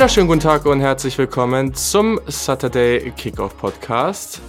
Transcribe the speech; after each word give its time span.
Wunderschönen 0.00 0.28
guten 0.28 0.40
Tag 0.40 0.64
und 0.64 0.80
herzlich 0.80 1.18
willkommen 1.18 1.74
zum 1.74 2.18
Saturday 2.26 3.12
Kickoff 3.18 3.54
Podcast. 3.58 4.40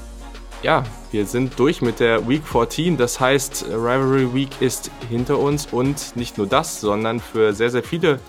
Ja, 0.63 0.85
wir 1.11 1.25
sind 1.25 1.59
durch 1.59 1.81
mit 1.81 1.99
der 1.99 2.25
Week 2.25 2.41
14. 2.47 2.95
Das 2.95 3.19
heißt, 3.19 3.65
Rivalry 3.67 4.33
Week 4.33 4.61
ist 4.61 4.89
hinter 5.09 5.39
uns 5.39 5.65
und 5.73 6.15
nicht 6.15 6.37
nur 6.37 6.47
das, 6.47 6.79
sondern 6.79 7.19
für 7.19 7.51
sehr, 7.51 7.69
sehr 7.69 7.83
viele 7.83 8.21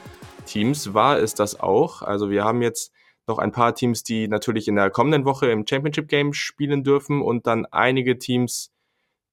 Teams 0.47 0.95
war 0.95 1.17
es 1.21 1.35
das 1.37 1.61
auch. 1.61 2.03
Also 2.03 2.29
wir 2.29 2.43
haben 2.43 2.61
jetzt 2.61 2.91
noch 3.29 3.39
ein 3.39 3.53
paar 3.53 3.77
Teams, 3.77 4.03
die 4.03 4.27
natürlich 4.27 4.67
in 4.67 4.75
der 4.75 4.91
kommenden 4.91 5.25
Woche 5.25 5.47
im 5.47 5.65
Championship 5.65 6.09
Game 6.09 6.33
spielen 6.33 6.83
dürfen 6.83 7.23
und 7.23 7.47
dann 7.47 7.67
einige 7.67 8.19
Teams, 8.19 8.73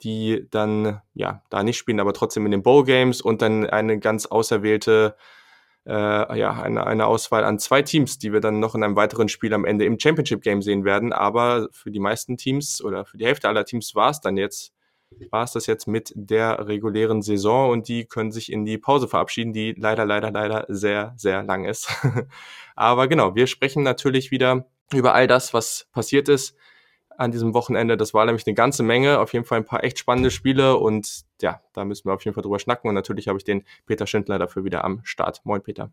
die 0.03 0.45
dann 0.51 1.01
ja 1.15 1.41
da 1.49 1.63
nicht 1.63 1.79
spielen, 1.79 1.99
aber 1.99 2.13
trotzdem 2.13 2.45
in 2.45 2.51
den 2.51 2.62
Bowl 2.62 2.84
Games 2.84 3.20
und 3.20 3.41
dann 3.41 3.65
eine 3.65 3.98
ganz 3.98 4.27
auserwählte 4.27 5.15
äh, 5.17 5.21
ja, 5.91 6.61
eine, 6.61 6.85
eine 6.85 7.07
Auswahl 7.07 7.43
an 7.43 7.59
zwei 7.59 7.81
Teams, 7.81 8.20
die 8.20 8.31
wir 8.31 8.41
dann 8.41 8.59
noch 8.59 8.75
in 8.75 8.84
einem 8.84 8.95
weiteren 8.95 9.29
Spiel 9.29 9.53
am 9.53 9.66
Ende 9.66 9.85
im 9.85 9.99
Championship 9.99 10.41
Game 10.41 10.62
sehen 10.62 10.85
werden. 10.85 11.13
Aber 11.13 11.70
für 11.71 11.91
die 11.91 11.99
meisten 11.99 12.38
Teams 12.38 12.84
oder 12.84 13.05
für 13.05 13.17
die 13.17 13.25
Hälfte 13.25 13.48
aller 13.48 13.65
Teams 13.65 13.95
war 13.95 14.09
es 14.12 14.21
dann 14.21 14.38
jetzt, 14.38 14.73
war 15.31 15.43
es 15.43 15.53
das 15.53 15.65
jetzt 15.65 15.88
mit 15.88 16.12
der 16.15 16.67
regulären 16.67 17.21
Saison 17.21 17.71
und 17.71 17.88
die 17.88 18.05
können 18.05 18.31
sich 18.31 18.52
in 18.52 18.65
die 18.65 18.77
Pause 18.77 19.07
verabschieden, 19.07 19.53
die 19.53 19.73
leider, 19.77 20.05
leider, 20.05 20.31
leider 20.31 20.65
sehr, 20.67 21.13
sehr 21.17 21.43
lang 21.43 21.65
ist. 21.65 21.90
Aber 22.76 23.07
genau, 23.07 23.35
wir 23.35 23.48
sprechen 23.48 23.84
natürlich 23.84 24.31
wieder 24.31 24.65
über 24.93 25.13
all 25.13 25.27
das, 25.27 25.54
was 25.54 25.87
passiert 25.91 26.29
ist 26.29 26.55
an 27.20 27.31
diesem 27.31 27.53
Wochenende. 27.53 27.98
Das 27.98 28.13
war 28.13 28.25
nämlich 28.25 28.48
eine 28.48 28.55
ganze 28.55 28.81
Menge, 28.81 29.20
auf 29.20 29.34
jeden 29.34 29.45
Fall 29.45 29.59
ein 29.59 29.65
paar 29.65 29.84
echt 29.84 29.99
spannende 29.99 30.31
Spiele 30.31 30.77
und 30.77 31.26
ja, 31.41 31.61
da 31.73 31.84
müssen 31.84 32.05
wir 32.05 32.13
auf 32.13 32.23
jeden 32.23 32.34
Fall 32.34 32.43
drüber 32.43 32.59
schnacken 32.59 32.87
und 32.87 32.95
natürlich 32.95 33.27
habe 33.27 33.37
ich 33.37 33.43
den 33.43 33.63
Peter 33.85 34.07
Schindler 34.07 34.39
dafür 34.39 34.63
wieder 34.63 34.85
am 34.85 35.01
Start. 35.03 35.41
Moin 35.43 35.61
Peter. 35.61 35.91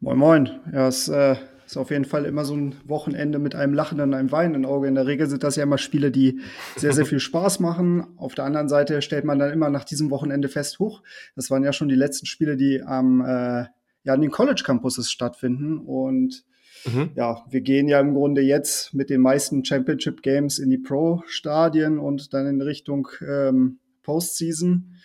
Moin 0.00 0.18
Moin. 0.18 0.50
Ja, 0.72 0.88
es 0.88 1.08
äh, 1.08 1.36
ist 1.64 1.78
auf 1.78 1.90
jeden 1.90 2.04
Fall 2.04 2.26
immer 2.26 2.44
so 2.44 2.54
ein 2.54 2.76
Wochenende 2.84 3.38
mit 3.38 3.54
einem 3.54 3.72
lachenden, 3.72 4.12
einem 4.12 4.30
weinenden 4.30 4.66
Auge. 4.66 4.88
In 4.88 4.94
der 4.94 5.06
Regel 5.06 5.26
sind 5.26 5.42
das 5.42 5.56
ja 5.56 5.62
immer 5.62 5.78
Spiele, 5.78 6.10
die 6.10 6.40
sehr, 6.76 6.92
sehr 6.92 7.06
viel 7.06 7.18
Spaß 7.18 7.60
machen. 7.60 8.06
Auf 8.18 8.34
der 8.34 8.44
anderen 8.44 8.68
Seite 8.68 9.00
stellt 9.00 9.24
man 9.24 9.38
dann 9.38 9.52
immer 9.52 9.70
nach 9.70 9.84
diesem 9.84 10.10
Wochenende 10.10 10.48
fest, 10.48 10.78
hoch, 10.78 11.02
das 11.34 11.50
waren 11.50 11.64
ja 11.64 11.72
schon 11.72 11.88
die 11.88 11.94
letzten 11.94 12.26
Spiele, 12.26 12.58
die 12.58 12.82
am 12.82 13.22
äh, 13.22 13.64
ja, 14.04 14.12
an 14.12 14.20
den 14.20 14.30
College 14.30 14.62
Campuses 14.64 15.10
stattfinden 15.10 15.78
und 15.78 16.44
Mhm. 16.86 17.10
Ja, 17.14 17.44
wir 17.48 17.60
gehen 17.60 17.88
ja 17.88 18.00
im 18.00 18.14
Grunde 18.14 18.42
jetzt 18.42 18.94
mit 18.94 19.10
den 19.10 19.20
meisten 19.20 19.64
Championship 19.64 20.22
Games 20.22 20.58
in 20.58 20.70
die 20.70 20.78
Pro-Stadien 20.78 21.98
und 21.98 22.32
dann 22.32 22.46
in 22.46 22.62
Richtung 22.62 23.08
ähm, 23.26 23.78
Postseason. 24.02 24.96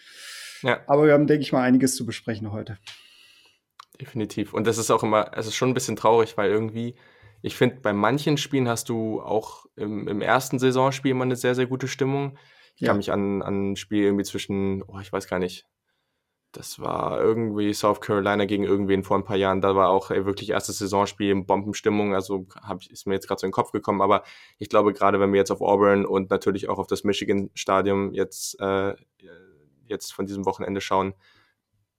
Ja. 0.61 0.79
Aber 0.87 1.05
wir 1.05 1.13
haben, 1.13 1.27
denke 1.27 1.41
ich 1.41 1.51
mal, 1.51 1.63
einiges 1.63 1.95
zu 1.95 2.05
besprechen 2.05 2.51
heute. 2.51 2.77
Definitiv. 3.99 4.53
Und 4.53 4.67
das 4.67 4.77
ist 4.77 4.91
auch 4.91 5.03
immer, 5.03 5.31
es 5.35 5.47
ist 5.47 5.55
schon 5.55 5.69
ein 5.69 5.73
bisschen 5.73 5.95
traurig, 5.95 6.37
weil 6.37 6.49
irgendwie, 6.49 6.95
ich 7.41 7.55
finde, 7.55 7.77
bei 7.81 7.93
manchen 7.93 8.37
Spielen 8.37 8.67
hast 8.67 8.89
du 8.89 9.21
auch 9.21 9.65
im, 9.75 10.07
im, 10.07 10.21
ersten 10.21 10.59
Saisonspiel 10.59 11.11
immer 11.11 11.23
eine 11.23 11.35
sehr, 11.35 11.55
sehr 11.55 11.67
gute 11.67 11.87
Stimmung. 11.87 12.37
Ich 12.75 12.81
ja. 12.81 12.87
kann 12.87 12.97
mich 12.97 13.11
an, 13.11 13.41
an 13.41 13.71
ein 13.71 13.75
Spiel 13.75 14.03
irgendwie 14.03 14.23
zwischen, 14.23 14.83
oh, 14.83 14.99
ich 14.99 15.11
weiß 15.11 15.27
gar 15.27 15.39
nicht, 15.39 15.65
das 16.51 16.79
war 16.79 17.21
irgendwie 17.21 17.73
South 17.73 18.01
Carolina 18.01 18.45
gegen 18.45 18.63
irgendwen 18.63 19.03
vor 19.03 19.17
ein 19.17 19.23
paar 19.23 19.37
Jahren. 19.37 19.61
Da 19.61 19.75
war 19.75 19.89
auch 19.89 20.11
ey, 20.11 20.25
wirklich 20.25 20.49
erstes 20.49 20.79
Saisonspiel 20.79 21.31
in 21.31 21.45
Bombenstimmung. 21.45 22.13
Also 22.13 22.45
hab, 22.61 22.85
ist 22.85 23.07
mir 23.07 23.13
jetzt 23.13 23.27
gerade 23.27 23.39
so 23.39 23.45
in 23.45 23.49
den 23.49 23.53
Kopf 23.53 23.71
gekommen. 23.71 24.01
Aber 24.01 24.23
ich 24.57 24.67
glaube, 24.67 24.91
gerade 24.93 25.19
wenn 25.19 25.31
wir 25.31 25.39
jetzt 25.39 25.51
auf 25.51 25.61
Auburn 25.61 26.05
und 26.05 26.29
natürlich 26.29 26.67
auch 26.67 26.77
auf 26.77 26.87
das 26.87 27.03
Michigan-Stadion 27.03 28.13
jetzt, 28.13 28.59
äh, 28.59 28.95
jetzt 29.87 30.13
von 30.13 30.25
diesem 30.25 30.45
Wochenende 30.45 30.81
schauen, 30.81 31.13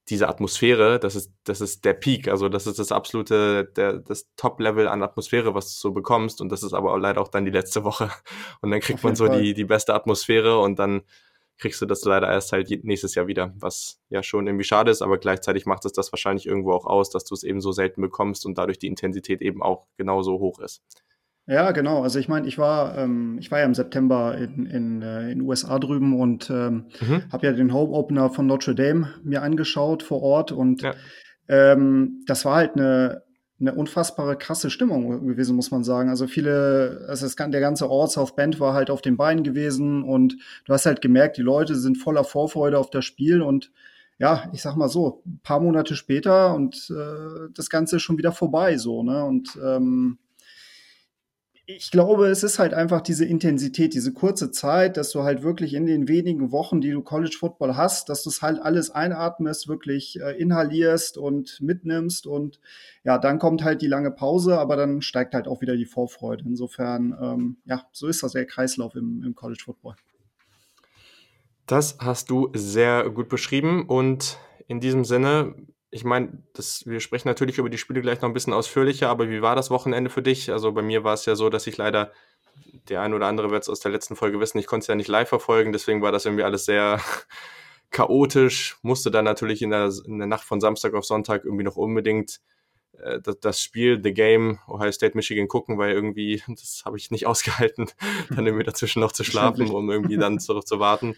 diese 0.08 0.28
Atmosphäre, 0.28 0.98
das 0.98 1.14
ist, 1.14 1.32
das 1.44 1.60
ist 1.60 1.84
der 1.84 1.94
Peak. 1.94 2.28
Also 2.28 2.48
das 2.48 2.66
ist 2.66 2.78
das 2.78 2.92
absolute, 2.92 3.64
der, 3.76 3.94
das 4.00 4.28
Top-Level 4.36 4.88
an 4.88 5.02
Atmosphäre, 5.02 5.54
was 5.54 5.74
du 5.74 5.80
so 5.80 5.92
bekommst. 5.92 6.40
Und 6.40 6.50
das 6.50 6.62
ist 6.62 6.74
aber 6.74 6.92
auch 6.92 6.98
leider 6.98 7.20
auch 7.20 7.28
dann 7.28 7.44
die 7.44 7.50
letzte 7.52 7.84
Woche. 7.84 8.10
Und 8.60 8.70
dann 8.70 8.80
kriegt 8.80 9.02
man 9.02 9.14
so 9.14 9.28
die, 9.28 9.54
die 9.54 9.64
beste 9.64 9.94
Atmosphäre 9.94 10.58
und 10.58 10.78
dann 10.78 11.02
kriegst 11.58 11.80
du 11.80 11.86
das 11.86 12.04
leider 12.04 12.28
erst 12.28 12.52
halt 12.52 12.70
nächstes 12.84 13.14
Jahr 13.14 13.26
wieder, 13.26 13.52
was 13.56 14.00
ja 14.08 14.22
schon 14.22 14.46
irgendwie 14.46 14.64
schade 14.64 14.90
ist, 14.90 15.02
aber 15.02 15.18
gleichzeitig 15.18 15.66
macht 15.66 15.84
es 15.84 15.92
das 15.92 16.12
wahrscheinlich 16.12 16.46
irgendwo 16.46 16.72
auch 16.72 16.86
aus, 16.86 17.10
dass 17.10 17.24
du 17.24 17.34
es 17.34 17.44
eben 17.44 17.60
so 17.60 17.72
selten 17.72 18.00
bekommst 18.00 18.44
und 18.46 18.58
dadurch 18.58 18.78
die 18.78 18.88
Intensität 18.88 19.40
eben 19.42 19.62
auch 19.62 19.86
genauso 19.96 20.38
hoch 20.38 20.58
ist. 20.60 20.82
Ja, 21.46 21.72
genau. 21.72 22.02
Also 22.02 22.18
ich 22.18 22.28
meine, 22.28 22.46
ich 22.46 22.56
war, 22.58 22.96
ähm, 22.96 23.36
ich 23.40 23.50
war 23.50 23.58
ja 23.58 23.64
im 23.64 23.74
September 23.74 24.36
in, 24.36 24.66
in, 24.66 25.02
äh, 25.02 25.30
in 25.30 25.40
USA 25.40 25.78
drüben 25.78 26.18
und 26.18 26.50
ähm, 26.50 26.86
mhm. 27.00 27.24
habe 27.32 27.46
ja 27.46 27.52
den 27.52 27.72
Home 27.72 27.92
Opener 27.92 28.30
von 28.30 28.46
Notre 28.46 28.74
Dame 28.74 29.14
mir 29.24 29.42
angeschaut 29.42 30.04
vor 30.04 30.22
Ort 30.22 30.52
und 30.52 30.82
ja. 30.82 30.94
ähm, 31.48 32.22
das 32.26 32.44
war 32.44 32.56
halt 32.56 32.76
eine 32.76 33.22
eine 33.62 33.74
unfassbare 33.74 34.36
krasse 34.36 34.70
Stimmung 34.70 35.26
gewesen, 35.26 35.56
muss 35.56 35.70
man 35.70 35.84
sagen. 35.84 36.10
Also 36.10 36.26
viele, 36.26 37.06
also 37.08 37.24
das, 37.24 37.36
der 37.36 37.60
ganze 37.60 37.88
Ort 37.88 38.10
South 38.10 38.34
Bend 38.34 38.60
war 38.60 38.74
halt 38.74 38.90
auf 38.90 39.00
den 39.00 39.16
Beinen 39.16 39.44
gewesen 39.44 40.02
und 40.02 40.36
du 40.66 40.72
hast 40.72 40.84
halt 40.84 41.00
gemerkt, 41.00 41.36
die 41.36 41.42
Leute 41.42 41.76
sind 41.76 41.96
voller 41.96 42.24
Vorfreude 42.24 42.78
auf 42.78 42.90
das 42.90 43.04
Spiel 43.04 43.40
und 43.40 43.70
ja, 44.18 44.50
ich 44.52 44.62
sag 44.62 44.76
mal 44.76 44.88
so, 44.88 45.22
ein 45.24 45.40
paar 45.42 45.60
Monate 45.60 45.96
später 45.96 46.54
und 46.54 46.90
äh, 46.90 47.48
das 47.54 47.70
Ganze 47.70 47.96
ist 47.96 48.02
schon 48.02 48.18
wieder 48.18 48.32
vorbei, 48.32 48.76
so, 48.76 49.02
ne? 49.02 49.24
Und 49.24 49.58
ähm, 49.64 50.18
ich 51.64 51.92
glaube, 51.92 52.26
es 52.26 52.42
ist 52.42 52.58
halt 52.58 52.74
einfach 52.74 53.00
diese 53.00 53.24
Intensität, 53.24 53.94
diese 53.94 54.12
kurze 54.12 54.50
Zeit, 54.50 54.96
dass 54.96 55.12
du 55.12 55.22
halt 55.22 55.42
wirklich 55.42 55.74
in 55.74 55.86
den 55.86 56.08
wenigen 56.08 56.50
Wochen, 56.50 56.80
die 56.80 56.90
du 56.90 57.02
College 57.02 57.36
Football 57.38 57.76
hast, 57.76 58.08
dass 58.08 58.24
du 58.24 58.30
es 58.30 58.42
halt 58.42 58.60
alles 58.60 58.90
einatmest, 58.90 59.68
wirklich 59.68 60.20
äh, 60.20 60.36
inhalierst 60.36 61.18
und 61.18 61.60
mitnimmst 61.60 62.26
und 62.26 62.58
ja, 63.04 63.16
dann 63.18 63.38
kommt 63.38 63.62
halt 63.62 63.80
die 63.80 63.86
lange 63.86 64.10
Pause, 64.10 64.58
aber 64.58 64.76
dann 64.76 65.02
steigt 65.02 65.34
halt 65.34 65.46
auch 65.46 65.60
wieder 65.60 65.76
die 65.76 65.86
Vorfreude. 65.86 66.44
Insofern, 66.44 67.16
ähm, 67.20 67.56
ja, 67.64 67.86
so 67.92 68.08
ist 68.08 68.22
das 68.24 68.32
der 68.32 68.46
Kreislauf 68.46 68.96
im, 68.96 69.22
im 69.22 69.34
College 69.36 69.62
Football. 69.64 69.94
Das 71.66 71.96
hast 72.00 72.28
du 72.28 72.50
sehr 72.54 73.08
gut 73.10 73.28
beschrieben 73.28 73.86
und 73.86 74.38
in 74.66 74.80
diesem 74.80 75.04
Sinne 75.04 75.54
ich 75.94 76.04
meine, 76.04 76.42
wir 76.86 77.00
sprechen 77.00 77.28
natürlich 77.28 77.58
über 77.58 77.68
die 77.68 77.76
Spiele 77.76 78.00
gleich 78.00 78.22
noch 78.22 78.28
ein 78.28 78.32
bisschen 78.32 78.54
ausführlicher, 78.54 79.10
aber 79.10 79.28
wie 79.28 79.42
war 79.42 79.54
das 79.54 79.70
Wochenende 79.70 80.08
für 80.08 80.22
dich? 80.22 80.50
Also 80.50 80.72
bei 80.72 80.80
mir 80.80 81.04
war 81.04 81.12
es 81.12 81.26
ja 81.26 81.36
so, 81.36 81.50
dass 81.50 81.66
ich 81.66 81.76
leider, 81.76 82.12
der 82.88 83.02
ein 83.02 83.12
oder 83.12 83.26
andere 83.26 83.50
wird 83.50 83.64
es 83.64 83.68
aus 83.68 83.80
der 83.80 83.92
letzten 83.92 84.16
Folge 84.16 84.40
wissen, 84.40 84.58
ich 84.58 84.66
konnte 84.66 84.84
es 84.84 84.88
ja 84.88 84.94
nicht 84.94 85.08
live 85.08 85.28
verfolgen, 85.28 85.70
deswegen 85.70 86.00
war 86.00 86.10
das 86.10 86.24
irgendwie 86.24 86.44
alles 86.44 86.64
sehr 86.64 86.98
chaotisch, 87.90 88.78
musste 88.80 89.10
dann 89.10 89.26
natürlich 89.26 89.60
in 89.60 89.68
der, 89.68 89.92
in 90.06 90.16
der 90.16 90.26
Nacht 90.26 90.44
von 90.44 90.62
Samstag 90.62 90.94
auf 90.94 91.04
Sonntag 91.04 91.44
irgendwie 91.44 91.64
noch 91.64 91.76
unbedingt 91.76 92.40
das 93.40 93.60
Spiel, 93.60 94.00
The 94.02 94.12
Game, 94.12 94.58
Ohio 94.68 94.92
State, 94.92 95.16
Michigan 95.16 95.48
gucken, 95.48 95.78
weil 95.78 95.92
irgendwie, 95.92 96.42
das 96.48 96.82
habe 96.84 96.96
ich 96.96 97.10
nicht 97.10 97.26
ausgehalten, 97.26 97.88
dann 98.30 98.46
irgendwie 98.46 98.64
dazwischen 98.64 99.00
noch 99.00 99.12
zu 99.12 99.24
schlafen, 99.24 99.70
um 99.70 99.90
irgendwie 99.90 100.16
dann 100.16 100.38
zurück 100.38 100.66
zu 100.66 100.78
warten. 100.78 101.16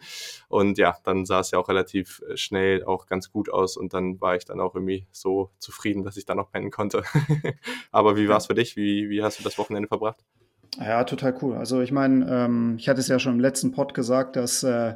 Und 0.49 0.79
ja, 0.79 0.97
dann 1.05 1.27
sah 1.27 1.41
es 1.41 1.51
ja 1.51 1.59
auch 1.59 1.69
relativ 1.69 2.23
äh, 2.29 2.37
schnell 2.37 2.85
auch 2.85 3.07
ganz 3.07 3.31
gut 3.31 3.51
aus 3.51 3.77
und 3.77 3.93
dann 3.95 4.21
war 4.21 4.37
ich 4.37 4.45
dann 4.45 4.61
auch 4.61 4.75
irgendwie 4.75 5.07
so 5.11 5.51
zufrieden, 5.59 6.05
dass 6.05 6.17
ich 6.17 6.27
dann 6.27 6.39
auch 6.39 6.51
pennen 6.51 6.71
konnte. 6.71 7.03
Aber 7.91 8.17
wie 8.17 8.29
war 8.29 8.39
es 8.39 8.47
für 8.47 8.55
dich? 8.55 8.77
Wie, 8.77 9.11
wie 9.11 9.23
hast 9.23 9.41
du 9.41 9.45
das 9.45 9.59
Wochenende 9.59 9.89
verbracht? 9.89 10.25
Ja, 10.79 11.05
total 11.05 11.37
cool. 11.43 11.55
Also 11.55 11.83
ich 11.83 11.93
meine, 11.93 12.27
ähm, 12.29 12.77
ich 12.79 12.89
hatte 12.89 13.01
es 13.01 13.09
ja 13.09 13.19
schon 13.19 13.35
im 13.35 13.41
letzten 13.41 13.73
Pod 13.73 13.95
gesagt, 13.95 14.37
dass 14.37 14.63
äh, 14.63 14.95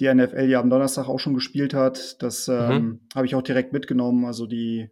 die 0.00 0.12
NFL 0.12 0.48
ja 0.48 0.60
am 0.60 0.70
Donnerstag 0.70 1.08
auch 1.08 1.18
schon 1.18 1.34
gespielt 1.34 1.74
hat. 1.74 2.22
Das 2.22 2.48
ähm, 2.48 2.72
mhm. 2.72 3.00
habe 3.14 3.26
ich 3.26 3.34
auch 3.34 3.42
direkt 3.42 3.72
mitgenommen. 3.72 4.24
Also 4.24 4.46
die 4.46 4.90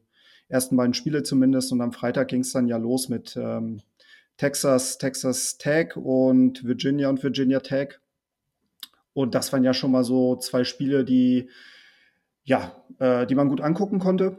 ersten 0.48 0.76
beiden 0.76 0.94
Spiele 0.94 1.22
zumindest. 1.22 1.72
Und 1.72 1.80
am 1.80 1.92
Freitag 1.92 2.28
ging 2.28 2.40
es 2.40 2.52
dann 2.52 2.68
ja 2.68 2.76
los 2.76 3.08
mit 3.08 3.36
ähm, 3.36 3.82
Texas, 4.36 4.98
Texas 4.98 5.58
Tech 5.58 5.96
und 5.96 6.64
Virginia 6.64 7.08
und 7.08 7.22
Virginia 7.22 7.60
Tech. 7.60 7.98
Und 9.12 9.34
das 9.34 9.52
waren 9.52 9.64
ja 9.64 9.72
schon 9.72 9.92
mal 9.92 10.04
so 10.04 10.36
zwei 10.36 10.64
Spiele, 10.64 11.04
die, 11.04 11.48
ja, 12.44 12.84
äh, 12.98 13.26
die 13.26 13.34
man 13.34 13.48
gut 13.48 13.62
angucken 13.62 13.98
konnte. 13.98 14.38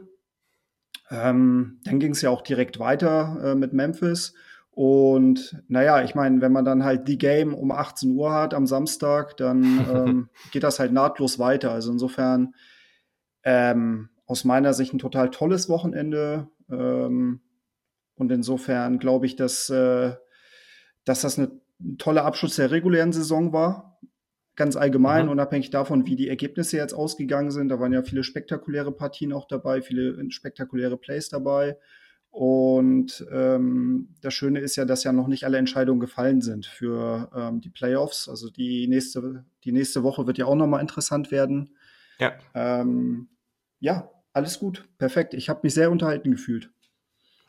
Ähm, 1.10 1.80
dann 1.84 1.98
ging 1.98 2.12
es 2.12 2.22
ja 2.22 2.30
auch 2.30 2.42
direkt 2.42 2.78
weiter 2.78 3.40
äh, 3.42 3.54
mit 3.54 3.72
Memphis. 3.72 4.34
Und 4.70 5.60
naja, 5.66 6.04
ich 6.04 6.14
meine, 6.14 6.40
wenn 6.40 6.52
man 6.52 6.64
dann 6.64 6.84
halt 6.84 7.08
die 7.08 7.18
Game 7.18 7.52
um 7.52 7.72
18 7.72 8.12
Uhr 8.12 8.32
hat 8.32 8.54
am 8.54 8.66
Samstag, 8.66 9.36
dann 9.36 9.64
ähm, 9.92 10.28
geht 10.52 10.62
das 10.62 10.78
halt 10.78 10.92
nahtlos 10.92 11.40
weiter. 11.40 11.72
Also 11.72 11.90
insofern 11.90 12.54
ähm, 13.42 14.10
aus 14.28 14.44
meiner 14.44 14.74
Sicht 14.74 14.94
ein 14.94 14.98
total 14.98 15.30
tolles 15.30 15.68
Wochenende. 15.68 16.48
Ähm, 16.70 17.40
und 18.14 18.30
insofern 18.30 18.98
glaube 18.98 19.26
ich, 19.26 19.36
dass, 19.36 19.70
äh, 19.70 20.14
dass 21.04 21.22
das 21.22 21.38
eine, 21.38 21.50
ein 21.80 21.96
toller 21.96 22.24
Abschluss 22.24 22.56
der 22.56 22.70
regulären 22.70 23.12
Saison 23.12 23.52
war. 23.52 23.98
Ganz 24.54 24.76
allgemein, 24.76 25.26
mhm. 25.26 25.32
unabhängig 25.32 25.70
davon, 25.70 26.06
wie 26.06 26.16
die 26.16 26.28
Ergebnisse 26.28 26.76
jetzt 26.76 26.92
ausgegangen 26.92 27.50
sind. 27.50 27.70
Da 27.70 27.80
waren 27.80 27.92
ja 27.92 28.02
viele 28.02 28.22
spektakuläre 28.22 28.92
Partien 28.92 29.32
auch 29.32 29.46
dabei, 29.46 29.80
viele 29.80 30.30
spektakuläre 30.30 30.98
Plays 30.98 31.30
dabei. 31.30 31.78
Und 32.30 33.26
ähm, 33.32 34.14
das 34.20 34.34
Schöne 34.34 34.60
ist 34.60 34.76
ja, 34.76 34.84
dass 34.84 35.04
ja 35.04 35.12
noch 35.12 35.28
nicht 35.28 35.44
alle 35.44 35.56
Entscheidungen 35.56 36.00
gefallen 36.00 36.42
sind 36.42 36.66
für 36.66 37.30
ähm, 37.34 37.62
die 37.62 37.70
Playoffs. 37.70 38.28
Also 38.28 38.50
die 38.50 38.88
nächste, 38.88 39.46
die 39.64 39.72
nächste 39.72 40.02
Woche 40.02 40.26
wird 40.26 40.36
ja 40.36 40.44
auch 40.44 40.54
nochmal 40.54 40.82
interessant 40.82 41.30
werden. 41.30 41.70
Ja. 42.18 42.34
Ähm, 42.54 43.28
ja, 43.80 44.10
alles 44.32 44.58
gut, 44.58 44.88
perfekt. 44.98 45.34
Ich 45.34 45.48
habe 45.48 45.60
mich 45.62 45.74
sehr 45.74 45.90
unterhalten 45.90 46.30
gefühlt. 46.30 46.70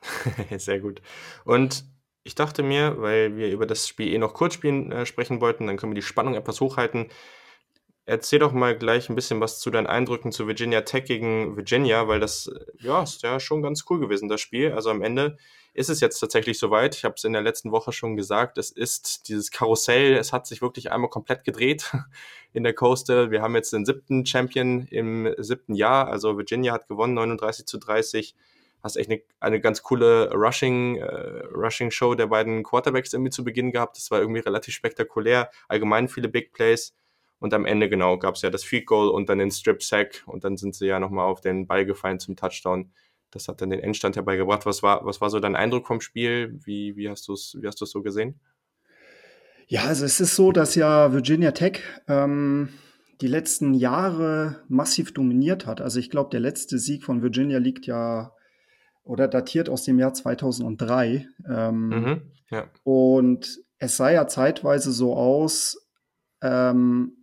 Sehr 0.58 0.80
gut. 0.80 1.02
Und 1.44 1.84
ich 2.24 2.36
dachte 2.36 2.64
mir, 2.64 3.02
weil 3.02 3.36
wir 3.36 3.52
über 3.52 3.66
das 3.66 3.88
Spiel 3.88 4.14
eh 4.14 4.18
noch 4.18 4.34
kurz 4.34 4.54
spielen, 4.54 4.92
äh, 4.92 5.06
sprechen 5.06 5.42
wollten, 5.42 5.68
dann 5.68 5.78
können 5.78 5.92
wir 5.92 5.96
die 5.96 6.02
Spannung 6.02 6.36
etwas 6.36 6.62
hochhalten. 6.62 7.08
Erzähl 8.06 8.40
doch 8.40 8.54
mal 8.54 8.78
gleich 8.78 9.10
ein 9.10 9.16
bisschen 9.16 9.40
was 9.40 9.60
zu 9.60 9.70
deinen 9.70 9.86
Eindrücken 9.86 10.32
zu 10.32 10.48
Virginia 10.48 10.82
Tech 10.82 11.06
gegen 11.06 11.56
Virginia, 11.56 12.08
weil 12.08 12.20
das 12.20 12.48
äh, 12.48 12.60
ja 12.80 13.04
ist 13.04 13.22
ja 13.22 13.40
schon 13.40 13.62
ganz 13.62 13.86
cool 13.90 14.00
gewesen, 14.00 14.30
das 14.30 14.42
Spiel. 14.42 14.74
Also 14.74 14.90
am 14.90 15.02
Ende 15.02 15.38
ist 15.74 15.90
es 15.90 16.00
jetzt 16.02 16.20
tatsächlich 16.20 16.58
soweit. 16.58 16.96
Ich 16.96 17.06
habe 17.06 17.16
es 17.16 17.24
in 17.24 17.34
der 17.34 17.42
letzten 17.42 17.72
Woche 17.72 17.92
schon 17.92 18.16
gesagt, 18.16 18.58
es 18.58 18.72
ist 18.72 19.30
dieses 19.30 19.52
Karussell, 19.52 20.16
es 20.16 20.34
hat 20.34 20.48
sich 20.48 20.62
wirklich 20.62 20.92
einmal 20.92 21.10
komplett 21.10 21.44
gedreht 21.44 21.92
in 22.54 22.64
der 22.64 22.74
Coastal. 22.74 23.32
Wir 23.32 23.42
haben 23.42 23.56
jetzt 23.56 23.74
den 23.74 23.86
siebten 23.86 24.26
Champion 24.26 24.88
im 24.88 25.34
siebten 25.38 25.76
Jahr. 25.76 26.08
Also 26.08 26.38
Virginia 26.38 26.74
hat 26.74 26.88
gewonnen, 26.88 27.14
39 27.14 27.66
zu 27.66 27.78
30 27.78 28.36
hast 28.82 28.96
echt 28.96 29.10
eine, 29.10 29.22
eine 29.40 29.60
ganz 29.60 29.84
coole 29.84 30.32
Rushing, 30.34 30.98
äh, 30.98 31.44
Rushing 31.54 31.92
Show 31.92 32.16
der 32.16 32.28
beiden 32.28 32.64
Quarterbacks 32.64 33.14
irgendwie 33.14 33.32
zu 33.32 33.44
Beginn 33.44 33.72
gehabt. 33.72 33.98
Das 33.98 34.10
war 34.12 34.20
irgendwie 34.20 34.40
relativ 34.40 34.74
spektakulär. 34.74 35.52
Allgemein 35.68 36.08
viele 36.08 36.30
Big 36.30 36.54
Plays. 36.54 36.96
Und 37.40 37.54
am 37.54 37.66
Ende, 37.66 37.90
genau, 37.90 38.18
gab 38.18 38.36
es 38.36 38.42
ja 38.42 38.50
das 38.50 38.64
Field 38.64 38.86
Goal 38.86 39.10
und 39.10 39.30
dann 39.30 39.40
den 39.40 39.52
Strip 39.52 39.82
Sack 39.82 40.24
und 40.26 40.44
dann 40.44 40.58
sind 40.58 40.76
sie 40.76 40.88
ja 40.88 41.00
nochmal 41.00 41.26
auf 41.26 41.42
den 41.42 41.68
Ball 41.68 41.86
gefallen 41.86 42.20
zum 42.20 42.36
Touchdown. 42.36 42.92
Das 43.32 43.48
hat 43.48 43.62
dann 43.62 43.70
den 43.70 43.80
Endstand 43.80 44.16
herbeigebracht. 44.16 44.66
Was 44.66 44.84
war, 44.84 45.06
was 45.06 45.22
war 45.22 45.30
so 45.30 45.40
dein 45.40 45.56
Eindruck 45.56 45.88
vom 45.88 46.02
Spiel? 46.02 46.60
Wie, 46.66 46.96
wie 46.98 47.10
hast 47.10 47.28
du 47.28 47.34
es 47.34 47.58
wie 47.60 47.68
hast 47.68 47.78
so 47.78 48.02
gesehen? 48.02 48.40
Ja, 49.68 49.84
also 49.84 50.04
es 50.04 50.20
ist 50.20 50.36
so, 50.36 50.52
dass 50.52 50.76
ja 50.76 51.14
Virginia 51.14 51.52
Tech 51.52 51.82
ähm, 52.08 52.70
die 53.22 53.28
letzten 53.28 53.74
Jahre 53.74 54.64
massiv 54.68 55.14
dominiert 55.14 55.66
hat. 55.66 55.80
Also 55.80 56.00
ich 56.00 56.10
glaube, 56.10 56.32
der 56.32 56.40
letzte 56.40 56.80
Sieg 56.80 57.04
von 57.04 57.22
Virginia 57.22 57.60
liegt 57.60 57.86
ja 57.86 58.34
oder 59.04 59.28
datiert 59.28 59.70
aus 59.70 59.84
dem 59.84 60.00
Jahr 60.00 60.14
2003. 60.14 61.28
Ähm, 61.48 61.90
mhm, 61.90 62.22
ja. 62.50 62.68
Und 62.84 63.60
es 63.78 63.98
sah 63.98 64.10
ja 64.10 64.28
zeitweise 64.28 64.92
so 64.92 65.16
aus, 65.16 65.78
ähm, 66.42 67.19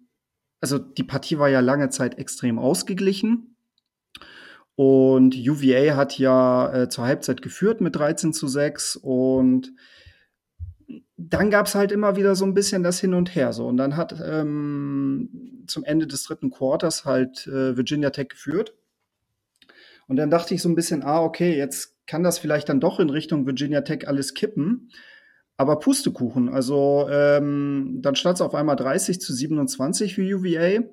also 0.67 0.79
die 0.79 1.05
Partie 1.05 1.39
war 1.39 1.49
ja 1.49 1.61
lange 1.61 1.91
Zeit 1.91 2.19
extrem 2.19 2.59
ausgeglichen. 2.59 3.57
Und 4.75 5.37
UVA 5.37 5.95
hat 5.95 6.19
ja 6.19 6.73
äh, 6.73 6.89
zur 6.89 7.05
Halbzeit 7.05 7.41
geführt 7.41 7.81
mit 7.81 7.95
13 7.95 8.33
zu 8.33 8.49
6 8.49 8.97
und 8.97 9.73
dann 11.17 11.51
gab 11.51 11.67
es 11.67 11.77
halt 11.77 11.93
immer 11.93 12.17
wieder 12.17 12.35
so 12.35 12.45
ein 12.45 12.53
bisschen 12.53 12.83
das 12.83 13.01
Hin 13.01 13.15
und 13.15 13.35
Her. 13.35 13.53
So. 13.53 13.67
Und 13.67 13.77
dann 13.77 13.97
hat 13.97 14.21
ähm, 14.21 15.65
zum 15.69 15.85
Ende 15.85 16.09
des 16.09 16.25
dritten 16.25 16.51
Quarters 16.51 17.05
halt 17.05 17.47
äh, 17.47 17.77
Virginia 17.77 18.11
Tech 18.11 18.29
geführt. 18.29 18.75
Und 20.09 20.17
dann 20.17 20.31
dachte 20.31 20.53
ich 20.53 20.63
so 20.63 20.69
ein 20.69 20.75
bisschen, 20.75 21.03
ah, 21.05 21.23
okay, 21.23 21.57
jetzt 21.57 21.97
kann 22.07 22.25
das 22.25 22.39
vielleicht 22.39 22.69
dann 22.69 22.81
doch 22.81 22.99
in 22.99 23.11
Richtung 23.11 23.47
Virginia 23.47 23.83
Tech 23.83 24.09
alles 24.09 24.35
kippen. 24.35 24.91
Aber 25.57 25.79
Pustekuchen. 25.79 26.49
Also 26.51 27.07
ähm, 27.11 27.99
dann 28.03 28.15
stand 28.15 28.37
es 28.37 28.43
auf 28.43 28.55
einmal 28.55 28.77
30 28.77 29.21
zu 29.21 29.33
27 29.33 30.15
für 30.15 30.23
UVA. 30.23 30.85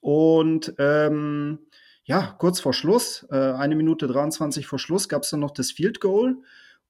Und 0.00 0.74
ähm, 0.78 1.60
ja, 2.04 2.34
kurz 2.38 2.60
vor 2.60 2.74
Schluss, 2.74 3.26
äh, 3.30 3.36
eine 3.36 3.76
Minute 3.76 4.06
23 4.06 4.66
vor 4.66 4.78
Schluss, 4.78 5.08
gab 5.08 5.22
es 5.22 5.30
dann 5.30 5.40
noch 5.40 5.52
das 5.52 5.70
Field 5.70 6.00
Goal. 6.00 6.36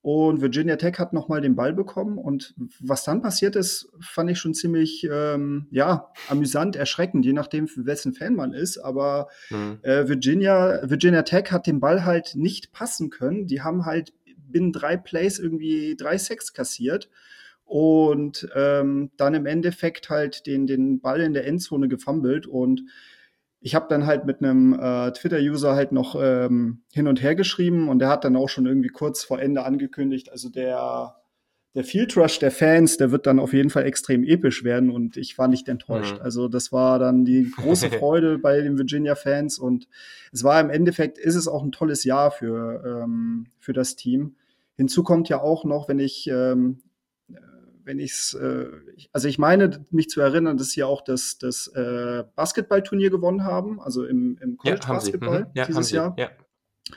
Und 0.02 0.40
Virginia 0.40 0.74
Tech 0.74 0.98
hat 0.98 1.12
nochmal 1.12 1.40
den 1.40 1.54
Ball 1.54 1.72
bekommen. 1.72 2.18
Und 2.18 2.54
was 2.80 3.04
dann 3.04 3.22
passiert 3.22 3.54
ist, 3.54 3.88
fand 4.00 4.30
ich 4.30 4.38
schon 4.38 4.52
ziemlich, 4.52 5.06
ähm, 5.08 5.68
ja, 5.70 6.08
amüsant, 6.28 6.74
erschreckend, 6.74 7.24
je 7.24 7.32
nachdem, 7.32 7.68
für 7.68 7.86
wessen 7.86 8.12
Fan 8.12 8.34
man 8.34 8.52
ist. 8.52 8.78
Aber 8.78 9.28
mhm. 9.50 9.78
äh, 9.82 10.08
Virginia, 10.08 10.80
Virginia 10.82 11.22
Tech 11.22 11.52
hat 11.52 11.68
den 11.68 11.78
Ball 11.78 12.04
halt 12.04 12.34
nicht 12.34 12.72
passen 12.72 13.10
können. 13.10 13.46
Die 13.46 13.62
haben 13.62 13.86
halt 13.86 14.12
binnen 14.52 14.72
drei 14.72 14.96
Plays 14.96 15.38
irgendwie 15.38 15.96
drei 15.96 16.18
Sacks 16.18 16.52
kassiert 16.52 17.08
und 17.64 18.48
ähm, 18.54 19.10
dann 19.16 19.34
im 19.34 19.46
Endeffekt 19.46 20.10
halt 20.10 20.46
den, 20.46 20.66
den 20.66 21.00
Ball 21.00 21.20
in 21.20 21.32
der 21.32 21.46
Endzone 21.46 21.88
gefummelt 21.88 22.46
und 22.46 22.82
ich 23.62 23.74
habe 23.74 23.86
dann 23.88 24.06
halt 24.06 24.26
mit 24.26 24.42
einem 24.42 24.74
äh, 24.74 25.12
Twitter-User 25.12 25.74
halt 25.74 25.92
noch 25.92 26.16
ähm, 26.20 26.82
hin 26.92 27.06
und 27.06 27.22
her 27.22 27.34
geschrieben 27.34 27.88
und 27.88 28.00
der 28.00 28.08
hat 28.08 28.24
dann 28.24 28.36
auch 28.36 28.48
schon 28.48 28.66
irgendwie 28.66 28.88
kurz 28.88 29.24
vor 29.24 29.40
Ende 29.40 29.64
angekündigt, 29.64 30.30
also 30.30 30.48
der, 30.48 31.14
der 31.74 31.84
Field 31.84 32.16
Rush 32.16 32.40
der 32.40 32.50
Fans, 32.50 32.96
der 32.96 33.12
wird 33.12 33.26
dann 33.26 33.38
auf 33.38 33.52
jeden 33.52 33.70
Fall 33.70 33.84
extrem 33.84 34.24
episch 34.24 34.64
werden 34.64 34.90
und 34.90 35.16
ich 35.16 35.38
war 35.38 35.48
nicht 35.48 35.68
enttäuscht. 35.68 36.16
Mhm. 36.16 36.22
Also 36.22 36.48
das 36.48 36.72
war 36.72 36.98
dann 36.98 37.24
die 37.24 37.50
große 37.50 37.90
Freude 37.98 38.38
bei 38.38 38.60
den 38.60 38.76
Virginia-Fans 38.76 39.58
und 39.58 39.88
es 40.32 40.42
war 40.42 40.60
im 40.60 40.68
Endeffekt, 40.68 41.16
ist 41.18 41.36
es 41.36 41.46
auch 41.46 41.62
ein 41.62 41.72
tolles 41.72 42.04
Jahr 42.04 42.32
für, 42.32 42.82
ähm, 42.84 43.46
für 43.58 43.72
das 43.72 43.94
Team. 43.96 44.34
Hinzu 44.76 45.02
kommt 45.02 45.28
ja 45.28 45.40
auch 45.40 45.64
noch, 45.64 45.88
wenn 45.88 45.98
ich 45.98 46.28
ähm, 46.28 46.82
wenn 47.84 47.98
ich's, 47.98 48.34
äh, 48.34 48.66
also 49.12 49.28
ich 49.28 49.38
meine, 49.38 49.84
mich 49.90 50.08
zu 50.08 50.20
erinnern, 50.20 50.56
dass 50.56 50.70
sie 50.70 50.82
auch 50.82 51.02
das, 51.02 51.38
das 51.38 51.68
äh, 51.68 52.24
Basketballturnier 52.34 53.10
gewonnen 53.10 53.44
haben, 53.44 53.80
also 53.80 54.04
im, 54.04 54.38
im 54.40 54.56
College 54.56 54.80
ja, 54.84 54.92
Basketball 54.92 55.40
mhm. 55.40 55.50
ja, 55.54 55.66
dieses 55.66 55.90
Jahr. 55.90 56.14
Ja. 56.18 56.30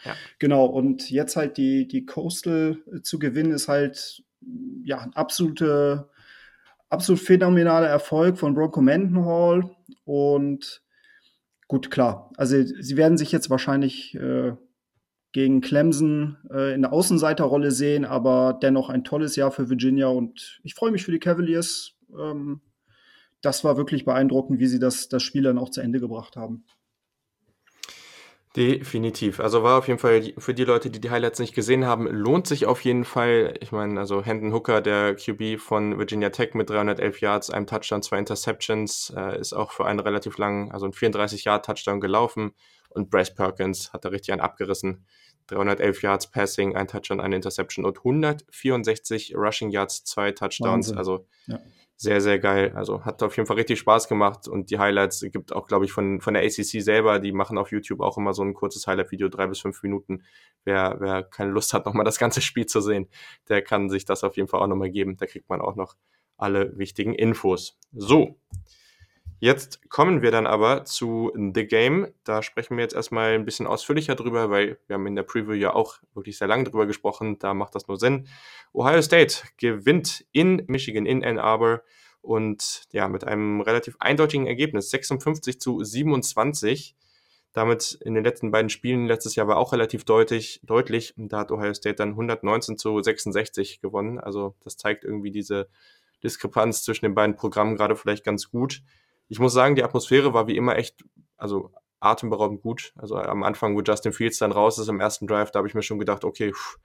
ja. 0.04 0.14
Genau, 0.40 0.66
und 0.66 1.10
jetzt 1.10 1.36
halt 1.36 1.58
die, 1.58 1.88
die 1.88 2.06
Coastal 2.06 2.78
zu 3.04 3.20
gewinnen, 3.20 3.52
ist 3.52 3.68
halt 3.68 4.24
ja 4.84 5.00
ein 5.00 5.14
absolute, 5.14 6.10
absolut 6.90 7.22
phänomenaler 7.22 7.88
Erfolg 7.88 8.38
von 8.38 8.54
Bronco 8.54 8.82
Mendenhall. 8.82 9.76
Und 10.04 10.84
gut, 11.68 11.90
klar, 11.90 12.32
also 12.38 12.62
sie 12.64 12.98
werden 12.98 13.18
sich 13.18 13.32
jetzt 13.32 13.50
wahrscheinlich 13.50 14.16
äh, 14.16 14.54
gegen 15.36 15.60
Clemson 15.60 16.38
äh, 16.50 16.74
in 16.74 16.84
der 16.84 16.94
Außenseiterrolle 16.94 17.70
sehen, 17.72 18.06
aber 18.06 18.58
dennoch 18.62 18.90
ein 18.90 19.04
tolles 19.04 19.36
Jahr 19.36 19.52
für 19.52 19.70
Virginia 19.70 20.08
und 20.08 20.62
ich 20.64 20.76
freue 20.76 20.92
mich 20.92 21.04
für 21.04 21.12
die 21.12 21.20
Cavaliers. 21.20 21.98
Ähm, 22.18 22.62
das 23.42 23.66
war 23.66 23.76
wirklich 23.76 24.06
beeindruckend, 24.06 24.62
wie 24.62 24.68
sie 24.68 24.80
das, 24.80 25.10
das 25.10 25.24
Spiel 25.24 25.44
dann 25.44 25.58
auch 25.58 25.72
zu 25.72 25.82
Ende 25.82 26.00
gebracht 26.00 26.38
haben. 26.38 26.64
Definitiv. 28.56 29.42
Also 29.42 29.62
war 29.62 29.78
auf 29.78 29.90
jeden 29.90 30.00
Fall 30.00 30.32
für 30.38 30.54
die 30.54 30.64
Leute, 30.64 30.90
die 30.90 31.02
die 31.02 31.10
Highlights 31.10 31.40
nicht 31.40 31.54
gesehen 31.54 31.84
haben, 31.84 32.08
lohnt 32.08 32.48
sich 32.48 32.66
auf 32.66 32.80
jeden 32.86 33.04
Fall. 33.04 33.56
Ich 33.60 33.74
meine, 33.74 34.00
also 34.00 34.24
Hendon 34.24 34.54
Hooker, 34.54 34.80
der 34.80 35.16
QB 35.16 35.60
von 35.60 35.98
Virginia 36.00 36.30
Tech 36.30 36.54
mit 36.54 36.70
311 36.70 37.20
Yards, 37.20 37.50
einem 37.50 37.68
Touchdown, 37.68 38.02
zwei 38.04 38.20
Interceptions, 38.20 39.14
äh, 39.14 39.38
ist 39.38 39.52
auch 39.52 39.74
für 39.74 39.86
einen 39.86 40.00
relativ 40.00 40.38
langen, 40.38 40.72
also 40.72 40.86
ein 40.86 40.94
34 40.94 41.44
Yard 41.44 41.66
Touchdown 41.66 42.00
gelaufen. 42.00 42.54
Und 42.96 43.10
Bryce 43.10 43.36
Perkins 43.36 43.92
hat 43.92 44.06
da 44.06 44.10
richtig 44.10 44.32
einen 44.32 44.42
abgerissen. 44.42 45.06
311 45.48 46.02
Yards 46.02 46.32
Passing, 46.32 46.76
ein 46.76 46.88
Touchdown, 46.88 47.20
eine 47.20 47.36
Interception 47.36 47.86
und 47.86 48.00
164 48.00 49.36
Rushing 49.36 49.70
Yards, 49.70 50.04
zwei 50.04 50.32
Touchdowns. 50.32 50.88
Wahnsinn. 50.90 50.98
Also 50.98 51.28
ja. 51.48 51.60
sehr, 51.96 52.22
sehr 52.22 52.40
geil. 52.40 52.74
Also 52.76 53.06
hat 53.06 53.22
auf 53.24 53.36
jeden 53.38 53.48
Fall 53.48 53.58
richtig 53.58 53.80
Spaß 53.80 54.08
gemacht 54.08 54.48
und 54.48 54.72
die 54.72 54.80
Highlights 54.80 55.26
gibt 55.32 55.54
auch, 55.54 55.68
glaube 55.68 55.86
ich, 55.86 55.92
von, 55.92 56.22
von 56.22 56.34
der 56.34 56.44
ACC 56.44 56.82
selber. 56.82 57.20
Die 57.20 57.32
machen 57.32 57.58
auf 57.58 57.72
YouTube 57.72 58.02
auch 58.02 58.18
immer 58.18 58.34
so 58.34 58.44
ein 58.44 58.54
kurzes 58.54 58.88
Highlight-Video, 58.88 59.30
drei 59.30 59.48
bis 59.48 59.60
fünf 59.60 59.82
Minuten. 59.84 60.24
Wer, 60.64 60.98
wer 61.00 61.24
keine 61.24 61.52
Lust 61.52 61.74
hat, 61.74 61.86
nochmal 61.86 62.06
das 62.06 62.20
ganze 62.20 62.42
Spiel 62.42 62.66
zu 62.66 62.82
sehen, 62.82 63.08
der 63.50 63.62
kann 63.62 63.90
sich 63.90 64.06
das 64.06 64.24
auf 64.24 64.38
jeden 64.38 64.48
Fall 64.48 64.62
auch 64.62 64.68
nochmal 64.68 64.90
geben. 64.90 65.18
Da 65.18 65.26
kriegt 65.26 65.50
man 65.50 65.62
auch 65.62 65.76
noch 65.76 65.96
alle 66.38 66.78
wichtigen 66.78 67.14
Infos. 67.14 67.78
So, 67.94 68.40
Jetzt 69.40 69.90
kommen 69.90 70.22
wir 70.22 70.32
dann 70.32 70.48
aber 70.48 70.86
zu 70.86 71.34
The 71.36 71.68
Game. 71.68 72.08
Da 72.24 72.42
sprechen 72.42 72.78
wir 72.78 72.84
jetzt 72.84 72.96
erstmal 72.96 73.34
ein 73.34 73.44
bisschen 73.44 73.68
ausführlicher 73.68 74.16
drüber, 74.16 74.50
weil 74.50 74.80
wir 74.88 74.94
haben 74.94 75.06
in 75.08 75.16
der 75.16 75.24
Preview 75.24 75.54
ja 75.54 75.74
auch 75.74 75.98
wirklich 76.14 76.38
sehr 76.38 76.48
lange 76.48 76.64
drüber 76.64 76.86
gesprochen. 76.86 77.38
Da 77.40 77.54
macht 77.54 77.76
das 77.76 77.88
nur 77.88 77.98
Sinn. 77.98 78.28
Ohio 78.72 79.02
State 79.02 79.44
gewinnt 79.58 80.26
in 80.32 80.64
Michigan, 80.68 81.06
in 81.06 81.24
Ann 81.24 81.38
Arbor 81.38 81.82
und 82.22 82.84
ja, 82.94 83.10
mit 83.10 83.26
einem 83.26 83.60
relativ 83.60 83.98
eindeutigen 84.00 84.48
Ergebnis, 84.48 84.90
56 84.90 85.60
zu 85.60 85.84
27. 85.84 86.96
Damit 87.52 87.98
in 88.02 88.16
den 88.16 88.24
letzten 88.24 88.52
beiden 88.52 88.70
Spielen 88.70 89.06
letztes 89.06 89.36
Jahr 89.36 89.48
war 89.48 89.58
auch 89.58 89.74
relativ 89.74 90.06
deutlich, 90.06 90.62
deutlich. 90.64 91.14
Da 91.18 91.40
hat 91.40 91.52
Ohio 91.52 91.74
State 91.74 91.96
dann 91.96 92.12
119 92.12 92.78
zu 92.78 93.02
66 93.02 93.82
gewonnen. 93.82 94.18
Also 94.18 94.56
das 94.64 94.78
zeigt 94.78 95.04
irgendwie 95.04 95.32
diese 95.32 95.68
Diskrepanz 96.24 96.84
zwischen 96.84 97.06
den 97.06 97.16
beiden 97.16 97.36
Programmen 97.36 97.76
gerade 97.76 97.96
vielleicht 97.96 98.24
ganz 98.24 98.50
gut 98.50 98.82
ich 99.28 99.40
muss 99.40 99.54
sagen, 99.54 99.76
die 99.76 99.84
Atmosphäre 99.84 100.34
war 100.34 100.48
wie 100.48 100.58
immer 100.58 100.78
echt, 100.78 101.04
also 101.38 101.72
atemberaubend 102.00 102.62
gut. 102.62 102.94
Also 102.96 103.16
am 103.18 103.44
Anfang, 103.44 103.76
wo 103.76 103.82
Justin 103.82 104.14
Fields 104.14 104.38
dann 104.38 104.52
raus 104.52 104.78
ist 104.78 104.88
im 104.88 105.00
ersten 105.00 105.28
Drive, 105.28 105.52
da 105.52 105.60
habe 105.60 105.68
ich 105.68 105.74
mir 105.74 105.84
schon 105.84 106.00
gedacht, 106.00 106.24
okay, 106.24 106.52
pff, 106.52 106.78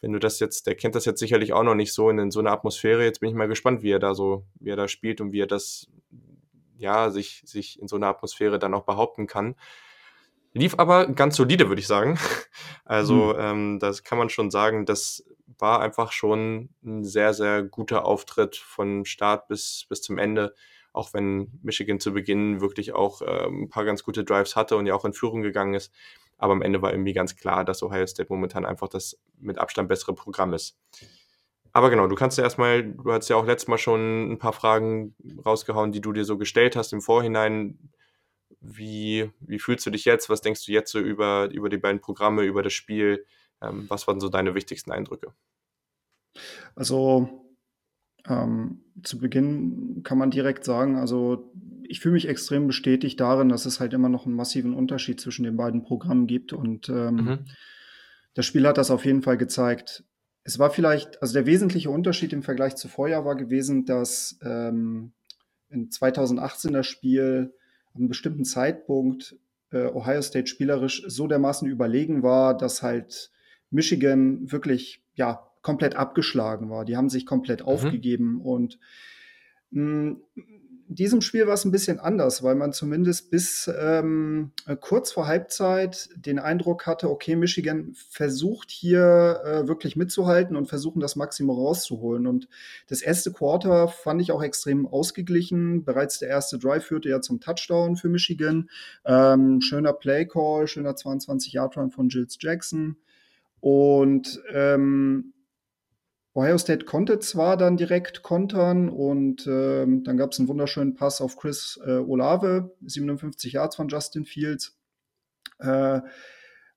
wenn 0.00 0.12
du 0.12 0.18
das 0.18 0.40
jetzt, 0.40 0.66
der 0.66 0.74
kennt 0.74 0.94
das 0.94 1.04
jetzt 1.04 1.20
sicherlich 1.20 1.52
auch 1.52 1.62
noch 1.62 1.74
nicht 1.74 1.92
so 1.92 2.08
in, 2.08 2.30
so 2.30 2.40
einer 2.40 2.52
Atmosphäre. 2.52 3.04
Jetzt 3.04 3.20
bin 3.20 3.28
ich 3.28 3.34
mal 3.34 3.48
gespannt, 3.48 3.82
wie 3.82 3.90
er 3.90 3.98
da 3.98 4.14
so, 4.14 4.44
wie 4.58 4.70
er 4.70 4.76
da 4.76 4.88
spielt 4.88 5.20
und 5.20 5.32
wie 5.32 5.40
er 5.40 5.46
das, 5.46 5.88
ja, 6.78 7.10
sich, 7.10 7.42
sich 7.44 7.80
in 7.80 7.86
so 7.86 7.96
einer 7.96 8.08
Atmosphäre 8.08 8.58
dann 8.58 8.74
auch 8.74 8.84
behaupten 8.84 9.26
kann. 9.26 9.56
Lief 10.52 10.78
aber 10.78 11.06
ganz 11.06 11.36
solide, 11.36 11.68
würde 11.68 11.80
ich 11.80 11.86
sagen. 11.86 12.18
Also, 12.84 13.34
mhm. 13.34 13.38
ähm, 13.38 13.78
das 13.78 14.02
kann 14.02 14.18
man 14.18 14.30
schon 14.30 14.50
sagen, 14.50 14.84
das 14.84 15.24
war 15.58 15.80
einfach 15.80 16.10
schon 16.10 16.70
ein 16.82 17.04
sehr, 17.04 17.34
sehr 17.34 17.62
guter 17.62 18.04
Auftritt 18.04 18.56
von 18.56 19.04
Start 19.04 19.46
bis, 19.46 19.86
bis 19.88 20.02
zum 20.02 20.18
Ende 20.18 20.56
auch 20.92 21.12
wenn 21.14 21.58
Michigan 21.62 22.00
zu 22.00 22.12
Beginn 22.12 22.60
wirklich 22.60 22.92
auch 22.92 23.22
äh, 23.22 23.46
ein 23.46 23.68
paar 23.68 23.84
ganz 23.84 24.02
gute 24.02 24.24
Drives 24.24 24.56
hatte 24.56 24.76
und 24.76 24.86
ja 24.86 24.94
auch 24.94 25.04
in 25.04 25.12
Führung 25.12 25.42
gegangen 25.42 25.74
ist. 25.74 25.92
Aber 26.38 26.52
am 26.52 26.62
Ende 26.62 26.82
war 26.82 26.92
irgendwie 26.92 27.12
ganz 27.12 27.36
klar, 27.36 27.64
dass 27.64 27.82
Ohio 27.82 28.06
State 28.06 28.32
momentan 28.32 28.64
einfach 28.64 28.88
das 28.88 29.18
mit 29.38 29.58
Abstand 29.58 29.88
bessere 29.88 30.14
Programm 30.14 30.54
ist. 30.54 30.78
Aber 31.72 31.90
genau, 31.90 32.08
du 32.08 32.16
kannst 32.16 32.38
ja 32.38 32.44
erstmal, 32.44 32.82
du 32.82 33.12
hast 33.12 33.28
ja 33.28 33.36
auch 33.36 33.46
letztes 33.46 33.68
Mal 33.68 33.78
schon 33.78 34.32
ein 34.32 34.38
paar 34.38 34.52
Fragen 34.52 35.14
rausgehauen, 35.44 35.92
die 35.92 36.00
du 36.00 36.12
dir 36.12 36.24
so 36.24 36.36
gestellt 36.36 36.74
hast 36.76 36.92
im 36.92 37.00
Vorhinein. 37.00 37.78
Wie, 38.60 39.30
wie 39.40 39.58
fühlst 39.58 39.86
du 39.86 39.90
dich 39.90 40.04
jetzt? 40.04 40.28
Was 40.28 40.40
denkst 40.40 40.64
du 40.66 40.72
jetzt 40.72 40.90
so 40.90 40.98
über, 40.98 41.48
über 41.52 41.68
die 41.68 41.78
beiden 41.78 42.00
Programme, 42.00 42.42
über 42.42 42.62
das 42.62 42.72
Spiel? 42.72 43.24
Ähm, 43.62 43.86
was 43.88 44.08
waren 44.08 44.20
so 44.20 44.28
deine 44.28 44.54
wichtigsten 44.54 44.90
Eindrücke? 44.90 45.32
Also 46.74 47.49
ähm, 48.28 48.80
zu 49.02 49.18
Beginn 49.18 50.02
kann 50.02 50.18
man 50.18 50.30
direkt 50.30 50.64
sagen, 50.64 50.96
also 50.96 51.52
ich 51.90 52.00
fühle 52.00 52.14
mich 52.14 52.28
extrem 52.28 52.66
bestätigt 52.66 53.18
darin, 53.18 53.48
dass 53.48 53.66
es 53.66 53.80
halt 53.80 53.92
immer 53.92 54.08
noch 54.08 54.24
einen 54.24 54.36
massiven 54.36 54.74
Unterschied 54.74 55.20
zwischen 55.20 55.42
den 55.42 55.56
beiden 55.56 55.82
Programmen 55.82 56.26
gibt. 56.26 56.52
Und 56.52 56.88
ähm, 56.88 57.14
mhm. 57.14 57.38
das 58.34 58.46
Spiel 58.46 58.66
hat 58.66 58.78
das 58.78 58.92
auf 58.92 59.04
jeden 59.04 59.22
Fall 59.22 59.36
gezeigt. 59.36 60.04
Es 60.44 60.58
war 60.58 60.70
vielleicht, 60.70 61.20
also 61.20 61.34
der 61.34 61.46
wesentliche 61.46 61.90
Unterschied 61.90 62.32
im 62.32 62.42
Vergleich 62.42 62.76
zu 62.76 62.88
Vorjahr 62.88 63.24
war 63.24 63.36
gewesen, 63.36 63.86
dass 63.86 64.38
ähm, 64.42 65.12
in 65.68 65.90
2018 65.90 66.72
das 66.72 66.86
Spiel 66.86 67.52
an 67.92 68.02
einem 68.02 68.08
bestimmten 68.08 68.44
Zeitpunkt 68.44 69.36
äh, 69.72 69.86
Ohio 69.86 70.22
State 70.22 70.46
spielerisch 70.46 71.02
so 71.06 71.26
dermaßen 71.26 71.68
überlegen 71.68 72.22
war, 72.22 72.56
dass 72.56 72.82
halt 72.82 73.32
Michigan 73.70 74.50
wirklich 74.50 75.02
ja 75.14 75.49
komplett 75.62 75.96
abgeschlagen 75.96 76.70
war. 76.70 76.84
Die 76.84 76.96
haben 76.96 77.10
sich 77.10 77.26
komplett 77.26 77.60
mhm. 77.60 77.66
aufgegeben 77.66 78.40
und 78.40 78.78
mh, 79.70 79.82
mm, 79.82 80.22
in 80.90 80.96
diesem 80.96 81.20
Spiel 81.20 81.46
war 81.46 81.54
es 81.54 81.64
ein 81.64 81.70
bisschen 81.70 82.00
anders, 82.00 82.42
weil 82.42 82.56
man 82.56 82.72
zumindest 82.72 83.30
bis 83.30 83.70
ähm, 83.80 84.50
kurz 84.80 85.12
vor 85.12 85.28
Halbzeit 85.28 86.08
den 86.16 86.40
Eindruck 86.40 86.84
hatte, 86.84 87.08
okay, 87.08 87.36
Michigan 87.36 87.92
versucht 87.94 88.72
hier 88.72 89.40
äh, 89.44 89.68
wirklich 89.68 89.94
mitzuhalten 89.94 90.56
und 90.56 90.66
versuchen 90.66 90.98
das 90.98 91.14
Maximum 91.14 91.56
rauszuholen. 91.56 92.26
Und 92.26 92.48
das 92.88 93.02
erste 93.02 93.30
Quarter 93.30 93.86
fand 93.86 94.20
ich 94.20 94.32
auch 94.32 94.42
extrem 94.42 94.84
ausgeglichen. 94.84 95.84
Bereits 95.84 96.18
der 96.18 96.28
erste 96.28 96.58
Drive 96.58 96.86
führte 96.86 97.08
ja 97.08 97.20
zum 97.20 97.38
Touchdown 97.38 97.94
für 97.94 98.08
Michigan. 98.08 98.68
Ähm, 99.04 99.60
schöner 99.60 99.92
Play 99.92 100.26
Call, 100.26 100.66
schöner 100.66 100.96
22 100.96 101.52
Yard 101.52 101.76
Run 101.76 101.92
von 101.92 102.08
Jills 102.08 102.36
Jackson. 102.40 102.96
Und 103.60 104.42
ähm, 104.52 105.34
Ohio 106.32 106.58
State 106.58 106.84
konnte 106.84 107.18
zwar 107.18 107.56
dann 107.56 107.76
direkt 107.76 108.22
kontern 108.22 108.88
und 108.88 109.46
ähm, 109.48 110.04
dann 110.04 110.16
gab 110.16 110.32
es 110.32 110.38
einen 110.38 110.48
wunderschönen 110.48 110.94
Pass 110.94 111.20
auf 111.20 111.36
Chris 111.36 111.80
äh, 111.84 111.98
Olave, 111.98 112.76
57 112.86 113.54
Yards 113.54 113.76
von 113.76 113.88
Justin 113.88 114.24
Fields. 114.24 114.78
Äh, 115.58 116.00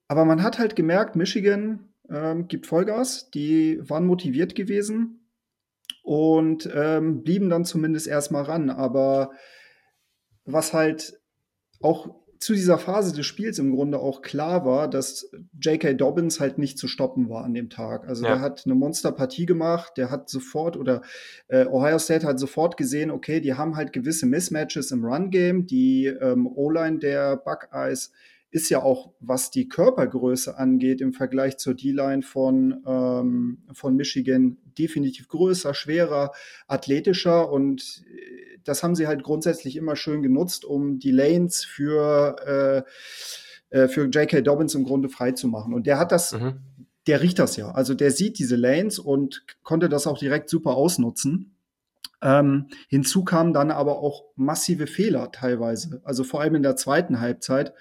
aber 0.08 0.26
man 0.26 0.42
hat 0.42 0.58
halt 0.58 0.76
gemerkt, 0.76 1.16
Michigan 1.16 1.94
äh, 2.10 2.36
gibt 2.44 2.66
Vollgas, 2.66 3.30
die 3.30 3.80
waren 3.88 4.08
motiviert 4.08 4.56
gewesen 4.56 5.30
und 6.02 6.70
ähm, 6.74 7.24
blieben 7.24 7.50
dann 7.50 7.64
zumindest 7.64 8.08
erstmal 8.08 8.44
ran. 8.44 8.72
Aber 8.72 9.32
was 10.46 10.74
halt 10.74 11.20
auch 11.80 12.23
zu 12.44 12.54
dieser 12.54 12.78
Phase 12.78 13.16
des 13.16 13.26
Spiels 13.26 13.58
im 13.60 13.72
Grunde 13.72 14.00
auch 14.00 14.22
klar 14.22 14.66
war, 14.66 14.90
dass 14.90 15.32
J.K. 15.62 15.94
Dobbins 15.94 16.40
halt 16.40 16.58
nicht 16.58 16.78
zu 16.78 16.88
stoppen 16.88 17.30
war 17.30 17.44
an 17.44 17.54
dem 17.54 17.70
Tag. 17.70 18.08
Also 18.08 18.26
ja. 18.26 18.34
der 18.34 18.42
hat 18.42 18.64
eine 18.66 18.76
Monsterpartie 18.76 19.46
gemacht, 19.46 19.94
der 19.98 20.12
hat 20.12 20.30
sofort 20.30 20.76
oder 20.76 21.02
äh, 21.48 21.66
Ohio 21.66 22.00
State 22.00 22.28
hat 22.28 22.40
sofort 22.40 22.76
gesehen, 22.78 23.12
okay, 23.12 23.40
die 23.40 23.54
haben 23.54 23.76
halt 23.76 23.94
gewisse 23.94 24.26
Mismatches 24.26 24.92
im 24.92 25.06
Run-Game. 25.06 25.68
Die 25.68 26.08
ähm, 26.08 26.48
O-Line 26.48 27.00
der 27.00 27.38
Buckeyes 27.38 28.12
ist 28.52 28.70
ja 28.70 28.84
auch, 28.84 29.14
was 29.20 29.50
die 29.50 29.68
Körpergröße 29.68 30.58
angeht, 30.58 31.02
im 31.02 31.14
Vergleich 31.14 31.58
zur 31.58 31.74
D-Line 31.74 32.22
von, 32.22 32.84
ähm, 32.86 33.64
von 33.74 33.96
Michigan 33.96 34.58
definitiv 34.78 35.28
größer, 35.28 35.74
schwerer, 35.74 36.32
athletischer 36.68 37.52
und 37.52 38.04
äh, 38.06 38.53
das 38.66 38.84
haben 38.84 38.96
sie 38.96 39.08
halt 39.08 39.24
grundsätzlich 39.24 39.76
immer 39.76 39.96
schön 39.96 40.22
genutzt, 40.24 40.66
um 40.66 41.00
die 41.00 41.12
Lanes 41.12 41.64
für, 41.64 42.86
äh, 43.72 43.78
äh 43.78 43.88
für 43.88 44.06
J.K. 44.06 44.42
Dobbins 44.42 44.76
im 44.76 44.84
Grunde 44.84 45.10
frei 45.10 45.32
zu 45.32 45.48
machen. 45.48 45.74
Und 45.74 45.88
der 45.88 46.00
hat 46.00 46.12
das, 46.12 46.34
mhm. 46.34 46.60
der 47.08 47.22
riecht 47.22 47.40
das 47.40 47.56
ja. 47.56 47.72
Also 47.72 47.94
der 47.94 48.12
sieht 48.12 48.40
diese 48.40 48.56
Lanes 48.56 49.00
und 49.00 49.46
konnte 49.64 49.90
das 49.90 50.08
auch 50.08 50.18
direkt 50.18 50.50
super 50.50 50.76
ausnutzen. 50.76 51.56
Ähm, 52.22 52.68
hinzu 52.88 53.26
kamen 53.26 53.52
dann 53.52 53.70
aber 53.70 54.00
auch 54.00 54.24
massive 54.36 54.88
Fehler 54.88 55.32
teilweise. 55.32 56.02
Also 56.06 56.24
vor 56.24 56.42
allem 56.42 56.56
in 56.56 56.64
der 56.64 56.78
zweiten 56.78 57.20
Halbzeit 57.20 57.74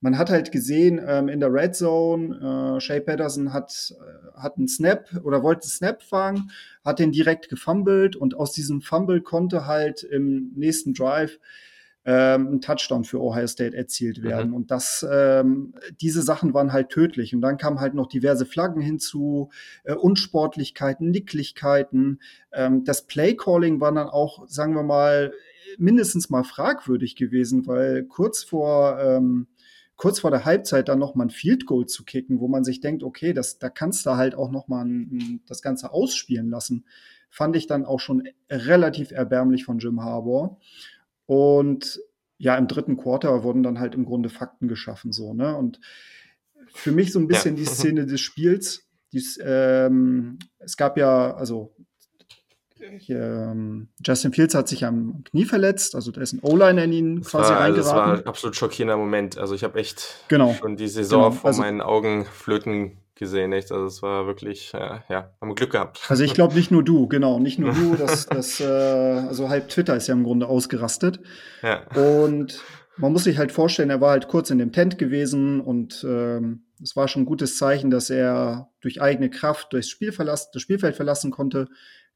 man 0.00 0.16
hat 0.16 0.30
halt 0.30 0.50
gesehen 0.50 1.00
ähm, 1.06 1.28
in 1.28 1.40
der 1.40 1.52
Red 1.52 1.74
Zone, 1.76 2.76
äh, 2.76 2.80
Shay 2.80 3.00
Patterson 3.00 3.52
hat, 3.52 3.94
äh, 3.98 4.40
hat 4.40 4.56
einen 4.56 4.68
Snap 4.68 5.08
oder 5.22 5.42
wollte 5.42 5.62
einen 5.62 5.70
Snap 5.70 6.02
fangen, 6.02 6.50
hat 6.84 6.98
den 6.98 7.12
direkt 7.12 7.48
gefummelt 7.48 8.16
und 8.16 8.34
aus 8.34 8.52
diesem 8.52 8.80
Fumble 8.80 9.20
konnte 9.20 9.66
halt 9.66 10.02
im 10.02 10.52
nächsten 10.54 10.94
Drive 10.94 11.38
ähm, 12.06 12.54
ein 12.54 12.60
Touchdown 12.62 13.04
für 13.04 13.20
Ohio 13.20 13.46
State 13.46 13.76
erzielt 13.76 14.18
mhm. 14.18 14.22
werden. 14.22 14.48
Mhm. 14.48 14.56
Und 14.56 14.70
das, 14.70 15.06
ähm, 15.10 15.74
diese 16.00 16.22
Sachen 16.22 16.54
waren 16.54 16.72
halt 16.72 16.88
tödlich. 16.88 17.34
Und 17.34 17.42
dann 17.42 17.58
kamen 17.58 17.80
halt 17.80 17.94
noch 17.94 18.06
diverse 18.06 18.46
Flaggen 18.46 18.80
hinzu, 18.80 19.50
äh, 19.84 19.94
Unsportlichkeiten, 19.94 21.10
Nicklichkeiten. 21.10 22.20
Ähm, 22.52 22.84
das 22.84 23.06
Play-Calling 23.06 23.80
war 23.80 23.92
dann 23.92 24.08
auch, 24.08 24.48
sagen 24.48 24.74
wir 24.74 24.82
mal, 24.82 25.32
mindestens 25.78 26.30
mal 26.30 26.42
fragwürdig 26.42 27.16
gewesen, 27.16 27.66
weil 27.66 28.04
kurz 28.04 28.42
vor 28.42 28.98
ähm, 28.98 29.46
kurz 30.00 30.20
vor 30.20 30.30
der 30.30 30.46
Halbzeit 30.46 30.88
dann 30.88 30.98
noch 30.98 31.14
mal 31.14 31.26
ein 31.26 31.30
Field 31.30 31.66
Goal 31.66 31.84
zu 31.84 32.06
kicken, 32.06 32.40
wo 32.40 32.48
man 32.48 32.64
sich 32.64 32.80
denkt, 32.80 33.02
okay, 33.02 33.34
das, 33.34 33.58
da 33.58 33.68
kannst 33.68 34.06
du 34.06 34.12
halt 34.12 34.34
auch 34.34 34.50
noch 34.50 34.66
mal 34.66 34.82
ein, 34.82 35.42
das 35.46 35.60
Ganze 35.60 35.92
ausspielen 35.92 36.48
lassen, 36.48 36.86
fand 37.28 37.54
ich 37.54 37.66
dann 37.66 37.84
auch 37.84 38.00
schon 38.00 38.26
relativ 38.48 39.10
erbärmlich 39.10 39.66
von 39.66 39.78
Jim 39.78 40.02
Harbour. 40.02 40.58
Und 41.26 42.00
ja, 42.38 42.56
im 42.56 42.66
dritten 42.66 42.96
Quarter 42.96 43.42
wurden 43.42 43.62
dann 43.62 43.78
halt 43.78 43.94
im 43.94 44.06
Grunde 44.06 44.30
Fakten 44.30 44.68
geschaffen, 44.68 45.12
so, 45.12 45.34
ne? 45.34 45.54
Und 45.54 45.80
für 46.72 46.92
mich 46.92 47.12
so 47.12 47.18
ein 47.18 47.28
bisschen 47.28 47.58
ja. 47.58 47.62
die 47.62 47.68
Szene 47.68 48.06
des 48.06 48.22
Spiels. 48.22 48.88
Dies, 49.12 49.38
ähm, 49.44 50.38
es 50.60 50.78
gab 50.78 50.96
ja, 50.96 51.34
also 51.34 51.74
hier, 52.98 53.50
ähm, 53.52 53.88
Justin 54.04 54.32
Fields 54.32 54.54
hat 54.54 54.68
sich 54.68 54.84
am 54.84 55.22
Knie 55.24 55.44
verletzt, 55.44 55.94
also 55.94 56.10
da 56.10 56.20
ist 56.20 56.32
ein 56.32 56.40
O-Liner 56.42 56.84
in 56.84 56.92
ihn 56.92 57.16
das 57.20 57.30
quasi 57.30 57.50
war, 57.50 57.60
also 57.60 57.74
eingeraten. 57.74 57.98
Das 57.98 58.08
war 58.08 58.18
ein 58.18 58.26
absolut 58.26 58.56
schockierender 58.56 58.96
Moment. 58.96 59.38
Also 59.38 59.54
ich 59.54 59.64
habe 59.64 59.78
echt 59.78 60.24
genau. 60.28 60.54
schon 60.54 60.76
die 60.76 60.88
Saison 60.88 61.24
genau. 61.24 61.32
vor 61.32 61.48
also, 61.48 61.62
meinen 61.62 61.80
Augen 61.80 62.24
flöten 62.26 62.98
gesehen, 63.14 63.52
echt. 63.52 63.70
Also 63.70 63.86
es 63.86 64.02
war 64.02 64.26
wirklich, 64.26 64.72
äh, 64.74 65.00
ja, 65.08 65.30
haben 65.40 65.54
Glück 65.54 65.72
gehabt. 65.72 66.00
Also 66.08 66.24
ich 66.24 66.34
glaube 66.34 66.54
nicht 66.54 66.70
nur 66.70 66.82
du, 66.82 67.06
genau, 67.06 67.38
nicht 67.38 67.58
nur 67.58 67.72
du, 67.72 67.94
das, 67.98 68.26
das, 68.26 68.60
äh, 68.60 68.64
also 68.64 69.48
halb 69.48 69.68
Twitter 69.68 69.94
ist 69.94 70.08
ja 70.08 70.14
im 70.14 70.24
Grunde 70.24 70.48
ausgerastet. 70.48 71.20
Ja. 71.62 71.86
Und 71.94 72.62
man 72.96 73.12
muss 73.12 73.24
sich 73.24 73.38
halt 73.38 73.52
vorstellen, 73.52 73.90
er 73.90 74.00
war 74.00 74.10
halt 74.10 74.28
kurz 74.28 74.50
in 74.50 74.58
dem 74.58 74.72
Tent 74.72 74.98
gewesen 74.98 75.60
und 75.60 76.04
ähm, 76.08 76.64
es 76.82 76.96
war 76.96 77.08
schon 77.08 77.22
ein 77.22 77.26
gutes 77.26 77.56
Zeichen, 77.56 77.90
dass 77.90 78.10
er 78.10 78.70
durch 78.80 79.00
eigene 79.00 79.30
Kraft 79.30 79.72
durchs 79.72 79.90
Spiel 79.90 80.12
verlassen, 80.12 80.50
das 80.52 80.62
Spielfeld 80.62 80.96
verlassen 80.96 81.30
konnte 81.30 81.68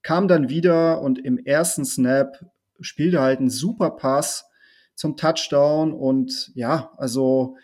kam 0.04 0.28
dann 0.28 0.48
wieder 0.48 1.00
und 1.00 1.18
im 1.18 1.38
ersten 1.38 1.84
Snap 1.84 2.38
spielte 2.80 3.20
halt 3.20 3.40
einen 3.40 3.50
super 3.50 3.90
Pass 3.90 4.44
zum 4.94 5.16
Touchdown 5.16 5.92
und 5.92 6.52
ja, 6.54 6.92
also 6.98 7.56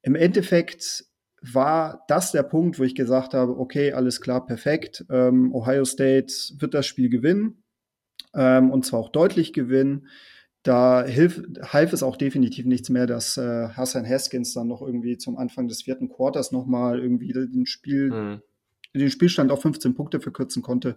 im 0.00 0.14
Endeffekt 0.14 1.04
war 1.42 2.04
das 2.08 2.32
der 2.32 2.44
Punkt, 2.44 2.78
wo 2.78 2.84
ich 2.84 2.94
gesagt 2.94 3.34
habe, 3.34 3.58
okay, 3.58 3.92
alles 3.92 4.20
klar, 4.20 4.46
perfekt. 4.46 5.04
Ähm, 5.10 5.54
Ohio 5.54 5.84
State 5.84 6.32
wird 6.58 6.74
das 6.74 6.86
Spiel 6.86 7.10
gewinnen 7.10 7.64
ähm, 8.34 8.70
und 8.70 8.86
zwar 8.86 9.00
auch 9.00 9.10
deutlich 9.10 9.52
gewinnen. 9.52 10.06
Da 10.62 11.04
hilf, 11.04 11.42
half 11.62 11.92
es 11.92 12.02
auch 12.02 12.16
definitiv 12.16 12.66
nichts 12.66 12.88
mehr, 12.90 13.06
dass 13.06 13.36
äh, 13.36 13.68
Hassan 13.70 14.06
Haskins 14.06 14.52
dann 14.52 14.68
noch 14.68 14.82
irgendwie 14.82 15.16
zum 15.18 15.38
Anfang 15.38 15.66
des 15.66 15.82
vierten 15.82 16.08
Quarters 16.08 16.52
nochmal 16.52 17.00
irgendwie 17.00 17.32
den, 17.32 17.66
Spiel, 17.66 18.10
mhm. 18.10 18.42
den 18.94 19.10
Spielstand 19.10 19.50
auf 19.50 19.62
15 19.62 19.94
Punkte 19.94 20.20
verkürzen 20.20 20.62
konnte 20.62 20.96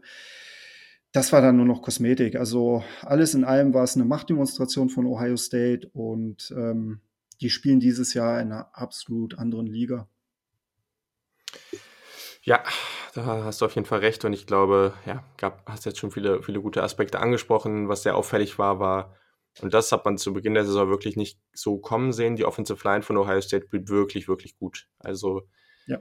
das 1.14 1.32
war 1.32 1.42
dann 1.42 1.58
nur 1.58 1.66
noch 1.66 1.84
Kosmetik. 1.84 2.36
Also 2.36 2.84
alles 3.02 3.36
in 3.36 3.46
allem 3.46 3.74
war 3.74 3.84
es 3.84 3.96
eine 3.96 4.04
Machtdemonstration 4.04 4.90
von 4.90 5.06
Ohio 5.06 5.38
State 5.38 5.90
und 5.94 6.52
ähm, 6.58 7.02
die 7.40 7.52
spielen 7.52 7.80
dieses 7.80 8.16
Jahr 8.16 8.42
in 8.42 8.52
einer 8.52 8.70
absolut 8.74 9.38
anderen 9.38 9.68
Liga. 9.68 10.10
Ja, 12.42 12.64
da 13.14 13.44
hast 13.46 13.62
du 13.62 13.66
auf 13.66 13.76
jeden 13.76 13.86
Fall 13.86 14.00
recht 14.00 14.26
und 14.26 14.34
ich 14.34 14.48
glaube, 14.48 14.96
ja, 15.06 15.24
gab, 15.38 15.70
hast 15.70 15.86
jetzt 15.86 16.00
schon 16.00 16.12
viele, 16.12 16.42
viele 16.42 16.62
gute 16.62 16.82
Aspekte 16.82 17.20
angesprochen. 17.20 17.88
Was 17.88 18.04
sehr 18.04 18.18
auffällig 18.18 18.58
war, 18.58 18.80
war, 18.80 19.16
und 19.62 19.72
das 19.74 19.92
hat 19.92 20.04
man 20.04 20.18
zu 20.18 20.34
Beginn 20.34 20.56
der 20.56 20.66
Saison 20.66 20.90
wirklich 20.90 21.16
nicht 21.16 21.40
so 21.54 21.78
kommen 21.78 22.12
sehen, 22.12 22.36
die 22.36 22.44
Offensive 22.44 22.84
Line 22.84 23.04
von 23.04 23.18
Ohio 23.18 23.40
State 23.40 23.68
spielt 23.68 23.88
wirklich, 23.88 24.28
wirklich 24.28 24.58
gut. 24.58 24.88
Also 24.98 25.44
ja 25.86 26.00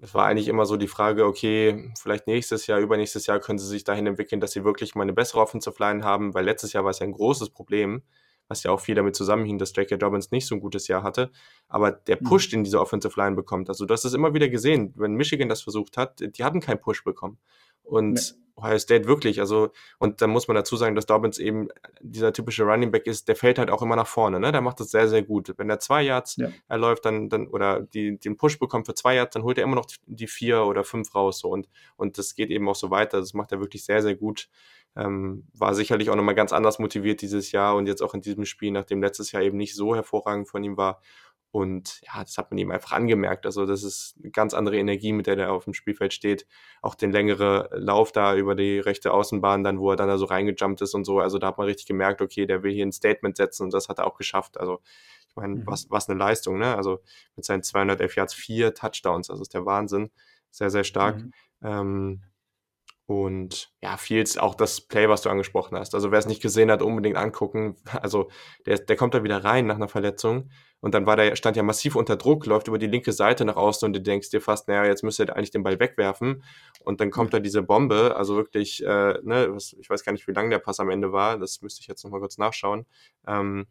es 0.00 0.14
war 0.14 0.26
eigentlich 0.26 0.48
immer 0.48 0.66
so 0.66 0.76
die 0.76 0.88
Frage, 0.88 1.24
okay, 1.24 1.90
vielleicht 1.98 2.26
nächstes 2.26 2.66
Jahr, 2.66 2.80
übernächstes 2.80 3.26
Jahr 3.26 3.40
können 3.40 3.58
sie 3.58 3.66
sich 3.66 3.84
dahin 3.84 4.06
entwickeln, 4.06 4.40
dass 4.40 4.52
sie 4.52 4.64
wirklich 4.64 4.94
mal 4.94 5.02
eine 5.02 5.14
bessere 5.14 5.40
Offensive 5.40 5.76
Line 5.78 6.04
haben, 6.04 6.34
weil 6.34 6.44
letztes 6.44 6.72
Jahr 6.72 6.84
war 6.84 6.90
es 6.90 6.98
ja 6.98 7.06
ein 7.06 7.12
großes 7.12 7.50
Problem, 7.50 8.02
was 8.48 8.62
ja 8.62 8.70
auch 8.70 8.80
viel 8.80 8.94
damit 8.94 9.16
zusammenhing, 9.16 9.58
dass 9.58 9.74
J.K. 9.74 9.96
Dobbins 9.96 10.30
nicht 10.30 10.46
so 10.46 10.54
ein 10.54 10.60
gutes 10.60 10.86
Jahr 10.86 11.02
hatte. 11.02 11.30
Aber 11.66 11.92
der 11.92 12.18
mhm. 12.20 12.26
Push, 12.26 12.50
den 12.50 12.62
diese 12.62 12.80
Offensive 12.80 13.18
Line 13.18 13.36
bekommt, 13.36 13.68
also 13.68 13.86
du 13.86 13.92
hast 13.92 14.04
es 14.04 14.12
immer 14.12 14.34
wieder 14.34 14.48
gesehen, 14.48 14.92
wenn 14.96 15.14
Michigan 15.14 15.48
das 15.48 15.62
versucht 15.62 15.96
hat, 15.96 16.20
die 16.20 16.44
hatten 16.44 16.60
keinen 16.60 16.80
Push 16.80 17.02
bekommen. 17.02 17.38
Und 17.82 18.14
nee. 18.14 18.45
Ohio 18.56 18.78
State 18.78 19.06
wirklich, 19.06 19.40
also, 19.40 19.70
und 19.98 20.22
dann 20.22 20.30
muss 20.30 20.48
man 20.48 20.54
dazu 20.54 20.76
sagen, 20.76 20.94
dass 20.94 21.04
Dobbins 21.06 21.38
eben 21.38 21.68
dieser 22.00 22.32
typische 22.32 22.64
Running 22.64 22.90
Back 22.90 23.06
ist, 23.06 23.28
der 23.28 23.36
fällt 23.36 23.58
halt 23.58 23.70
auch 23.70 23.82
immer 23.82 23.96
nach 23.96 24.06
vorne, 24.06 24.40
ne? 24.40 24.50
Der 24.50 24.62
macht 24.62 24.80
das 24.80 24.90
sehr, 24.90 25.08
sehr 25.08 25.22
gut. 25.22 25.52
Wenn 25.58 25.68
er 25.68 25.78
zwei 25.78 26.02
Yards 26.02 26.36
ja. 26.36 26.48
erläuft, 26.66 27.04
dann, 27.04 27.28
dann, 27.28 27.48
oder 27.48 27.80
die, 27.80 28.18
den 28.18 28.36
Push 28.36 28.58
bekommt 28.58 28.86
für 28.86 28.94
zwei 28.94 29.14
Yards, 29.14 29.34
dann 29.34 29.42
holt 29.42 29.58
er 29.58 29.64
immer 29.64 29.76
noch 29.76 29.86
die 30.06 30.26
vier 30.26 30.64
oder 30.64 30.84
fünf 30.84 31.14
raus, 31.14 31.40
so. 31.40 31.48
Und, 31.50 31.68
und 31.96 32.16
das 32.16 32.34
geht 32.34 32.50
eben 32.50 32.68
auch 32.68 32.74
so 32.74 32.90
weiter. 32.90 33.20
Das 33.20 33.34
macht 33.34 33.52
er 33.52 33.60
wirklich 33.60 33.84
sehr, 33.84 34.00
sehr 34.00 34.14
gut. 34.14 34.48
Ähm, 34.96 35.46
war 35.52 35.74
sicherlich 35.74 36.08
auch 36.08 36.16
nochmal 36.16 36.34
ganz 36.34 36.54
anders 36.54 36.78
motiviert 36.78 37.20
dieses 37.20 37.52
Jahr 37.52 37.76
und 37.76 37.86
jetzt 37.86 38.02
auch 38.02 38.14
in 38.14 38.22
diesem 38.22 38.46
Spiel, 38.46 38.70
nachdem 38.70 39.02
letztes 39.02 39.30
Jahr 39.32 39.42
eben 39.42 39.58
nicht 39.58 39.74
so 39.74 39.94
hervorragend 39.94 40.48
von 40.48 40.64
ihm 40.64 40.78
war. 40.78 41.02
Und 41.50 42.00
ja, 42.02 42.22
das 42.22 42.36
hat 42.36 42.50
man 42.50 42.58
ihm 42.58 42.70
einfach 42.70 42.92
angemerkt. 42.92 43.46
Also 43.46 43.64
das 43.64 43.82
ist 43.82 44.16
eine 44.20 44.30
ganz 44.30 44.52
andere 44.52 44.76
Energie, 44.76 45.12
mit 45.12 45.26
der 45.26 45.38
er 45.38 45.52
auf 45.52 45.64
dem 45.64 45.72
Spielfeld 45.72 46.12
steht. 46.12 46.46
Auch 46.82 46.94
den 46.94 47.12
längere 47.12 47.70
Lauf 47.72 48.12
da 48.12 48.36
über 48.36 48.54
die 48.54 48.78
rechte 48.78 49.12
Außenbahn, 49.12 49.64
dann 49.64 49.78
wo 49.78 49.90
er 49.90 49.96
dann 49.96 50.08
da 50.08 50.18
so 50.18 50.26
reingejumpt 50.26 50.82
ist 50.82 50.94
und 50.94 51.04
so. 51.04 51.18
Also 51.18 51.38
da 51.38 51.46
hat 51.46 51.58
man 51.58 51.66
richtig 51.66 51.86
gemerkt, 51.86 52.20
okay, 52.20 52.46
der 52.46 52.62
will 52.62 52.72
hier 52.72 52.84
ein 52.84 52.92
Statement 52.92 53.36
setzen 53.36 53.64
und 53.64 53.72
das 53.72 53.88
hat 53.88 53.98
er 53.98 54.06
auch 54.06 54.18
geschafft. 54.18 54.60
Also 54.60 54.80
ich 55.28 55.36
meine, 55.36 55.56
mhm. 55.56 55.66
was, 55.66 55.90
was 55.90 56.08
eine 56.10 56.18
Leistung, 56.18 56.58
ne? 56.58 56.76
Also 56.76 57.00
mit 57.36 57.44
seinen 57.44 57.62
211 57.62 58.16
Yards, 58.16 58.34
vier 58.34 58.74
Touchdowns, 58.74 59.30
also 59.30 59.40
ist 59.40 59.54
der 59.54 59.64
Wahnsinn. 59.64 60.10
Sehr, 60.50 60.70
sehr 60.70 60.84
stark. 60.84 61.16
Mhm. 61.16 61.32
Ähm, 61.62 62.22
und 63.06 63.72
ja, 63.80 63.96
Fields, 63.96 64.36
auch 64.36 64.54
das 64.54 64.80
Play, 64.80 65.08
was 65.08 65.22
du 65.22 65.30
angesprochen 65.30 65.78
hast. 65.78 65.94
Also 65.94 66.10
wer 66.10 66.18
es 66.18 66.26
nicht 66.26 66.42
gesehen 66.42 66.70
hat, 66.70 66.82
unbedingt 66.82 67.16
angucken. 67.16 67.76
Also 68.02 68.30
der, 68.66 68.78
der 68.78 68.96
kommt 68.96 69.14
da 69.14 69.22
wieder 69.22 69.44
rein 69.44 69.66
nach 69.66 69.76
einer 69.76 69.88
Verletzung 69.88 70.50
und 70.86 70.94
dann 70.94 71.04
war 71.04 71.16
der, 71.16 71.34
stand 71.34 71.56
ja 71.56 71.64
massiv 71.64 71.96
unter 71.96 72.14
Druck, 72.14 72.46
läuft 72.46 72.68
über 72.68 72.78
die 72.78 72.86
linke 72.86 73.10
Seite 73.10 73.44
nach 73.44 73.56
außen 73.56 73.86
und 73.86 73.92
du 73.92 74.00
denkst 74.00 74.30
dir 74.30 74.40
fast, 74.40 74.68
naja, 74.68 74.84
jetzt 74.84 75.02
müsste 75.02 75.24
er 75.24 75.34
eigentlich 75.34 75.50
den 75.50 75.64
Ball 75.64 75.80
wegwerfen. 75.80 76.44
Und 76.84 77.00
dann 77.00 77.10
kommt 77.10 77.34
da 77.34 77.40
diese 77.40 77.60
Bombe, 77.64 78.14
also 78.16 78.36
wirklich, 78.36 78.86
äh, 78.86 79.18
ne, 79.24 79.48
was, 79.50 79.72
ich 79.72 79.90
weiß 79.90 80.04
gar 80.04 80.12
nicht, 80.12 80.28
wie 80.28 80.32
lang 80.32 80.48
der 80.48 80.60
Pass 80.60 80.78
am 80.78 80.88
Ende 80.88 81.10
war, 81.10 81.38
das 81.38 81.60
müsste 81.60 81.80
ich 81.80 81.88
jetzt 81.88 82.04
nochmal 82.04 82.20
kurz 82.20 82.38
nachschauen. 82.38 82.86
Ähm, 83.26 83.66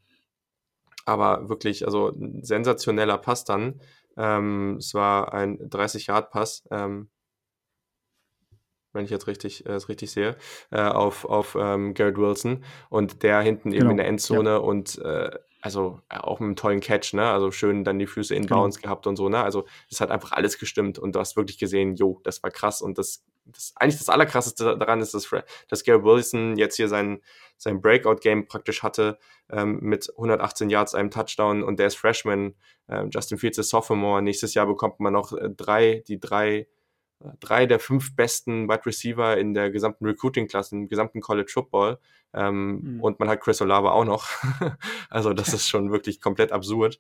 aber 1.06 1.48
wirklich, 1.48 1.86
also 1.86 2.10
ein 2.10 2.44
sensationeller 2.44 3.18
Pass 3.18 3.46
dann. 3.46 3.80
Ähm, 4.18 4.76
es 4.80 4.94
war 4.94 5.34
ein 5.34 5.58
30-Yard-Pass. 5.70 6.68
Ähm, 6.70 7.08
wenn 8.92 9.06
ich 9.06 9.12
jetzt 9.12 9.28
richtig, 9.28 9.66
äh, 9.66 9.74
richtig 9.74 10.12
sehe, 10.12 10.36
äh, 10.72 10.82
auf, 10.82 11.24
auf 11.24 11.56
ähm, 11.58 11.94
Garrett 11.94 12.18
Wilson 12.18 12.66
und 12.90 13.24
der 13.24 13.40
hinten 13.42 13.72
eben 13.72 13.80
genau. 13.80 13.92
in 13.92 13.98
der 13.98 14.08
Endzone 14.08 14.50
ja. 14.50 14.58
und 14.58 14.98
äh, 14.98 15.32
also 15.66 16.00
äh, 16.10 16.18
auch 16.18 16.40
mit 16.40 16.46
einem 16.46 16.56
tollen 16.56 16.80
Catch, 16.80 17.14
ne? 17.14 17.28
Also 17.28 17.50
schön 17.50 17.84
dann 17.84 17.98
die 17.98 18.06
Füße 18.06 18.36
in 18.36 18.46
Bounce 18.46 18.80
genau. 18.80 18.90
gehabt 18.90 19.08
und 19.08 19.16
so, 19.16 19.30
ne? 19.30 19.44
Also 19.44 19.66
es 19.90 20.00
hat 20.00 20.12
einfach 20.12 20.32
alles 20.32 20.60
gestimmt 20.60 21.00
und 21.00 21.16
du 21.16 21.20
hast 21.20 21.38
wirklich 21.38 21.58
gesehen, 21.58 21.96
jo, 21.96 22.22
das 22.24 22.44
war 22.44 22.52
krass 22.52 22.84
und 22.84 23.00
das, 23.00 23.26
das 23.46 23.74
eigentlich 23.76 23.98
das 23.98 24.10
Allerkrasseste 24.10 24.78
daran 24.78 25.02
ist, 25.02 25.16
dass, 25.16 25.28
dass 25.68 25.84
Gary 25.84 26.04
Wilson 26.04 26.56
jetzt 26.56 26.76
hier 26.76 26.88
sein, 26.88 27.20
sein 27.58 27.82
Breakout-Game 27.82 28.48
praktisch 28.48 28.84
hatte 28.84 29.18
ähm, 29.50 29.80
mit 29.82 30.08
118 30.12 30.70
Yards, 30.70 30.94
einem 30.94 31.10
Touchdown 31.10 31.64
und 31.64 31.80
der 31.80 31.88
ist 31.88 31.98
Freshman, 31.98 32.54
äh, 32.88 33.06
Justin 33.10 33.40
Fields 33.40 33.58
ist 33.58 33.70
Sophomore, 33.70 34.22
nächstes 34.22 34.54
Jahr 34.54 34.68
bekommt 34.68 35.00
man 35.00 35.14
noch 35.14 35.34
äh, 35.34 35.50
drei, 35.50 36.04
die 36.08 36.20
drei 36.20 36.68
drei 37.40 37.66
der 37.66 37.80
fünf 37.80 38.16
besten 38.16 38.68
Wide 38.68 38.86
Receiver 38.86 39.38
in 39.38 39.54
der 39.54 39.72
gesamten 39.72 40.06
Recruiting-Klasse, 40.06 40.76
im 40.76 40.88
gesamten 40.88 41.22
College 41.22 41.50
Football. 41.52 41.98
Ähm, 42.36 42.96
mhm. 42.96 43.02
Und 43.02 43.20
man 43.20 43.30
hat 43.30 43.42
Chris 43.42 43.62
Olave 43.62 43.92
auch 43.92 44.06
noch. 44.06 44.28
also 45.10 45.34
das 45.34 45.54
ist 45.54 45.68
schon 45.68 45.92
wirklich 45.92 46.22
komplett 46.22 46.52
absurd. 46.52 47.00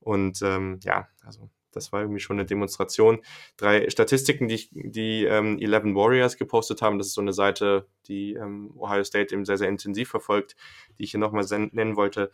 Und 0.00 0.40
ähm, 0.42 0.78
ja, 0.82 1.08
also 1.24 1.50
das 1.76 1.92
war 1.92 2.00
irgendwie 2.00 2.20
schon 2.20 2.36
eine 2.38 2.46
Demonstration. 2.46 3.20
Drei 3.56 3.88
Statistiken, 3.90 4.48
die, 4.48 4.68
die 4.72 5.24
ähm, 5.24 5.58
11 5.60 5.94
Warriors 5.94 6.36
gepostet 6.36 6.82
haben, 6.82 6.98
das 6.98 7.08
ist 7.08 7.14
so 7.14 7.20
eine 7.20 7.34
Seite, 7.34 7.86
die 8.06 8.34
ähm, 8.34 8.72
Ohio 8.76 9.04
State 9.04 9.34
eben 9.34 9.44
sehr, 9.44 9.58
sehr 9.58 9.68
intensiv 9.68 10.08
verfolgt, 10.08 10.56
die 10.98 11.04
ich 11.04 11.10
hier 11.10 11.20
nochmal 11.20 11.44
nennen 11.72 11.96
wollte. 11.96 12.30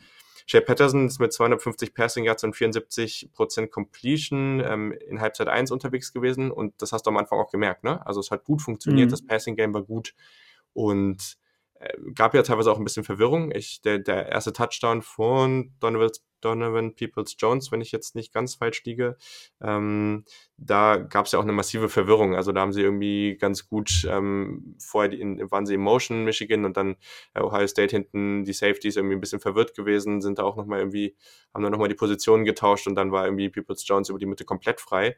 Jay 0.47 0.61
Patterson 0.61 1.07
ist 1.07 1.21
mit 1.21 1.33
250 1.33 1.95
Passing 1.95 2.25
Yards 2.25 2.45
und 2.45 2.55
74% 2.55 3.69
Completion 3.69 4.61
ähm, 4.61 4.93
in 4.93 5.21
Halbzeit 5.21 5.49
1 5.49 5.71
unterwegs 5.71 6.13
gewesen 6.13 6.51
und 6.51 6.75
das 6.83 6.93
hast 6.93 7.07
du 7.07 7.11
am 7.11 7.17
Anfang 7.17 7.39
auch 7.39 7.51
gemerkt, 7.51 7.85
ne? 7.85 8.05
Also 8.07 8.21
es 8.21 8.31
hat 8.31 8.45
gut 8.45 8.61
funktioniert, 8.61 9.07
mhm. 9.07 9.11
das 9.11 9.25
Passing 9.25 9.57
Game 9.57 9.73
war 9.73 9.83
gut 9.83 10.15
und 10.73 11.39
gab 12.15 12.35
ja 12.35 12.43
teilweise 12.43 12.71
auch 12.71 12.79
ein 12.79 12.85
bisschen 12.85 13.05
Verwirrung. 13.05 13.53
Ich, 13.55 13.83
der, 13.83 13.99
der 13.99 14.29
erste 14.29 14.53
Touchdown 14.53 15.03
von 15.03 15.73
Donovan, 15.81 16.11
Donovan 16.41 16.95
Peoples 16.95 17.37
Jones, 17.39 17.73
wenn 17.73 17.81
ich 17.81 17.93
jetzt 17.93 18.15
nicht 18.15 18.33
ganz 18.33 18.57
falsch 18.57 18.85
liege, 18.85 19.17
ähm, 19.63 20.25
da 20.57 20.97
gab 20.97 21.27
es 21.27 21.33
ja 21.33 21.39
auch 21.39 21.45
eine 21.45 21.53
massive 21.53 21.89
Verwirrung. 21.89 22.35
Also 22.35 22.53
da 22.53 22.61
haben 22.61 22.73
sie 22.73 22.83
irgendwie 22.83 23.37
ganz 23.39 23.69
gut 23.69 24.07
ähm, 24.09 24.77
vorher 24.79 25.13
in, 25.13 25.51
waren 25.51 25.67
sie 25.67 25.75
in 25.75 25.81
Motion 25.81 26.25
Michigan 26.25 26.65
und 26.65 26.77
dann 26.77 26.97
äh, 27.35 27.41
Ohio 27.41 27.67
State 27.67 27.97
hinten 27.97 28.45
die 28.45 28.53
Safeties 28.53 28.97
irgendwie 28.97 29.17
ein 29.17 29.21
bisschen 29.21 29.41
verwirrt 29.41 29.75
gewesen, 29.75 30.21
sind 30.21 30.39
da 30.39 30.43
auch 30.43 30.57
nochmal 30.57 30.81
irgendwie, 30.81 31.17
haben 31.55 31.63
dann 31.63 31.73
nochmal 31.73 31.89
die 31.89 31.95
Positionen 31.95 32.45
getauscht 32.45 32.87
und 32.87 32.95
dann 32.97 33.13
war 33.13 33.25
irgendwie 33.25 33.49
Peoples 33.49 33.87
Jones 33.87 34.09
über 34.09 34.19
die 34.19 34.27
Mitte 34.27 34.45
komplett 34.45 34.81
frei. 34.81 35.17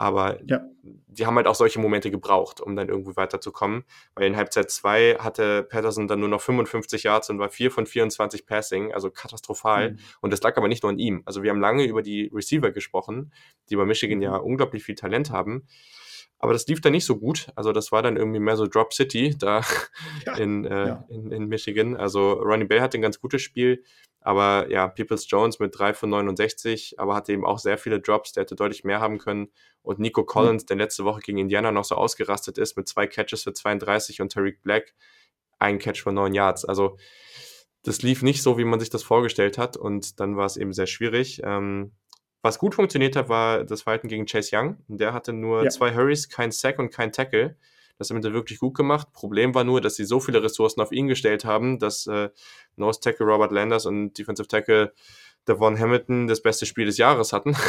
Aber 0.00 0.38
ja. 0.46 0.60
die 0.82 1.26
haben 1.26 1.34
halt 1.34 1.48
auch 1.48 1.56
solche 1.56 1.80
Momente 1.80 2.12
gebraucht, 2.12 2.60
um 2.60 2.76
dann 2.76 2.88
irgendwie 2.88 3.16
weiterzukommen. 3.16 3.84
Weil 4.14 4.28
in 4.28 4.36
Halbzeit 4.36 4.70
2 4.70 5.16
hatte 5.18 5.64
Patterson 5.64 6.06
dann 6.06 6.20
nur 6.20 6.28
noch 6.28 6.40
55 6.40 7.02
Yards 7.02 7.28
und 7.30 7.40
war 7.40 7.50
4 7.50 7.72
von 7.72 7.84
24 7.84 8.46
Passing, 8.46 8.94
also 8.94 9.10
katastrophal. 9.10 9.92
Mhm. 9.92 9.98
Und 10.20 10.32
das 10.32 10.40
lag 10.40 10.56
aber 10.56 10.68
nicht 10.68 10.84
nur 10.84 10.92
an 10.92 11.00
ihm. 11.00 11.22
Also 11.26 11.42
wir 11.42 11.50
haben 11.50 11.60
lange 11.60 11.84
über 11.84 12.02
die 12.02 12.30
Receiver 12.32 12.70
gesprochen, 12.70 13.32
die 13.70 13.76
bei 13.76 13.84
Michigan 13.84 14.22
ja 14.22 14.38
mhm. 14.38 14.44
unglaublich 14.44 14.84
viel 14.84 14.94
Talent 14.94 15.30
haben. 15.30 15.66
Aber 16.38 16.52
das 16.52 16.66
lief 16.68 16.80
dann 16.80 16.92
nicht 16.92 17.04
so 17.04 17.16
gut. 17.16 17.48
Also 17.56 17.72
das 17.72 17.90
war 17.90 18.02
dann 18.02 18.16
irgendwie 18.16 18.38
mehr 18.38 18.56
so 18.56 18.66
Drop 18.66 18.92
City 18.92 19.34
da 19.36 19.62
ja, 20.26 20.36
in, 20.36 20.64
äh, 20.64 20.88
ja. 20.88 21.04
in, 21.08 21.32
in, 21.32 21.46
Michigan. 21.48 21.96
Also 21.96 22.32
Ronnie 22.32 22.66
Bell 22.66 22.80
hatte 22.80 22.98
ein 22.98 23.02
ganz 23.02 23.20
gutes 23.20 23.42
Spiel. 23.42 23.82
Aber 24.20 24.70
ja, 24.70 24.88
Peoples 24.88 25.28
Jones 25.30 25.58
mit 25.58 25.78
3 25.78 25.94
von 25.94 26.10
69, 26.10 26.98
aber 26.98 27.14
hatte 27.14 27.32
eben 27.32 27.46
auch 27.46 27.58
sehr 27.58 27.78
viele 27.78 28.00
Drops, 28.00 28.32
der 28.32 28.42
hätte 28.42 28.56
deutlich 28.56 28.84
mehr 28.84 29.00
haben 29.00 29.18
können. 29.18 29.48
Und 29.82 30.00
Nico 30.00 30.24
Collins, 30.24 30.66
der 30.66 30.76
letzte 30.76 31.04
Woche 31.04 31.20
gegen 31.20 31.38
Indiana 31.38 31.72
noch 31.72 31.84
so 31.84 31.94
ausgerastet 31.94 32.58
ist, 32.58 32.76
mit 32.76 32.88
zwei 32.88 33.06
Catches 33.06 33.44
für 33.44 33.52
32 33.52 34.20
und 34.20 34.32
Tariq 34.32 34.60
Black 34.62 34.94
ein 35.58 35.78
Catch 35.78 36.02
von 36.02 36.14
9 36.14 36.34
Yards. 36.34 36.64
Also 36.64 36.98
das 37.82 38.02
lief 38.02 38.22
nicht 38.22 38.42
so, 38.42 38.58
wie 38.58 38.64
man 38.64 38.80
sich 38.80 38.90
das 38.90 39.02
vorgestellt 39.02 39.56
hat 39.56 39.76
und 39.76 40.20
dann 40.20 40.36
war 40.36 40.46
es 40.46 40.56
eben 40.56 40.72
sehr 40.72 40.86
schwierig. 40.86 41.40
Ähm, 41.44 41.92
was 42.42 42.58
gut 42.58 42.74
funktioniert 42.74 43.16
hat, 43.16 43.28
war 43.28 43.64
das 43.64 43.82
Verhalten 43.82 44.08
gegen 44.08 44.26
Chase 44.26 44.56
Young. 44.56 44.78
Der 44.88 45.12
hatte 45.12 45.32
nur 45.32 45.64
ja. 45.64 45.70
zwei 45.70 45.94
Hurries, 45.94 46.28
kein 46.28 46.52
Sack 46.52 46.78
und 46.78 46.90
kein 46.90 47.12
Tackle. 47.12 47.56
Das 47.98 48.10
haben 48.10 48.22
sie 48.22 48.32
wirklich 48.32 48.60
gut 48.60 48.76
gemacht. 48.76 49.12
Problem 49.12 49.54
war 49.54 49.64
nur, 49.64 49.80
dass 49.80 49.96
sie 49.96 50.04
so 50.04 50.20
viele 50.20 50.42
Ressourcen 50.42 50.80
auf 50.80 50.92
ihn 50.92 51.08
gestellt 51.08 51.44
haben, 51.44 51.80
dass 51.80 52.06
äh, 52.06 52.30
Nose 52.76 53.00
Tackle 53.00 53.26
Robert 53.26 53.50
Landers 53.50 53.86
und 53.86 54.16
Defensive 54.16 54.46
Tackle 54.46 54.92
Devon 55.48 55.78
Hamilton 55.78 56.28
das 56.28 56.42
beste 56.42 56.66
Spiel 56.66 56.86
des 56.86 56.98
Jahres 56.98 57.32
hatten. 57.32 57.56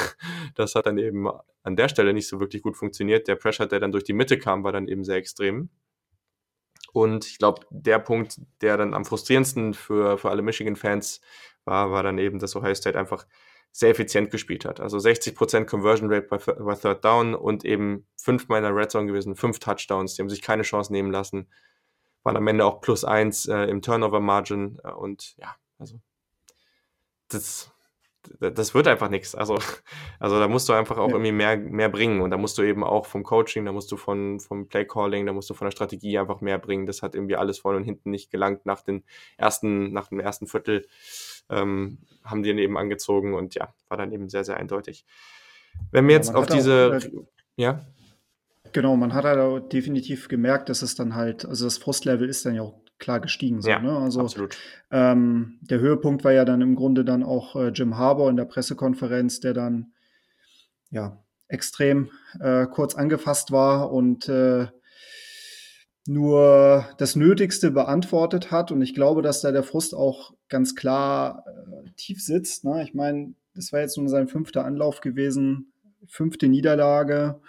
Das 0.56 0.76
hat 0.76 0.88
dann 0.88 0.98
eben 0.98 1.30
an 1.64 1.76
der 1.78 1.88
Stelle 1.88 2.12
nicht 2.12 2.28
so 2.28 2.40
wirklich 2.42 2.62
gut 2.64 2.76
funktioniert. 2.76 3.28
Der 3.30 3.36
Pressure, 3.36 3.68
der 3.68 3.80
dann 3.80 3.94
durch 3.94 4.04
die 4.04 4.14
Mitte 4.14 4.38
kam, 4.38 4.64
war 4.64 4.74
dann 4.74 4.90
eben 4.90 5.06
sehr 5.06 5.16
extrem. 5.16 5.70
Und 6.92 7.26
ich 7.26 7.38
glaube, 7.38 7.66
der 7.70 8.00
Punkt, 8.00 8.42
der 8.62 8.76
dann 8.76 8.94
am 8.94 9.06
frustrierendsten 9.06 9.74
für, 9.74 10.18
für 10.18 10.30
alle 10.32 10.42
Michigan-Fans 10.42 11.22
war, 11.64 11.92
war 11.92 12.04
dann 12.04 12.18
eben, 12.18 12.40
dass 12.40 12.56
Ohio 12.56 12.76
State 12.76 13.00
einfach 13.00 13.26
sehr 13.72 13.90
effizient 13.90 14.32
gespielt 14.32 14.66
hat. 14.66 14.80
Also 14.80 14.98
60% 14.98 15.66
Conversion 15.66 16.12
Rate 16.12 16.28
bei, 16.28 16.38
bei 16.38 16.76
Third 16.76 17.06
Down 17.06 17.36
und 17.36 17.66
eben 17.66 18.08
fünfmal 18.16 18.60
in 18.60 18.64
der 18.64 18.76
Red 18.76 18.92
Zone 18.92 19.08
gewesen, 19.08 19.36
fünf 19.36 19.60
Touchdowns, 19.60 20.16
die 20.16 20.22
haben 20.22 20.30
sich 20.30 20.42
keine 20.42 20.64
Chance 20.64 20.92
nehmen 20.92 21.12
lassen, 21.12 21.48
waren 22.24 22.38
am 22.38 22.48
Ende 22.48 22.66
auch 22.66 22.82
plus 22.82 23.04
eins 23.04 23.46
äh, 23.48 23.66
im 23.66 23.82
Turnover 23.82 24.20
Margin 24.20 24.80
äh, 24.84 24.92
und 24.92 25.36
ja, 25.38 25.56
also 25.78 26.00
das, 27.30 27.72
das 28.40 28.74
wird 28.74 28.88
einfach 28.88 29.10
nichts. 29.10 29.36
Also, 29.36 29.58
also 30.20 30.40
da 30.40 30.48
musst 30.48 30.68
du 30.68 30.74
einfach 30.74 30.98
auch 30.98 31.08
ja. 31.08 31.14
irgendwie 31.14 31.32
mehr, 31.32 31.58
mehr 31.58 31.90
bringen 31.90 32.22
und 32.22 32.32
da 32.32 32.38
musst 32.38 32.58
du 32.58 32.64
eben 32.64 32.84
auch 32.84 33.06
vom 33.06 33.24
Coaching, 33.24 33.66
da 33.66 33.72
musst 33.72 33.92
du 33.92 33.98
von, 33.98 34.40
vom 34.40 34.68
Play 34.68 34.86
Calling, 34.86 35.26
da 35.26 35.34
musst 35.34 35.50
du 35.50 35.54
von 35.54 35.66
der 35.66 35.72
Strategie 35.72 36.18
einfach 36.18 36.42
mehr 36.42 36.58
bringen. 36.58 36.86
Das 36.86 37.02
hat 37.02 37.16
irgendwie 37.16 37.36
alles 37.36 37.60
vorne 37.60 37.78
und 37.78 37.84
hinten 37.84 38.10
nicht 38.10 38.32
gelangt 38.32 38.66
nach 38.66 38.82
den 38.82 39.04
ersten, 39.38 39.94
nach 39.94 40.08
dem 40.08 40.20
ersten 40.20 40.48
Viertel 40.48 40.88
ähm, 41.50 42.00
haben 42.24 42.44
die 42.44 42.50
eben 42.50 42.78
angezogen 42.78 43.34
und 43.34 43.56
ja, 43.56 43.74
war 43.88 43.98
dann 43.98 44.12
eben 44.12 44.30
sehr, 44.30 44.44
sehr 44.44 44.58
eindeutig. 44.58 45.06
Wenn 45.92 46.08
wir 46.08 46.16
jetzt 46.16 46.30
ja, 46.30 46.36
auf 46.36 46.46
diese, 46.46 46.92
auch, 46.98 47.04
äh, 47.04 47.26
ja. 47.56 47.82
Genau, 48.72 48.96
man 48.96 49.14
hat 49.14 49.26
halt 49.26 49.74
definitiv 49.74 50.28
gemerkt, 50.28 50.70
dass 50.70 50.82
es 50.82 50.96
dann 50.96 51.16
halt, 51.16 51.46
also 51.46 51.66
das 51.66 51.78
Frustlevel 51.78 52.30
ist 52.30 52.46
dann 52.46 52.56
ja 52.56 52.62
auch 52.62 52.80
klar 53.00 53.20
gestiegen. 53.20 53.62
So, 53.62 53.70
ja, 53.70 53.80
ne? 53.80 53.98
Also 53.98 54.22
absolut. 54.22 54.58
Ähm, 54.92 55.58
der 55.62 55.80
Höhepunkt 55.80 56.24
war 56.24 56.34
ja 56.34 56.46
dann 56.46 56.62
im 56.62 56.76
Grunde 56.76 57.06
dann 57.06 57.24
auch 57.24 57.56
äh, 57.56 57.70
Jim 57.70 57.98
Harbour 57.98 58.30
in 58.30 58.36
der 58.36 58.46
Pressekonferenz, 58.46 59.40
der 59.40 59.54
dann 59.54 59.94
ja 60.92 61.24
extrem 61.48 62.12
äh, 62.40 62.68
kurz 62.68 62.96
angefasst 62.96 63.52
war 63.52 63.92
und 63.92 64.30
äh, 64.30 64.68
nur 66.10 66.88
das 66.98 67.16
Nötigste 67.16 67.70
beantwortet 67.70 68.50
hat. 68.50 68.72
Und 68.72 68.82
ich 68.82 68.96
glaube, 68.96 69.22
dass 69.22 69.42
da 69.42 69.52
der 69.52 69.62
Frust 69.62 69.94
auch 69.94 70.34
ganz 70.48 70.74
klar 70.74 71.46
äh, 71.46 71.92
tief 71.98 72.24
sitzt. 72.24 72.66
Ne? 72.66 72.82
Ich 72.84 72.96
meine, 72.96 73.36
das 73.54 73.72
war 73.72 73.82
jetzt 73.82 73.96
nur 73.96 74.10
sein 74.10 74.28
fünfter 74.28 74.66
Anlauf 74.66 75.02
gewesen, 75.02 75.72
fünfte 76.08 76.48
Niederlage. 76.48 77.40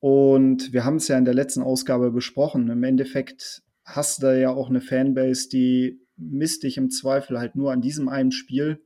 Und 0.00 0.72
wir 0.72 0.86
haben 0.86 0.96
es 0.96 1.08
ja 1.08 1.18
in 1.18 1.26
der 1.26 1.34
letzten 1.34 1.62
Ausgabe 1.62 2.10
besprochen. 2.10 2.70
Im 2.70 2.82
Endeffekt 2.84 3.62
hast 3.84 4.22
du 4.22 4.28
da 4.28 4.34
ja 4.34 4.48
auch 4.48 4.70
eine 4.70 4.80
Fanbase, 4.80 5.50
die 5.50 6.00
misst 6.16 6.62
dich 6.62 6.78
im 6.78 6.88
Zweifel 6.88 7.38
halt 7.38 7.54
nur 7.54 7.70
an 7.70 7.82
diesem 7.82 8.08
einen 8.08 8.32
Spiel. 8.32 8.80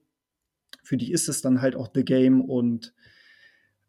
Für 0.82 0.96
die 0.96 1.12
ist 1.12 1.28
es 1.28 1.40
dann 1.40 1.62
halt 1.62 1.76
auch 1.76 1.90
The 1.94 2.04
Game 2.04 2.40
und 2.40 2.94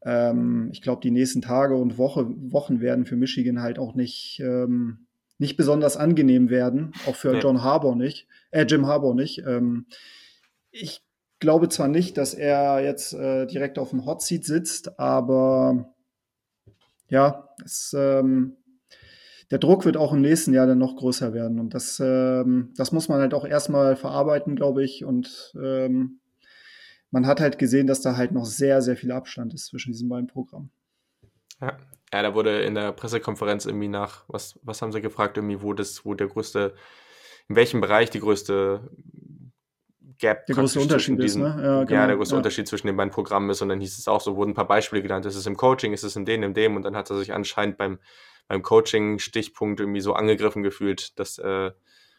ähm, 0.06 0.70
ich 0.72 0.82
glaube, 0.82 1.02
die 1.02 1.12
nächsten 1.12 1.42
Tage 1.42 1.76
und 1.76 1.98
Woche, 1.98 2.28
Wochen 2.52 2.82
werden 2.82 3.06
für 3.06 3.16
Michigan 3.16 3.62
halt 3.62 3.80
auch 3.80 3.96
nicht, 3.96 4.39
ähm, 4.44 5.08
nicht 5.38 5.58
besonders 5.58 5.98
angenehm 5.98 6.50
werden, 6.50 6.94
auch 7.08 7.16
für 7.16 7.34
ja. 7.34 7.39
John 7.39 7.63
Harbour 7.63 7.96
nicht, 7.96 8.28
äh, 8.52 8.66
Jim 8.66 8.88
Harbour 8.88 9.16
nicht. 9.16 9.44
Ähm, 9.46 9.86
ich 10.72 11.04
glaube 11.39 11.70
zwar 11.70 11.88
nicht, 11.88 12.18
dass 12.18 12.34
er 12.34 12.84
jetzt 12.84 13.13
äh, 13.13 13.46
direkt 13.46 13.78
auf 13.80 13.89
dem 13.89 14.06
Hot 14.06 14.22
Seat 14.22 14.46
sitzt, 14.46 15.00
aber 15.00 15.94
ja, 17.10 17.50
es, 17.63 17.96
ähm, 17.98 18.58
der 19.52 19.60
Druck 19.60 19.86
wird 19.86 19.98
auch 19.98 20.13
im 20.13 20.22
nächsten 20.22 20.54
Jahr 20.54 20.66
dann 20.66 20.80
noch 20.80 20.96
größer 20.96 21.34
werden. 21.34 21.60
Und 21.60 21.74
das, 21.74 22.02
ähm, 22.04 22.74
das 22.76 22.92
muss 22.92 23.08
man 23.08 23.20
halt 23.20 23.34
auch 23.34 23.46
erstmal 23.46 23.96
verarbeiten, 23.96 24.56
glaube 24.56 24.84
ich. 24.84 25.06
Und 25.06 25.54
ähm, 25.62 26.22
man 27.13 27.28
hat 27.28 27.39
halt 27.39 27.60
gesehen, 27.60 27.86
dass 27.86 28.02
da 28.02 28.17
halt 28.17 28.32
noch 28.32 28.45
sehr, 28.45 28.82
sehr 28.82 28.97
viel 28.97 29.12
Abstand 29.12 29.54
ist 29.54 29.67
zwischen 29.67 29.91
diesen 29.91 30.10
beiden 30.10 30.28
Programmen. 30.28 30.71
Ja. 31.62 31.78
Ja, 32.12 32.21
da 32.21 32.36
wurde 32.36 32.62
in 32.62 32.76
der 32.76 32.91
Pressekonferenz 32.91 33.65
irgendwie 33.65 33.88
nach, 33.88 34.26
was, 34.28 34.60
was 34.62 34.84
haben 34.84 34.91
sie 34.91 35.02
gefragt, 35.02 35.36
irgendwie, 35.38 35.63
wo 35.63 35.73
das, 35.73 36.06
wo 36.06 36.13
der 36.13 36.28
größte, 36.28 36.76
in 37.47 37.56
welchem 37.56 37.82
Bereich 37.82 38.12
die 38.12 38.19
größte 38.19 38.91
Gap 40.19 40.45
der 40.45 40.56
größte 40.56 40.80
Unterschied 40.80 41.19
diesen, 41.19 41.43
ist, 41.43 41.56
ne? 41.56 41.63
Ja, 41.63 41.84
genau, 41.84 42.02
ja 42.02 42.08
der 42.08 42.15
größte 42.17 42.36
ja. 42.36 42.38
Unterschied 42.38 42.67
zwischen 42.67 42.86
den 42.86 42.97
beiden 42.97 43.12
Programmen 43.12 43.49
ist 43.49 43.63
und 43.63 43.69
dann 43.69 43.80
hieß 43.80 43.97
es 43.97 44.08
auch 44.08 44.21
so, 44.21 44.36
wurden 44.36 44.52
ein 44.52 44.56
paar 44.56 44.67
Beispiele 44.67 45.02
genannt, 45.02 45.26
ist 45.26 45.36
es 45.36 45.47
im 45.47 45.58
Coaching, 45.58 45.91
ist 45.91 46.04
es 46.04 46.15
in 46.15 46.26
dem, 46.26 46.43
in 46.43 46.54
dem 46.54 46.76
und 46.76 46.84
dann 46.84 46.95
hat 46.95 47.10
er 47.10 47.17
sich 47.17 47.34
anscheinend 47.34 47.78
beim, 47.78 47.97
beim 48.47 48.62
Coaching-Stichpunkt 48.62 49.80
irgendwie 49.80 50.02
so 50.02 50.13
angegriffen 50.13 50.62
gefühlt, 50.62 51.17
dass 51.17 51.39
äh, 51.39 51.71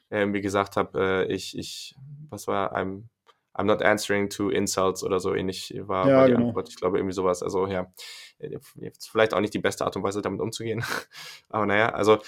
er 0.09 0.21
irgendwie 0.21 0.41
gesagt 0.41 0.75
hat, 0.75 0.97
äh, 0.97 1.25
ich, 1.27 1.57
ich, 1.57 1.95
was 2.31 2.49
war, 2.49 2.77
I'm 2.77 3.05
I'm 3.55 3.65
not 3.65 3.83
answering 3.83 4.29
to 4.31 4.51
insults 4.51 5.05
oder 5.05 5.21
so 5.21 5.35
ähnlich 5.35 5.75
war, 5.87 6.09
ja, 6.09 6.17
war 6.17 6.27
die 6.27 6.35
genau. 6.35 6.49
Antwort. 6.49 6.69
Ich 6.69 6.77
glaube, 6.77 6.99
irgendwie 6.99 7.15
sowas. 7.15 7.43
Also 7.43 7.67
ja, 7.67 7.93
jetzt 8.39 9.09
vielleicht 9.09 9.33
auch 9.33 9.41
nicht 9.41 9.55
die 9.55 9.61
beste 9.61 9.85
Art 9.85 9.97
und 9.97 10.03
Weise, 10.03 10.23
damit 10.23 10.41
umzugehen. 10.41 10.85
Aber 11.49 11.67
naja, 11.67 11.91
also 11.91 12.19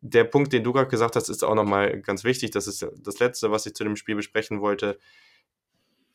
der 0.00 0.24
Punkt, 0.24 0.52
den 0.52 0.64
du 0.64 0.72
gerade 0.72 0.88
gesagt 0.88 1.16
hast, 1.16 1.28
ist 1.28 1.44
auch 1.44 1.54
nochmal 1.54 2.00
ganz 2.00 2.24
wichtig. 2.24 2.50
Das 2.50 2.66
ist 2.66 2.86
das 2.98 3.18
Letzte, 3.18 3.50
was 3.50 3.66
ich 3.66 3.74
zu 3.74 3.84
dem 3.84 3.96
Spiel 3.96 4.16
besprechen 4.16 4.60
wollte. 4.60 4.98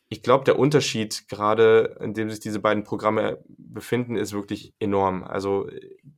Ich 0.08 0.22
glaube, 0.22 0.44
der 0.44 0.58
Unterschied, 0.58 1.26
gerade 1.28 1.96
in 2.00 2.12
dem 2.12 2.28
sich 2.28 2.40
diese 2.40 2.60
beiden 2.60 2.84
Programme 2.84 3.42
befinden, 3.48 4.16
ist 4.16 4.34
wirklich 4.34 4.74
enorm. 4.78 5.24
Also 5.24 5.70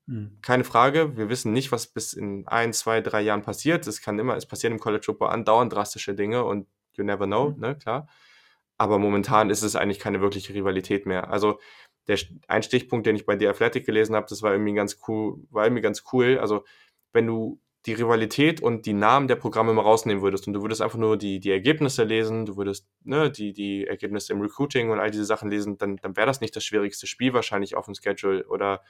mhm. 0.07 0.39
keine 0.43 0.65
Frage, 0.65 1.17
wir 1.17 1.29
wissen 1.29 1.53
nicht, 1.53 1.71
was 1.71 1.87
bis 1.87 2.13
in 2.13 2.49
ein, 2.49 2.73
zwei, 2.73 3.01
drei 3.01 3.21
Jahren 3.21 3.43
passiert. 3.43 3.87
Es 3.87 4.01
kann 4.01 4.19
immer, 4.19 4.37
es 4.37 4.47
passieren 4.47 4.73
im 4.73 4.81
College 4.81 5.05
Football 5.05 5.29
andauernd 5.29 5.73
drastische 5.73 6.15
Dinge 6.15 6.43
und 6.43 6.67
you 6.95 7.05
never 7.05 7.27
know, 7.27 7.51
mhm. 7.51 7.61
ne, 7.61 7.79
klar. 7.79 8.09
Aber 8.79 8.99
momentan 8.99 9.51
ist 9.51 9.63
es 9.63 9.77
eigentlich 9.77 10.01
keine 10.01 10.21
wirkliche 10.21 10.55
Rivalität 10.55 11.07
mehr. 11.07 11.31
Also 11.31 11.59
der 12.09 12.19
ein 12.49 12.63
Stichpunkt, 12.63 13.07
den 13.07 13.17
ich 13.17 13.27
bei 13.27 13.39
The 13.39 13.49
Athletic 13.49 13.87
gelesen 13.87 14.15
habe, 14.15 14.27
das 14.29 14.43
war 14.43 14.53
irgendwie 14.53 14.75
ganz 14.75 14.99
cool, 15.09 15.39
war 15.51 15.65
irgendwie 15.65 15.83
ganz 15.83 16.05
cool. 16.13 16.39
Also 16.39 16.65
wenn 17.13 17.27
du 17.27 17.61
die 17.87 17.93
Rivalität 17.93 18.63
und 18.63 18.87
die 18.87 18.95
Namen 18.95 19.29
der 19.29 19.37
Programme 19.37 19.75
mal 19.75 19.83
rausnehmen 19.83 20.23
würdest 20.23 20.47
und 20.47 20.55
du 20.55 20.63
würdest 20.63 20.81
einfach 20.81 20.99
nur 20.99 21.19
die, 21.19 21.39
die 21.39 21.51
Ergebnisse 21.51 22.05
lesen, 22.05 22.47
du 22.47 22.57
würdest 22.57 22.89
ne, 23.05 23.31
die, 23.31 23.53
die 23.53 23.87
Ergebnisse 23.87 24.33
im 24.33 24.41
Recruiting 24.41 24.91
und 24.91 25.01
all 25.01 25.11
diese 25.11 25.25
Sachen 25.27 25.51
lesen, 25.51 25.77
dann, 25.77 25.97
dann 25.99 26.17
wäre 26.17 26.27
das 26.27 26.41
nicht 26.41 26.57
das 26.57 26.65
schwierigste 26.65 27.07
Spiel 27.07 27.35
wahrscheinlich 27.35 27.77
auf 27.77 27.85
dem 27.85 27.95
Schedule 27.95 28.47
oder 28.49 28.83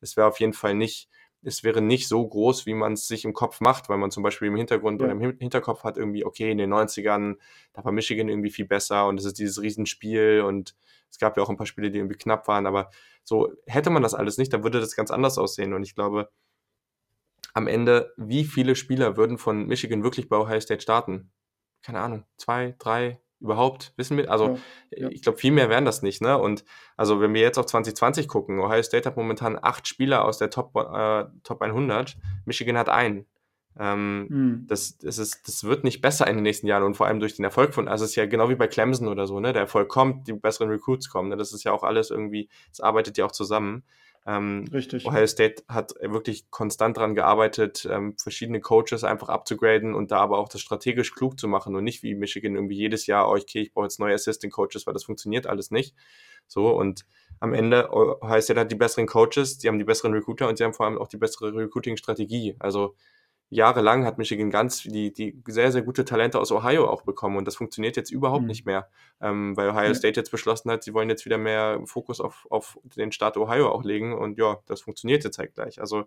es 0.00 0.16
wäre 0.16 0.26
auf 0.26 0.40
jeden 0.40 0.52
Fall 0.52 0.74
nicht 0.74 1.08
es 1.42 1.64
wäre 1.64 1.80
nicht 1.80 2.08
so 2.08 2.26
groß, 2.26 2.66
wie 2.66 2.74
man 2.74 2.94
es 2.94 3.06
sich 3.06 3.24
im 3.24 3.32
Kopf 3.32 3.60
macht, 3.60 3.88
weil 3.88 3.98
man 3.98 4.10
zum 4.10 4.22
Beispiel 4.22 4.48
im 4.48 4.56
Hintergrund 4.56 5.00
ja. 5.00 5.06
oder 5.06 5.12
im 5.12 5.38
Hinterkopf 5.38 5.84
hat 5.84 5.96
irgendwie, 5.96 6.24
okay, 6.24 6.50
in 6.50 6.58
den 6.58 6.72
90ern, 6.72 7.36
da 7.72 7.84
war 7.84 7.92
Michigan 7.92 8.28
irgendwie 8.28 8.50
viel 8.50 8.66
besser 8.66 9.06
und 9.06 9.18
es 9.18 9.24
ist 9.24 9.38
dieses 9.38 9.60
Riesenspiel 9.60 10.42
und 10.46 10.74
es 11.10 11.18
gab 11.18 11.36
ja 11.36 11.42
auch 11.42 11.48
ein 11.48 11.56
paar 11.56 11.66
Spiele, 11.66 11.90
die 11.90 11.98
irgendwie 11.98 12.18
knapp 12.18 12.46
waren, 12.46 12.66
aber 12.66 12.90
so 13.24 13.52
hätte 13.66 13.90
man 13.90 14.02
das 14.02 14.14
alles 14.14 14.38
nicht, 14.38 14.52
dann 14.52 14.62
würde 14.62 14.80
das 14.80 14.96
ganz 14.96 15.10
anders 15.10 15.38
aussehen 15.38 15.72
und 15.72 15.82
ich 15.82 15.94
glaube, 15.94 16.30
am 17.54 17.66
Ende, 17.66 18.12
wie 18.16 18.44
viele 18.44 18.76
Spieler 18.76 19.16
würden 19.16 19.38
von 19.38 19.66
Michigan 19.66 20.04
wirklich 20.04 20.28
bei 20.28 20.36
Ohio 20.36 20.60
State 20.60 20.82
starten? 20.82 21.32
Keine 21.82 22.00
Ahnung, 22.00 22.24
zwei, 22.36 22.76
drei, 22.78 23.20
überhaupt? 23.40 23.92
Wissen 23.96 24.16
wir? 24.16 24.30
Also, 24.30 24.58
ja, 24.90 25.04
ja. 25.04 25.08
ich 25.08 25.22
glaube, 25.22 25.38
viel 25.38 25.52
mehr 25.52 25.68
wären 25.68 25.84
das 25.84 26.02
nicht, 26.02 26.20
ne? 26.20 26.38
Und 26.38 26.64
also, 26.96 27.20
wenn 27.20 27.34
wir 27.34 27.40
jetzt 27.40 27.58
auf 27.58 27.66
2020 27.66 28.28
gucken, 28.28 28.60
Ohio 28.60 28.82
State 28.82 29.08
hat 29.08 29.16
momentan 29.16 29.58
acht 29.60 29.88
Spieler 29.88 30.24
aus 30.24 30.38
der 30.38 30.50
Top, 30.50 30.76
äh, 30.76 31.24
Top 31.42 31.62
100, 31.62 32.16
Michigan 32.44 32.76
hat 32.76 32.88
einen. 32.88 33.26
Ähm, 33.78 34.26
mhm. 34.28 34.66
das, 34.66 34.98
das, 34.98 35.18
ist, 35.18 35.46
das 35.46 35.64
wird 35.64 35.84
nicht 35.84 36.00
besser 36.00 36.26
in 36.26 36.36
den 36.36 36.42
nächsten 36.42 36.66
Jahren 36.66 36.82
und 36.82 36.96
vor 36.96 37.06
allem 37.06 37.20
durch 37.20 37.36
den 37.36 37.44
Erfolg 37.44 37.72
von, 37.72 37.86
also 37.86 38.04
es 38.04 38.10
ist 38.10 38.16
ja 38.16 38.26
genau 38.26 38.48
wie 38.48 38.56
bei 38.56 38.66
Clemson 38.66 39.06
oder 39.08 39.26
so, 39.26 39.38
ne? 39.38 39.52
Der 39.52 39.62
Erfolg 39.62 39.88
kommt, 39.88 40.26
die 40.26 40.32
besseren 40.32 40.70
Recruits 40.70 41.08
kommen, 41.08 41.28
ne? 41.28 41.36
Das 41.36 41.52
ist 41.52 41.64
ja 41.64 41.72
auch 41.72 41.84
alles 41.84 42.10
irgendwie, 42.10 42.48
es 42.72 42.80
arbeitet 42.80 43.16
ja 43.16 43.26
auch 43.26 43.32
zusammen. 43.32 43.84
Ähm, 44.26 44.66
Richtig. 44.72 45.06
Ohio 45.06 45.26
State 45.26 45.62
hat 45.66 45.94
wirklich 46.00 46.50
konstant 46.50 46.96
daran 46.96 47.14
gearbeitet, 47.14 47.88
ähm, 47.90 48.16
verschiedene 48.18 48.60
Coaches 48.60 49.02
einfach 49.02 49.30
abzugraden 49.30 49.94
und 49.94 50.10
da 50.10 50.18
aber 50.18 50.38
auch 50.38 50.48
das 50.48 50.60
strategisch 50.60 51.14
klug 51.14 51.40
zu 51.40 51.48
machen 51.48 51.74
und 51.74 51.84
nicht 51.84 52.02
wie 52.02 52.14
Michigan 52.14 52.54
irgendwie 52.54 52.76
jedes 52.76 53.06
Jahr, 53.06 53.30
oh, 53.30 53.36
okay, 53.36 53.62
ich 53.62 53.72
brauche 53.72 53.86
jetzt 53.86 53.98
neue 53.98 54.14
Assistant 54.14 54.52
Coaches, 54.52 54.86
weil 54.86 54.94
das 54.94 55.04
funktioniert 55.04 55.46
alles 55.46 55.70
nicht. 55.70 55.94
So 56.46 56.68
und 56.68 57.06
am 57.38 57.54
Ende 57.54 57.90
Ohio 57.92 58.40
State 58.40 58.60
hat 58.60 58.70
die 58.70 58.76
besseren 58.76 59.06
Coaches, 59.06 59.58
die 59.58 59.68
haben 59.68 59.78
die 59.78 59.84
besseren 59.84 60.12
Recruiter 60.12 60.48
und 60.48 60.58
sie 60.58 60.64
haben 60.64 60.74
vor 60.74 60.86
allem 60.86 60.98
auch 60.98 61.08
die 61.08 61.16
bessere 61.16 61.54
Recruiting-Strategie. 61.54 62.56
Also 62.58 62.96
jahrelang 63.50 64.06
hat 64.06 64.16
Michigan 64.16 64.50
ganz 64.50 64.82
die, 64.84 65.12
die 65.12 65.42
sehr, 65.48 65.72
sehr 65.72 65.82
gute 65.82 66.04
Talente 66.04 66.38
aus 66.38 66.52
Ohio 66.52 66.88
auch 66.88 67.02
bekommen 67.02 67.36
und 67.36 67.46
das 67.46 67.56
funktioniert 67.56 67.96
jetzt 67.96 68.10
überhaupt 68.10 68.42
mhm. 68.42 68.48
nicht 68.48 68.64
mehr, 68.64 68.88
ähm, 69.20 69.56
weil 69.56 69.68
Ohio 69.68 69.88
ja. 69.88 69.94
State 69.94 70.18
jetzt 70.18 70.30
beschlossen 70.30 70.70
hat, 70.70 70.84
sie 70.84 70.94
wollen 70.94 71.10
jetzt 71.10 71.24
wieder 71.24 71.36
mehr 71.36 71.80
Fokus 71.84 72.20
auf, 72.20 72.46
auf 72.48 72.78
den 72.96 73.12
Staat 73.12 73.36
Ohio 73.36 73.70
auch 73.70 73.84
legen 73.84 74.16
und 74.16 74.38
ja, 74.38 74.60
das 74.66 74.80
funktioniert 74.80 75.24
jetzt 75.24 75.38
halt 75.38 75.54
gleich. 75.54 75.80
Also 75.80 76.04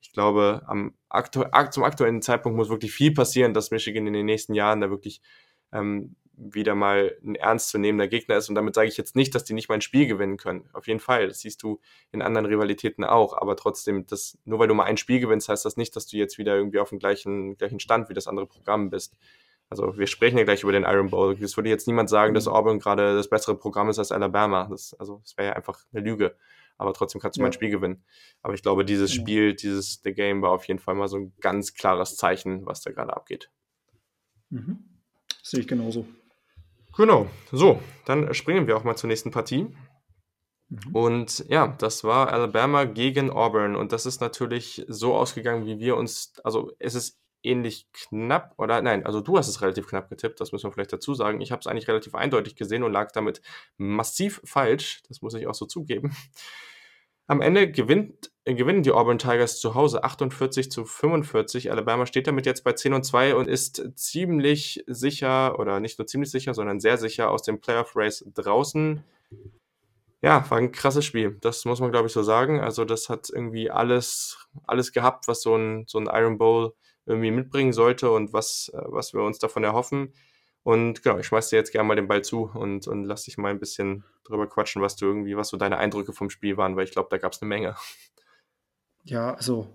ich 0.00 0.12
glaube, 0.12 0.62
am 0.66 0.94
aktu 1.08 1.42
zum 1.70 1.82
aktuellen 1.82 2.22
Zeitpunkt 2.22 2.56
muss 2.56 2.68
wirklich 2.68 2.92
viel 2.92 3.12
passieren, 3.12 3.52
dass 3.52 3.72
Michigan 3.72 4.06
in 4.06 4.12
den 4.12 4.26
nächsten 4.26 4.54
Jahren 4.54 4.80
da 4.80 4.90
wirklich 4.90 5.20
ähm, 5.72 6.14
wieder 6.38 6.74
mal 6.74 7.16
ein 7.24 7.34
ernstzunehmender 7.34 8.08
Gegner 8.08 8.36
ist. 8.36 8.48
Und 8.48 8.54
damit 8.54 8.74
sage 8.74 8.88
ich 8.88 8.96
jetzt 8.96 9.16
nicht, 9.16 9.34
dass 9.34 9.44
die 9.44 9.54
nicht 9.54 9.68
mal 9.68 9.74
ein 9.76 9.80
Spiel 9.80 10.06
gewinnen 10.06 10.36
können. 10.36 10.68
Auf 10.72 10.86
jeden 10.86 11.00
Fall. 11.00 11.26
Das 11.26 11.40
siehst 11.40 11.62
du 11.62 11.80
in 12.12 12.22
anderen 12.22 12.46
Rivalitäten 12.46 13.04
auch. 13.04 13.36
Aber 13.36 13.56
trotzdem, 13.56 14.06
das, 14.06 14.38
nur 14.44 14.58
weil 14.58 14.68
du 14.68 14.74
mal 14.74 14.84
ein 14.84 14.96
Spiel 14.96 15.20
gewinnst, 15.20 15.48
heißt 15.48 15.64
das 15.64 15.76
nicht, 15.76 15.96
dass 15.96 16.06
du 16.06 16.16
jetzt 16.16 16.38
wieder 16.38 16.56
irgendwie 16.56 16.78
auf 16.78 16.90
dem 16.90 16.98
gleichen, 16.98 17.56
gleichen 17.56 17.80
Stand 17.80 18.08
wie 18.08 18.14
das 18.14 18.28
andere 18.28 18.46
Programm 18.46 18.90
bist. 18.90 19.16
Also 19.70 19.98
wir 19.98 20.06
sprechen 20.06 20.38
ja 20.38 20.44
gleich 20.44 20.62
über 20.62 20.72
den 20.72 20.84
Iron 20.84 21.10
Bowl. 21.10 21.36
Es 21.42 21.56
würde 21.56 21.68
jetzt 21.68 21.86
niemand 21.86 22.08
sagen, 22.08 22.34
dass 22.34 22.46
mhm. 22.46 22.52
Auburn 22.52 22.78
gerade 22.78 23.14
das 23.14 23.28
bessere 23.28 23.56
Programm 23.56 23.88
ist 23.90 23.98
als 23.98 24.12
Alabama. 24.12 24.68
Das, 24.70 24.94
also 24.94 25.20
das 25.22 25.36
wäre 25.36 25.48
ja 25.48 25.54
einfach 25.54 25.84
eine 25.92 26.02
Lüge. 26.02 26.36
Aber 26.78 26.94
trotzdem 26.94 27.20
kannst 27.20 27.36
du 27.36 27.40
ja. 27.40 27.42
mal 27.42 27.48
ein 27.48 27.52
Spiel 27.52 27.70
gewinnen. 27.70 28.04
Aber 28.40 28.54
ich 28.54 28.62
glaube, 28.62 28.84
dieses 28.84 29.10
genau. 29.12 29.22
Spiel, 29.24 29.54
dieses 29.54 30.00
The 30.02 30.12
Game 30.12 30.42
war 30.42 30.52
auf 30.52 30.64
jeden 30.64 30.78
Fall 30.78 30.94
mal 30.94 31.08
so 31.08 31.16
ein 31.16 31.32
ganz 31.40 31.74
klares 31.74 32.16
Zeichen, 32.16 32.64
was 32.66 32.82
da 32.82 32.92
gerade 32.92 33.14
abgeht. 33.14 33.50
Mhm. 34.50 34.84
Sehe 35.42 35.60
ich 35.60 35.68
genauso. 35.68 36.06
Genau, 36.98 37.30
so, 37.52 37.80
dann 38.06 38.34
springen 38.34 38.66
wir 38.66 38.76
auch 38.76 38.82
mal 38.82 38.96
zur 38.96 39.06
nächsten 39.06 39.30
Partie. 39.30 39.68
Mhm. 40.68 40.94
Und 40.96 41.44
ja, 41.48 41.68
das 41.78 42.02
war 42.02 42.32
Alabama 42.32 42.86
gegen 42.86 43.30
Auburn. 43.30 43.76
Und 43.76 43.92
das 43.92 44.04
ist 44.04 44.20
natürlich 44.20 44.84
so 44.88 45.14
ausgegangen, 45.14 45.64
wie 45.64 45.78
wir 45.78 45.96
uns, 45.96 46.32
also 46.42 46.72
es 46.80 46.96
ist 46.96 47.20
ähnlich 47.44 47.86
knapp, 47.92 48.54
oder 48.58 48.82
nein, 48.82 49.06
also 49.06 49.20
du 49.20 49.38
hast 49.38 49.46
es 49.46 49.62
relativ 49.62 49.86
knapp 49.86 50.10
getippt, 50.10 50.40
das 50.40 50.50
müssen 50.50 50.66
wir 50.66 50.72
vielleicht 50.72 50.92
dazu 50.92 51.14
sagen. 51.14 51.40
Ich 51.40 51.52
habe 51.52 51.60
es 51.60 51.68
eigentlich 51.68 51.86
relativ 51.86 52.16
eindeutig 52.16 52.56
gesehen 52.56 52.82
und 52.82 52.90
lag 52.90 53.12
damit 53.12 53.42
massiv 53.76 54.40
falsch, 54.44 55.00
das 55.06 55.22
muss 55.22 55.34
ich 55.34 55.46
auch 55.46 55.54
so 55.54 55.66
zugeben. 55.66 56.16
Am 57.30 57.42
Ende 57.42 57.70
gewinnt, 57.70 58.32
äh, 58.46 58.54
gewinnen 58.54 58.82
die 58.82 58.90
Auburn 58.90 59.18
Tigers 59.18 59.60
zu 59.60 59.74
Hause 59.74 60.02
48 60.02 60.70
zu 60.70 60.86
45. 60.86 61.70
Alabama 61.70 62.06
steht 62.06 62.26
damit 62.26 62.46
jetzt 62.46 62.64
bei 62.64 62.72
10 62.72 62.94
und 62.94 63.04
2 63.04 63.34
und 63.34 63.48
ist 63.48 63.82
ziemlich 63.96 64.82
sicher, 64.86 65.58
oder 65.58 65.78
nicht 65.78 65.98
nur 65.98 66.06
ziemlich 66.06 66.30
sicher, 66.30 66.54
sondern 66.54 66.80
sehr 66.80 66.96
sicher 66.96 67.30
aus 67.30 67.42
dem 67.42 67.60
Playoff 67.60 67.92
Race 67.94 68.24
draußen. 68.34 69.04
Ja, 70.22 70.50
war 70.50 70.58
ein 70.58 70.72
krasses 70.72 71.04
Spiel. 71.04 71.36
Das 71.42 71.66
muss 71.66 71.80
man, 71.80 71.92
glaube 71.92 72.06
ich, 72.08 72.12
so 72.14 72.22
sagen. 72.22 72.60
Also, 72.60 72.86
das 72.86 73.10
hat 73.10 73.28
irgendwie 73.30 73.70
alles, 73.70 74.48
alles 74.66 74.92
gehabt, 74.92 75.28
was 75.28 75.42
so 75.42 75.54
ein, 75.54 75.84
so 75.86 75.98
ein 75.98 76.08
Iron 76.10 76.38
Bowl 76.38 76.72
irgendwie 77.04 77.30
mitbringen 77.30 77.74
sollte 77.74 78.10
und 78.10 78.32
was, 78.32 78.70
äh, 78.74 78.80
was 78.86 79.12
wir 79.12 79.22
uns 79.22 79.38
davon 79.38 79.64
erhoffen. 79.64 80.14
Und 80.68 81.02
genau, 81.02 81.16
ich 81.16 81.24
schmeiß 81.24 81.48
dir 81.48 81.56
jetzt 81.56 81.72
gerne 81.72 81.88
mal 81.88 81.94
den 81.94 82.08
Ball 82.08 82.22
zu 82.22 82.50
und, 82.52 82.86
und 82.86 83.04
lass 83.04 83.24
dich 83.24 83.38
mal 83.38 83.50
ein 83.50 83.58
bisschen 83.58 84.04
drüber 84.22 84.46
quatschen, 84.46 84.82
was 84.82 84.96
du 84.96 85.06
irgendwie, 85.06 85.34
was 85.34 85.48
so 85.48 85.56
deine 85.56 85.78
Eindrücke 85.78 86.12
vom 86.12 86.28
Spiel 86.28 86.58
waren, 86.58 86.76
weil 86.76 86.84
ich 86.84 86.90
glaube, 86.90 87.08
da 87.10 87.16
gab 87.16 87.32
es 87.32 87.40
eine 87.40 87.48
Menge. 87.48 87.74
Ja, 89.04 89.32
also 89.32 89.66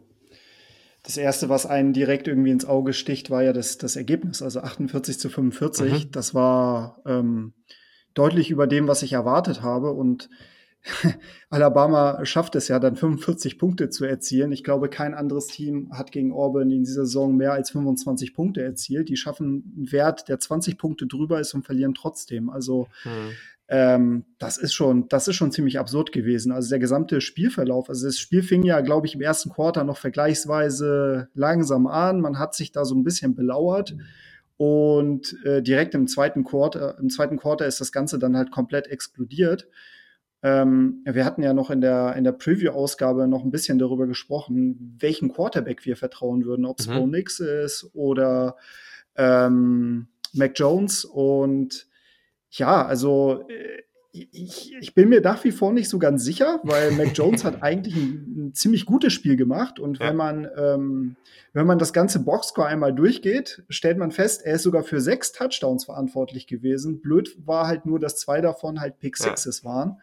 das 1.01 1.17
Erste, 1.17 1.49
was 1.49 1.65
einen 1.65 1.93
direkt 1.93 2.27
irgendwie 2.27 2.51
ins 2.51 2.65
Auge 2.65 2.93
sticht, 2.93 3.32
war 3.32 3.41
ja 3.41 3.53
das, 3.53 3.79
das 3.79 3.95
Ergebnis, 3.95 4.43
also 4.43 4.60
48 4.60 5.17
zu 5.17 5.32
45. 5.32 5.91
Mhm. 5.91 6.12
Das 6.12 6.36
war 6.36 7.01
ähm, 7.08 7.56
deutlich 8.13 8.51
über 8.51 8.67
dem, 8.67 8.88
was 8.88 9.01
ich 9.01 9.13
erwartet 9.13 9.63
habe. 9.63 9.93
Und 9.93 10.29
Alabama 11.50 12.26
schafft 12.26 12.56
es 12.56 12.67
ja 12.67 12.80
dann 12.80 12.96
45 12.96 13.58
Punkte 13.58 13.89
zu 13.89 14.06
erzielen. 14.06 14.52
Ich 14.52 14.63
glaube, 14.63 14.89
kein 14.89 15.13
anderes 15.13 15.48
Team 15.48 15.89
hat 15.93 16.12
gegen 16.12 16.34
Auburn 16.34 16.69
in 16.72 16.84
dieser 16.84 17.06
Saison 17.06 17.38
mehr 17.38 17.54
als 17.54 17.72
25 17.72 18.34
Punkte 18.34 18.62
erzielt. 18.62 19.10
Die 19.10 19.15
schaffen 19.15 19.74
einen 19.76 19.91
Wert, 19.91 20.28
der 20.28 20.39
20 20.39 20.78
Punkte 20.78 21.08
drüber 21.08 21.39
ist 21.39 21.54
und 21.54 21.65
verlieren 21.65 21.93
trotzdem. 21.93 22.50
Also 22.50 22.88
mhm. 23.06 23.32
Ähm, 23.69 24.26
das 24.39 24.58
ist 24.58 24.74
schon, 24.74 25.08
das 25.08 25.28
ist 25.28 25.36
schon 25.36 25.52
ziemlich 25.52 25.80
absurd 25.80 26.12
gewesen. 26.12 26.52
Also 26.52 26.69
der 26.69 26.80
gesamte 26.80 27.22
Spielverlauf, 27.22 27.89
also 27.89 28.06
das 28.06 28.19
Spiel 28.19 28.43
fing 28.43 28.63
ja, 28.65 28.82
glaube 28.82 29.08
ich, 29.08 29.15
im 29.15 29.22
ersten 29.22 29.50
Quarter 29.50 29.84
noch 29.84 29.98
vergleichsweise 29.98 31.30
langsam 31.34 31.88
an. 31.88 32.19
Man 32.19 32.39
hat 32.39 32.56
sich 32.56 32.72
da 32.72 32.86
so 32.86 32.93
ein 32.93 33.04
bisschen 33.04 33.36
belauert. 33.36 33.96
Und 34.58 35.36
äh, 35.43 35.62
direkt 35.63 35.96
im 35.96 36.08
zweiten 36.08 36.43
Quarter, 36.43 36.98
im 37.00 37.10
zweiten 37.10 37.38
Quarter 37.38 37.65
ist 37.65 37.82
das 37.82 37.91
Ganze 37.91 38.19
dann 38.19 38.38
halt 38.38 38.52
komplett 38.52 38.88
explodiert. 38.88 39.67
Ähm, 40.43 41.01
wir 41.06 41.23
hatten 41.23 41.41
ja 41.41 41.53
noch 41.53 41.69
in 41.69 41.79
der, 41.79 42.15
in 42.17 42.25
der 42.25 42.34
Preview-Ausgabe 42.34 43.27
noch 43.29 43.45
ein 43.45 43.51
bisschen 43.51 43.79
darüber 43.79 44.08
gesprochen, 44.08 44.97
welchen 44.99 45.32
Quarterback 45.32 45.86
wir 45.86 45.95
vertrauen 45.95 46.43
würden, 46.43 46.65
ob 46.65 46.79
es 46.79 46.88
mhm. 46.88 46.95
Bo 46.95 47.08
Nix 47.08 47.39
ist 47.39 47.89
oder 47.93 48.58
ähm, 49.15 50.08
Mac 50.34 50.51
Jones. 50.56 51.06
Und 51.06 51.88
ja, 52.49 52.86
also 52.86 53.45
äh, 53.47 53.84
ich, 54.12 54.75
ich, 54.79 54.93
bin 54.93 55.10
mir 55.10 55.21
nach 55.21 55.43
wie 55.43 55.51
vor 55.51 55.73
nicht 55.73 55.89
so 55.89 55.97
ganz 55.97 56.23
sicher, 56.23 56.60
weil 56.63 56.91
Mac 56.91 57.12
Jones 57.15 57.43
hat 57.45 57.63
eigentlich 57.63 57.95
ein, 57.95 58.36
ein, 58.49 58.53
ziemlich 58.53 58.86
gutes 58.86 59.13
Spiel 59.13 59.38
gemacht 59.38 59.79
und 59.79 59.99
ja. 59.99 60.10
wenn 60.10 60.15
man 60.15 60.47
ähm, 60.56 61.15
wenn 61.53 61.65
man 61.65 61.79
das 61.79 61.93
ganze 61.93 62.19
Boxscore 62.19 62.67
einmal 62.67 62.93
durchgeht, 62.93 63.63
stellt 63.69 63.97
man 63.97 64.12
fest, 64.12 64.43
er 64.43 64.56
ist 64.56 64.63
sogar 64.63 64.84
für 64.84 65.01
sechs 65.01 65.32
Touchdowns 65.32 65.86
verantwortlich 65.86 66.47
gewesen. 66.47 67.01
Blöd 67.01 67.36
war 67.45 67.65
halt 67.65 67.86
nur, 67.86 67.99
dass 67.99 68.17
zwei 68.17 68.41
davon 68.41 68.82
halt 68.82 68.99
Pick 68.99 69.17
Sixes 69.17 69.62
ja. 69.63 69.69
waren. 69.69 70.01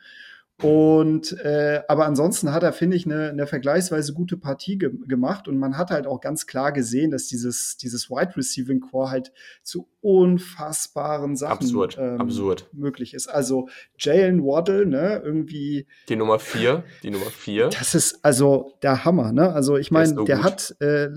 Und 0.63 1.33
äh, 1.41 1.83
aber 1.89 2.07
ansonsten 2.07 2.53
hat 2.53 2.63
er, 2.63 2.73
finde 2.73 2.97
ich, 2.97 3.07
eine, 3.07 3.31
eine 3.31 3.47
vergleichsweise 3.47 4.13
gute 4.13 4.37
Partie 4.37 4.77
ge 4.77 4.91
gemacht 5.07 5.49
und 5.49 5.59
man 5.59 5.79
hat 5.79 5.91
halt 5.91 6.07
auch 6.07 6.21
ganz 6.21 6.47
klar 6.47 6.73
gesehen, 6.73 7.11
dass 7.11 7.27
dieses, 7.27 7.77
dieses 7.79 8.11
Wide 8.11 8.37
Receiving 8.37 8.81
Core 8.81 9.11
halt 9.11 9.33
zu 9.63 9.89
unfassbaren 10.03 11.37
Sachen 11.37 11.53
absurd, 11.53 11.97
ähm, 11.99 12.21
absurd. 12.21 12.69
möglich 12.73 13.15
ist. 13.15 13.29
Also 13.29 13.69
Jalen 13.99 14.43
Waddle, 14.43 14.87
ne, 14.87 15.23
irgendwie. 15.25 15.87
Die 16.09 16.17
Nummer 16.17 16.39
vier, 16.39 16.85
die 17.03 17.11
Nummer 17.11 17.27
vier. 17.27 17.69
Das 17.69 17.95
ist 17.95 18.23
also 18.23 18.75
der 18.83 19.05
Hammer, 19.05 19.33
ne? 19.33 19.53
Also 19.53 19.77
ich 19.77 19.91
meine, 19.91 20.15
der, 20.15 20.25
der 20.25 20.43
hat 20.43 20.77
äh, 20.81 21.09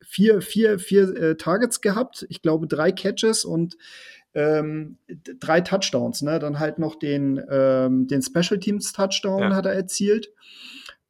vier, 0.00 0.40
vier, 0.40 0.78
vier 0.78 1.16
äh, 1.16 1.36
Targets 1.36 1.80
gehabt, 1.80 2.26
ich 2.28 2.42
glaube 2.42 2.66
drei 2.66 2.92
Catches 2.92 3.44
und 3.44 3.76
ähm, 4.38 4.98
drei 5.40 5.60
Touchdowns, 5.60 6.22
ne? 6.22 6.38
Dann 6.38 6.60
halt 6.60 6.78
noch 6.78 6.94
den, 6.94 7.42
ähm, 7.50 8.06
den 8.06 8.22
Special 8.22 8.60
Teams 8.60 8.92
Touchdown 8.92 9.42
ja. 9.42 9.56
hat 9.56 9.66
er 9.66 9.72
erzielt. 9.72 10.30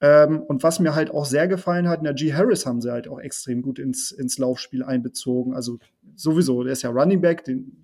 Ähm, 0.00 0.40
und 0.42 0.62
was 0.62 0.80
mir 0.80 0.94
halt 0.94 1.10
auch 1.10 1.26
sehr 1.26 1.46
gefallen 1.46 1.88
hat, 1.88 2.00
G. 2.16 2.32
Harris 2.32 2.64
haben 2.64 2.80
sie 2.80 2.90
halt 2.90 3.06
auch 3.06 3.18
extrem 3.18 3.60
gut 3.62 3.78
ins, 3.78 4.12
ins 4.12 4.38
Laufspiel 4.38 4.82
einbezogen. 4.82 5.54
Also 5.54 5.78
sowieso, 6.14 6.62
der 6.62 6.72
ist 6.72 6.82
ja 6.82 6.90
Running 6.90 7.20
Back, 7.20 7.44
den, 7.44 7.82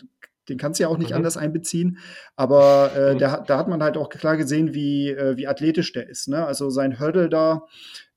den 0.49 0.57
kannst 0.57 0.81
du 0.81 0.85
ja 0.85 0.89
auch 0.89 0.97
nicht 0.97 1.11
mhm. 1.11 1.17
anders 1.17 1.37
einbeziehen. 1.37 1.99
Aber 2.37 2.93
äh, 2.97 3.15
mhm. 3.15 3.19
der, 3.19 3.45
da 3.47 3.59
hat 3.59 3.69
man 3.69 3.83
halt 3.83 3.99
auch 3.99 4.09
klar 4.09 4.39
gesehen, 4.39 4.73
wie, 4.73 5.11
äh, 5.11 5.37
wie 5.37 5.47
athletisch 5.47 5.93
der 5.93 6.09
ist. 6.09 6.29
Ne? 6.29 6.47
Also 6.47 6.71
sein 6.71 6.99
Hurdle 6.99 7.29
da 7.29 7.67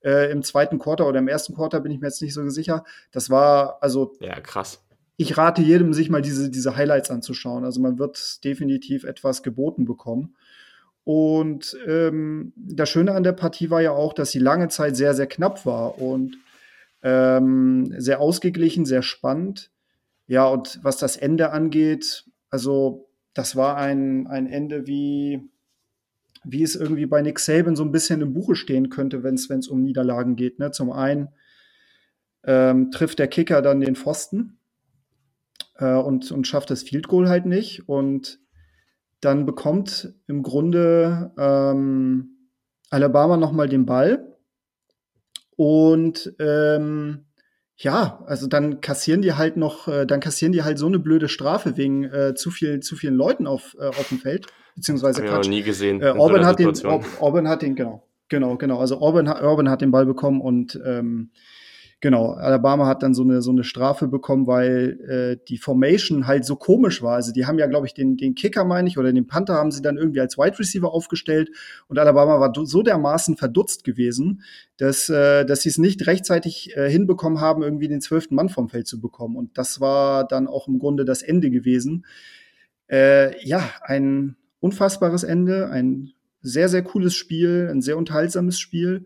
äh, 0.01 0.31
im 0.31 0.43
zweiten 0.43 0.79
Quarter 0.79 1.07
oder 1.07 1.19
im 1.19 1.27
ersten 1.27 1.55
Quarter 1.55 1.81
bin 1.81 1.91
ich 1.91 1.99
mir 1.99 2.07
jetzt 2.07 2.21
nicht 2.21 2.35
so 2.35 2.47
sicher. 2.47 2.85
Das 3.11 3.29
war 3.29 3.79
also 3.81 4.13
ja 4.21 4.39
krass 4.39 4.86
ich 5.17 5.35
rate 5.35 5.63
jedem, 5.63 5.93
sich 5.93 6.09
mal 6.09 6.21
diese, 6.21 6.49
diese 6.49 6.75
Highlights 6.75 7.09
anzuschauen. 7.09 7.65
Also 7.65 7.81
man 7.81 7.97
wird 7.97 8.43
definitiv 8.43 9.03
etwas 9.03 9.41
geboten 9.41 9.85
bekommen. 9.85 10.35
Und 11.03 11.75
ähm, 11.87 12.53
das 12.55 12.89
Schöne 12.89 13.13
an 13.13 13.23
der 13.23 13.31
Partie 13.31 13.71
war 13.71 13.81
ja 13.81 13.91
auch, 13.91 14.13
dass 14.13 14.31
sie 14.31 14.39
lange 14.39 14.67
Zeit 14.67 14.95
sehr, 14.95 15.15
sehr 15.15 15.27
knapp 15.27 15.65
war 15.65 15.99
und 15.99 16.37
ähm, 17.01 17.93
sehr 17.97 18.19
ausgeglichen, 18.19 18.85
sehr 18.85 19.01
spannend. 19.01 19.71
Ja, 20.27 20.45
und 20.45 20.79
was 20.83 20.97
das 20.97 21.17
Ende 21.17 21.51
angeht, 21.51 22.25
also 22.49 23.09
das 23.33 23.55
war 23.55 23.77
ein, 23.77 24.27
ein 24.27 24.45
Ende, 24.45 24.85
wie, 24.85 25.49
wie 26.43 26.61
es 26.61 26.75
irgendwie 26.75 27.05
bei 27.05 27.21
Nick 27.21 27.39
Saban 27.39 27.75
so 27.75 27.83
ein 27.83 27.91
bisschen 27.91 28.21
im 28.21 28.33
Buche 28.33 28.55
stehen 28.55 28.89
könnte, 28.89 29.23
wenn 29.23 29.35
es 29.35 29.67
um 29.67 29.81
Niederlagen 29.81 30.35
geht. 30.35 30.59
Ne? 30.59 30.71
Zum 30.71 30.91
einen 30.91 31.29
ähm, 32.43 32.91
trifft 32.91 33.17
der 33.17 33.27
Kicker 33.27 33.61
dann 33.61 33.79
den 33.79 33.95
Pfosten 33.95 34.56
äh, 35.77 35.95
und, 35.95 36.31
und 36.31 36.47
schafft 36.47 36.69
das 36.69 36.83
Field 36.83 37.07
Goal 37.07 37.29
halt 37.29 37.45
nicht. 37.45 37.87
Und 37.87 38.39
dann 39.21 39.45
bekommt 39.45 40.13
im 40.27 40.43
Grunde 40.43 41.31
ähm, 41.37 42.51
Alabama 42.89 43.37
nochmal 43.37 43.67
den 43.67 43.85
Ball. 43.85 44.37
Und 45.55 46.33
ähm, 46.39 47.25
ja, 47.75 48.23
also 48.25 48.47
dann 48.47 48.81
kassieren 48.81 49.21
die 49.21 49.33
halt 49.33 49.55
noch, 49.55 49.87
äh, 49.87 50.05
dann 50.05 50.19
kassieren 50.19 50.51
die 50.51 50.63
halt 50.63 50.79
so 50.79 50.87
eine 50.87 50.99
blöde 50.99 51.29
Strafe 51.29 51.77
wegen 51.77 52.05
äh, 52.05 52.33
zu 52.35 52.49
viel, 52.49 52.79
zu 52.79 52.95
vielen 52.95 53.15
Leuten 53.15 53.45
auf, 53.45 53.75
äh, 53.79 53.87
auf 53.87 54.09
dem 54.09 54.17
Feld, 54.17 54.47
beziehungsweise 54.75 55.21
Hab 55.21 55.25
ich 55.25 55.47
noch 55.47 55.49
nie 55.49 55.61
gesehen. 55.61 56.01
Äh, 56.01 56.09
Auburn, 56.09 56.45
hat 56.45 56.59
den, 56.59 56.69
Auburn 57.19 57.47
hat 57.47 57.61
den, 57.61 57.75
genau, 57.75 58.07
genau, 58.29 58.57
genau. 58.57 58.79
Also 58.79 58.99
Auburn, 58.99 59.27
Auburn 59.27 59.69
hat 59.69 59.81
den 59.81 59.91
Ball 59.91 60.07
bekommen 60.07 60.41
und 60.41 60.79
ähm, 60.85 61.31
genau, 61.99 62.31
Alabama 62.33 62.85
hat 62.85 63.03
dann 63.03 63.13
so 63.13 63.23
eine, 63.23 63.41
so 63.41 63.51
eine 63.51 63.63
Strafe 63.63 64.07
bekommen, 64.07 64.47
weil 64.47 64.99
äh, 65.39 65.45
die 65.47 65.57
Formation 65.57 66.27
halt 66.27 66.45
so 66.45 66.55
komisch 66.55 67.01
war. 67.01 67.15
Also 67.15 67.31
die 67.31 67.45
haben 67.45 67.57
ja, 67.59 67.67
glaube 67.67 67.87
ich, 67.87 67.93
den, 67.93 68.17
den 68.17 68.35
Kicker, 68.35 68.65
meine 68.65 68.87
ich, 68.87 68.97
oder 68.97 69.11
den 69.11 69.27
Panther 69.27 69.55
haben 69.55 69.71
sie 69.71 69.81
dann 69.81 69.97
irgendwie 69.97 70.21
als 70.21 70.37
Wide 70.37 70.59
Receiver 70.59 70.91
aufgestellt 70.91 71.49
und 71.87 71.97
Alabama 71.99 72.39
war 72.39 72.53
so 72.65 72.83
dermaßen 72.83 73.37
verdutzt 73.37 73.83
gewesen, 73.83 74.43
dass, 74.77 75.09
äh, 75.09 75.45
dass 75.45 75.61
sie 75.61 75.69
es 75.69 75.77
nicht 75.77 76.05
rechtzeitig 76.07 76.75
äh, 76.75 76.89
hinbekommen 76.89 77.41
haben, 77.41 77.63
irgendwie 77.63 77.87
den 77.87 78.01
zwölften 78.01 78.35
Mann 78.35 78.49
vom 78.49 78.69
Feld 78.69 78.87
zu 78.87 79.01
bekommen. 79.01 79.35
Und 79.35 79.57
das 79.57 79.81
war 79.81 80.27
dann 80.27 80.47
auch 80.47 80.67
im 80.67 80.79
Grunde 80.79 81.05
das 81.05 81.21
Ende 81.21 81.49
gewesen. 81.49 82.05
Äh, 82.89 83.45
ja, 83.45 83.69
ein 83.81 84.35
unfassbares 84.59 85.23
Ende, 85.23 85.69
ein 85.69 86.13
sehr, 86.41 86.69
sehr 86.69 86.83
cooles 86.83 87.15
Spiel, 87.15 87.67
ein 87.69 87.81
sehr 87.81 87.97
unterhaltsames 87.97 88.59
Spiel. 88.59 89.05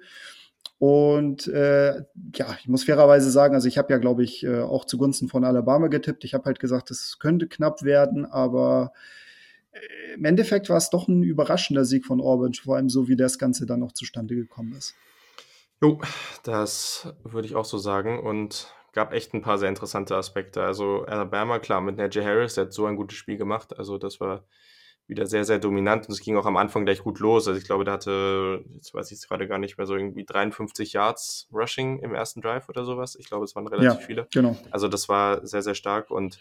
Und 0.81 1.47
äh, 1.47 2.05
ja, 2.33 2.57
ich 2.59 2.67
muss 2.67 2.85
fairerweise 2.85 3.29
sagen, 3.29 3.53
also 3.53 3.67
ich 3.67 3.77
habe 3.77 3.93
ja, 3.93 3.99
glaube 3.99 4.23
ich, 4.23 4.43
äh, 4.43 4.61
auch 4.61 4.85
zugunsten 4.85 5.27
von 5.27 5.43
Alabama 5.43 5.89
getippt. 5.89 6.23
Ich 6.23 6.33
habe 6.33 6.45
halt 6.45 6.59
gesagt, 6.59 6.89
es 6.89 7.19
könnte 7.19 7.47
knapp 7.47 7.83
werden, 7.83 8.25
aber 8.25 8.91
äh, 9.73 10.15
im 10.15 10.25
Endeffekt 10.25 10.71
war 10.71 10.77
es 10.77 10.89
doch 10.89 11.07
ein 11.07 11.21
überraschender 11.21 11.85
Sieg 11.85 12.03
von 12.03 12.19
Auburn, 12.19 12.55
vor 12.55 12.77
allem 12.77 12.89
so, 12.89 13.07
wie 13.07 13.15
das 13.15 13.37
Ganze 13.37 13.67
dann 13.67 13.81
noch 13.81 13.91
zustande 13.91 14.33
gekommen 14.33 14.73
ist. 14.73 14.95
Jo, 15.83 16.01
das 16.41 17.13
würde 17.25 17.47
ich 17.47 17.53
auch 17.53 17.65
so 17.65 17.77
sagen. 17.77 18.19
Und 18.19 18.73
gab 18.91 19.13
echt 19.13 19.35
ein 19.35 19.43
paar 19.43 19.59
sehr 19.59 19.69
interessante 19.69 20.15
Aspekte. 20.15 20.63
Also 20.63 21.05
Alabama, 21.05 21.59
klar, 21.59 21.81
mit 21.81 21.97
Najee 21.97 22.25
Harris, 22.25 22.55
der 22.55 22.65
hat 22.65 22.73
so 22.73 22.87
ein 22.87 22.95
gutes 22.95 23.19
Spiel 23.19 23.37
gemacht. 23.37 23.77
Also 23.77 23.99
das 23.99 24.19
war 24.19 24.45
wieder 25.11 25.27
sehr, 25.27 25.43
sehr 25.43 25.59
dominant 25.59 26.07
und 26.07 26.13
es 26.13 26.21
ging 26.21 26.37
auch 26.37 26.45
am 26.45 26.55
Anfang 26.55 26.85
gleich 26.85 27.03
gut 27.03 27.19
los. 27.19 27.45
Also 27.47 27.59
ich 27.59 27.65
glaube, 27.65 27.83
der 27.83 27.95
hatte, 27.95 28.63
jetzt 28.73 28.93
weiß 28.93 29.11
ich 29.11 29.17
es 29.17 29.27
gerade 29.27 29.45
gar 29.45 29.59
nicht 29.59 29.77
mehr, 29.77 29.85
so 29.85 29.95
irgendwie 29.95 30.23
53 30.25 30.93
Yards 30.93 31.49
Rushing 31.53 31.99
im 31.99 32.15
ersten 32.15 32.41
Drive 32.41 32.69
oder 32.69 32.85
sowas. 32.85 33.15
Ich 33.19 33.27
glaube, 33.27 33.43
es 33.43 33.53
waren 33.53 33.67
relativ 33.67 33.99
ja, 33.99 34.05
viele. 34.07 34.27
Genau. 34.33 34.57
Also 34.71 34.87
das 34.87 35.09
war 35.09 35.45
sehr, 35.45 35.61
sehr 35.61 35.75
stark 35.75 36.09
und 36.11 36.39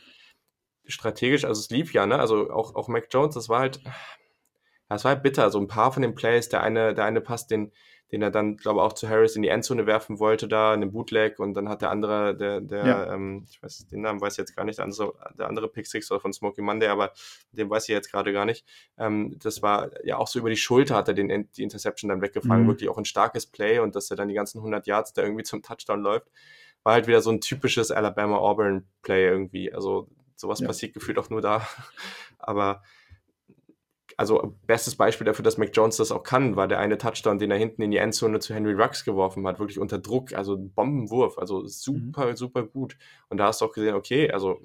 strategisch, 0.87 1.44
also 1.44 1.59
es 1.59 1.70
lief 1.70 1.92
ja, 1.92 2.06
ne? 2.06 2.18
Also 2.18 2.50
auch, 2.50 2.74
auch 2.76 2.88
Mac 2.88 3.09
Jones, 3.11 3.35
das 3.35 3.48
war 3.48 3.59
halt, 3.61 3.80
das 4.96 5.05
war 5.05 5.12
halt 5.12 5.22
bitter. 5.22 5.50
So 5.50 5.59
ein 5.59 5.68
paar 5.68 5.92
von 5.92 6.03
den 6.03 6.14
Plays, 6.14 6.48
der 6.48 6.62
eine, 6.62 6.94
der 6.94 7.05
eine 7.05 7.20
Pass, 7.20 7.46
den, 7.46 7.72
den 8.12 8.22
er 8.22 8.31
dann, 8.31 8.57
glaube 8.57 8.81
ich, 8.81 8.83
auch 8.83 8.92
zu 8.92 9.09
Harris 9.09 9.37
in 9.37 9.42
die 9.42 9.48
Endzone 9.48 9.87
werfen 9.87 10.18
wollte, 10.18 10.48
da 10.48 10.74
in 10.74 10.81
den 10.81 10.92
Bootleg 10.92 11.38
und 11.38 11.55
dann 11.55 11.68
hat 11.68 11.83
der 11.83 11.90
andere, 11.90 12.37
der, 12.37 12.61
der, 12.61 12.87
ja. 12.87 13.14
ähm, 13.14 13.46
ich 13.48 13.62
weiß 13.62 13.87
den 13.87 14.00
Namen 14.00 14.20
weiß 14.20 14.35
ich 14.35 14.38
jetzt 14.38 14.57
gar 14.57 14.64
nicht, 14.64 14.79
der 14.79 14.85
andere, 14.85 15.14
der 15.38 15.48
andere 15.48 15.68
Pick 15.68 15.87
Six 15.87 16.11
oder 16.11 16.20
von 16.20 16.33
Smokey 16.33 16.61
Monday, 16.61 16.88
aber 16.88 17.12
den 17.53 17.70
weiß 17.70 17.85
ich 17.85 17.92
jetzt 17.92 18.11
gerade 18.11 18.33
gar 18.33 18.44
nicht. 18.44 18.66
Ähm, 18.98 19.37
das 19.40 19.62
war 19.62 19.90
ja 20.05 20.16
auch 20.16 20.26
so 20.26 20.40
über 20.40 20.50
die 20.50 20.57
Schulter 20.57 20.96
hat 20.96 21.09
er 21.09 21.14
den, 21.14 21.48
die 21.53 21.62
Interception 21.62 22.09
dann 22.09 22.20
weggefangen, 22.20 22.64
mhm. 22.64 22.68
wirklich 22.68 22.88
auch 22.88 22.98
ein 22.98 23.05
starkes 23.05 23.46
Play 23.46 23.79
und 23.79 23.94
dass 23.94 24.11
er 24.11 24.16
dann 24.16 24.29
die 24.29 24.35
ganzen 24.35 24.59
100 24.59 24.87
Yards 24.87 25.12
da 25.12 25.22
irgendwie 25.22 25.44
zum 25.44 25.62
Touchdown 25.62 26.00
läuft, 26.00 26.26
war 26.83 26.94
halt 26.94 27.07
wieder 27.07 27.20
so 27.20 27.31
ein 27.31 27.40
typisches 27.40 27.92
Alabama-Auburn-Play 27.92 29.24
irgendwie. 29.24 29.72
Also 29.72 30.09
sowas 30.35 30.61
ja. 30.61 30.66
passiert 30.66 30.94
gefühlt 30.94 31.18
auch 31.18 31.31
nur 31.31 31.42
da, 31.42 31.64
aber 32.38 32.83
also 34.20 34.54
bestes 34.66 34.96
Beispiel 34.96 35.24
dafür, 35.24 35.42
dass 35.42 35.56
Mac 35.56 35.70
Jones 35.72 35.96
das 35.96 36.12
auch 36.12 36.22
kann, 36.22 36.54
war 36.54 36.68
der 36.68 36.78
eine 36.78 36.98
Touchdown, 36.98 37.38
den 37.38 37.50
er 37.50 37.56
hinten 37.56 37.80
in 37.80 37.90
die 37.90 37.96
Endzone 37.96 38.38
zu 38.38 38.52
Henry 38.54 38.74
Rux 38.74 39.02
geworfen 39.02 39.46
hat, 39.46 39.59
wirklich 39.59 39.78
unter 39.78 39.98
Druck, 39.98 40.35
also 40.35 40.59
Bombenwurf, 40.59 41.38
also 41.38 41.66
super, 41.66 42.26
mhm. 42.26 42.37
super 42.37 42.64
gut. 42.64 42.98
Und 43.30 43.38
da 43.38 43.46
hast 43.46 43.62
du 43.62 43.64
auch 43.64 43.72
gesehen, 43.72 43.94
okay, 43.94 44.30
also, 44.30 44.61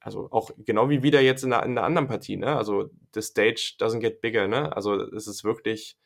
also 0.00 0.28
auch 0.30 0.50
genau 0.64 0.88
wie 0.88 1.02
wieder 1.02 1.20
jetzt 1.20 1.44
in 1.44 1.50
der, 1.50 1.62
in 1.64 1.74
der 1.74 1.84
anderen 1.84 2.08
Partie, 2.08 2.38
ne? 2.38 2.56
Also 2.56 2.88
the 3.12 3.20
stage 3.20 3.74
doesn't 3.78 4.00
get 4.00 4.22
bigger, 4.22 4.48
ne? 4.48 4.74
Also 4.74 4.98
es 4.98 5.26
ist 5.26 5.44
wirklich 5.44 5.98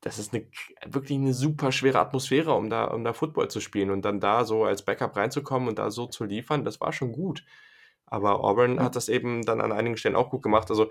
das 0.00 0.18
ist 0.18 0.34
eine, 0.34 0.44
wirklich 0.84 1.16
eine 1.16 1.34
super 1.34 1.70
schwere 1.70 2.00
Atmosphäre, 2.00 2.54
um 2.54 2.68
da, 2.68 2.86
um 2.86 3.04
da 3.04 3.12
Football 3.12 3.48
zu 3.48 3.60
spielen 3.60 3.90
und 3.90 4.04
dann 4.04 4.18
da 4.18 4.44
so 4.44 4.64
als 4.64 4.84
Backup 4.84 5.14
reinzukommen 5.14 5.68
und 5.68 5.78
da 5.78 5.92
so 5.92 6.06
zu 6.06 6.24
liefern, 6.24 6.64
das 6.64 6.80
war 6.80 6.92
schon 6.92 7.12
gut. 7.12 7.44
Aber 8.12 8.44
Auburn 8.44 8.78
hat 8.78 8.94
das 8.94 9.08
eben 9.08 9.40
dann 9.40 9.62
an 9.62 9.72
einigen 9.72 9.96
Stellen 9.96 10.16
auch 10.16 10.28
gut 10.28 10.42
gemacht. 10.42 10.68
Also, 10.68 10.90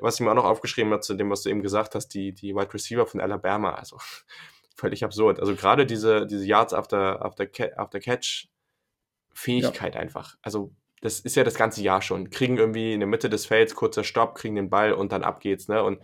was 0.00 0.14
ich 0.14 0.20
mir 0.20 0.30
auch 0.30 0.36
noch 0.36 0.44
aufgeschrieben 0.44 0.92
habe 0.92 1.02
zu 1.02 1.14
dem, 1.14 1.30
was 1.30 1.42
du 1.42 1.50
eben 1.50 1.62
gesagt 1.62 1.94
hast, 1.94 2.08
die, 2.08 2.32
die 2.32 2.54
Wide 2.54 2.72
Receiver 2.72 3.06
von 3.06 3.20
Alabama, 3.20 3.74
also 3.74 3.98
völlig 4.76 5.04
absurd. 5.04 5.40
Also 5.40 5.54
gerade 5.54 5.86
diese, 5.86 6.26
diese 6.26 6.46
Yards 6.46 6.74
after, 6.74 7.24
after, 7.24 7.46
after 7.76 8.00
Catch 8.00 8.48
Fähigkeit 9.32 9.94
ja. 9.94 10.00
einfach. 10.00 10.36
Also 10.42 10.72
das 11.00 11.20
ist 11.20 11.36
ja 11.36 11.44
das 11.44 11.54
ganze 11.54 11.82
Jahr 11.82 12.02
schon. 12.02 12.30
Kriegen 12.30 12.58
irgendwie 12.58 12.92
in 12.92 13.00
der 13.00 13.08
Mitte 13.08 13.30
des 13.30 13.46
Felds 13.46 13.74
kurzer 13.74 14.04
Stopp, 14.04 14.34
kriegen 14.34 14.54
den 14.54 14.70
Ball 14.70 14.92
und 14.92 15.12
dann 15.12 15.24
ab 15.24 15.40
geht's, 15.40 15.68
ne? 15.68 15.82
Und 15.82 16.00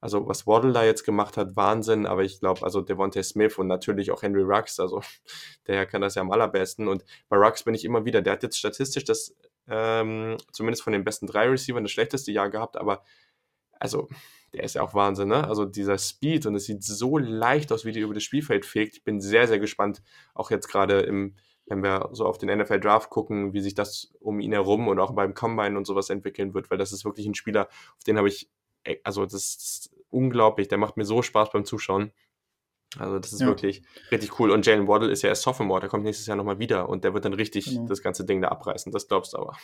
also 0.00 0.26
was 0.26 0.46
Waddle 0.46 0.72
da 0.72 0.82
jetzt 0.82 1.04
gemacht 1.04 1.36
hat, 1.36 1.56
Wahnsinn, 1.56 2.06
aber 2.06 2.22
ich 2.22 2.40
glaube, 2.40 2.62
also 2.62 2.80
Devontae 2.80 3.22
Smith 3.22 3.58
und 3.58 3.66
natürlich 3.66 4.10
auch 4.10 4.22
Henry 4.22 4.42
Rux, 4.42 4.80
also 4.80 5.02
der 5.66 5.86
kann 5.86 6.00
das 6.00 6.14
ja 6.14 6.22
am 6.22 6.32
allerbesten. 6.32 6.88
Und 6.88 7.04
bei 7.28 7.36
Rux 7.36 7.62
bin 7.64 7.74
ich 7.74 7.84
immer 7.84 8.04
wieder, 8.04 8.22
der 8.22 8.34
hat 8.34 8.42
jetzt 8.42 8.58
statistisch 8.58 9.04
das, 9.04 9.36
ähm, 9.68 10.38
zumindest 10.52 10.82
von 10.82 10.92
den 10.92 11.04
besten 11.04 11.26
drei 11.26 11.48
Receivern, 11.48 11.84
das 11.84 11.92
schlechteste 11.92 12.32
Jahr 12.32 12.50
gehabt, 12.50 12.76
aber 12.76 13.04
also 13.80 14.08
der 14.52 14.64
ist 14.64 14.74
ja 14.74 14.82
auch 14.82 14.94
Wahnsinn, 14.94 15.28
ne? 15.28 15.46
Also 15.46 15.64
dieser 15.64 15.98
Speed 15.98 16.46
und 16.46 16.54
es 16.54 16.64
sieht 16.64 16.82
so 16.82 17.18
leicht 17.18 17.72
aus, 17.72 17.84
wie 17.84 17.92
die 17.92 18.00
über 18.00 18.14
das 18.14 18.22
Spielfeld 18.22 18.64
fegt. 18.66 18.96
Ich 18.96 19.04
bin 19.04 19.20
sehr, 19.20 19.46
sehr 19.46 19.58
gespannt, 19.58 20.02
auch 20.34 20.50
jetzt 20.50 20.68
gerade 20.68 21.00
im, 21.00 21.36
wenn 21.66 21.82
wir 21.82 22.08
so 22.12 22.26
auf 22.26 22.38
den 22.38 22.56
NFL 22.56 22.80
Draft 22.80 23.10
gucken, 23.10 23.52
wie 23.52 23.60
sich 23.60 23.74
das 23.74 24.12
um 24.20 24.40
ihn 24.40 24.52
herum 24.52 24.88
und 24.88 24.98
auch 24.98 25.12
beim 25.12 25.34
Combine 25.34 25.76
und 25.76 25.86
sowas 25.86 26.10
entwickeln 26.10 26.52
wird, 26.52 26.70
weil 26.70 26.78
das 26.78 26.92
ist 26.92 27.04
wirklich 27.04 27.26
ein 27.26 27.34
Spieler, 27.34 27.68
auf 27.96 28.04
den 28.04 28.18
habe 28.18 28.28
ich, 28.28 28.50
also 29.04 29.24
das 29.24 29.34
ist 29.34 29.90
unglaublich, 30.10 30.66
der 30.66 30.78
macht 30.78 30.96
mir 30.96 31.04
so 31.04 31.22
Spaß 31.22 31.52
beim 31.52 31.64
Zuschauen. 31.64 32.12
Also 32.98 33.20
das 33.20 33.32
ist 33.32 33.40
ja. 33.40 33.46
wirklich 33.46 33.82
richtig 34.10 34.40
cool. 34.40 34.50
Und 34.50 34.66
Jalen 34.66 34.88
Waddle 34.88 35.12
ist 35.12 35.22
ja 35.22 35.28
erst 35.28 35.42
Sophomore, 35.42 35.78
der 35.78 35.88
kommt 35.88 36.02
nächstes 36.02 36.26
Jahr 36.26 36.36
nochmal 36.36 36.58
wieder 36.58 36.88
und 36.88 37.04
der 37.04 37.14
wird 37.14 37.24
dann 37.24 37.34
richtig 37.34 37.66
genau. 37.66 37.86
das 37.86 38.02
ganze 38.02 38.24
Ding 38.24 38.42
da 38.42 38.48
abreißen. 38.48 38.90
Das 38.90 39.06
glaubst 39.06 39.32
du 39.32 39.38
aber. 39.38 39.56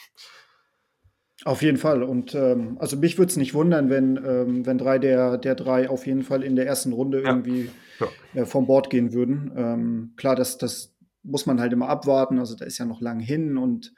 Auf 1.44 1.62
jeden 1.62 1.77
Fall. 1.77 2.03
Und 2.03 2.35
ähm, 2.35 2.77
also 2.81 2.96
mich 2.96 3.18
würde 3.18 3.31
es 3.31 3.37
nicht 3.37 3.53
wundern, 3.53 3.90
wenn, 3.90 4.16
ähm, 4.16 4.64
wenn 4.64 4.79
drei 4.79 4.99
der, 4.99 5.37
der 5.37 5.55
drei 5.55 5.90
auf 5.90 6.07
jeden 6.07 6.22
Fall 6.22 6.42
in 6.42 6.57
der 6.57 6.66
ersten 6.66 6.92
Runde 6.92 7.22
ja. 7.22 7.29
irgendwie 7.29 7.70
ja. 8.01 8.42
Äh, 8.42 8.46
vom 8.46 8.66
Bord 8.66 8.88
gehen 8.88 9.12
würden. 9.12 9.53
Ähm, 9.55 10.12
klar, 10.16 10.35
das, 10.35 10.57
das 10.57 10.94
muss 11.22 11.44
man 11.44 11.61
halt 11.61 11.72
immer 11.72 11.88
abwarten. 11.88 12.38
Also 12.38 12.57
da 12.57 12.64
ist 12.64 12.79
ja 12.79 12.87
noch 12.87 13.01
lang 13.01 13.20
hin 13.20 13.59
und 13.59 13.92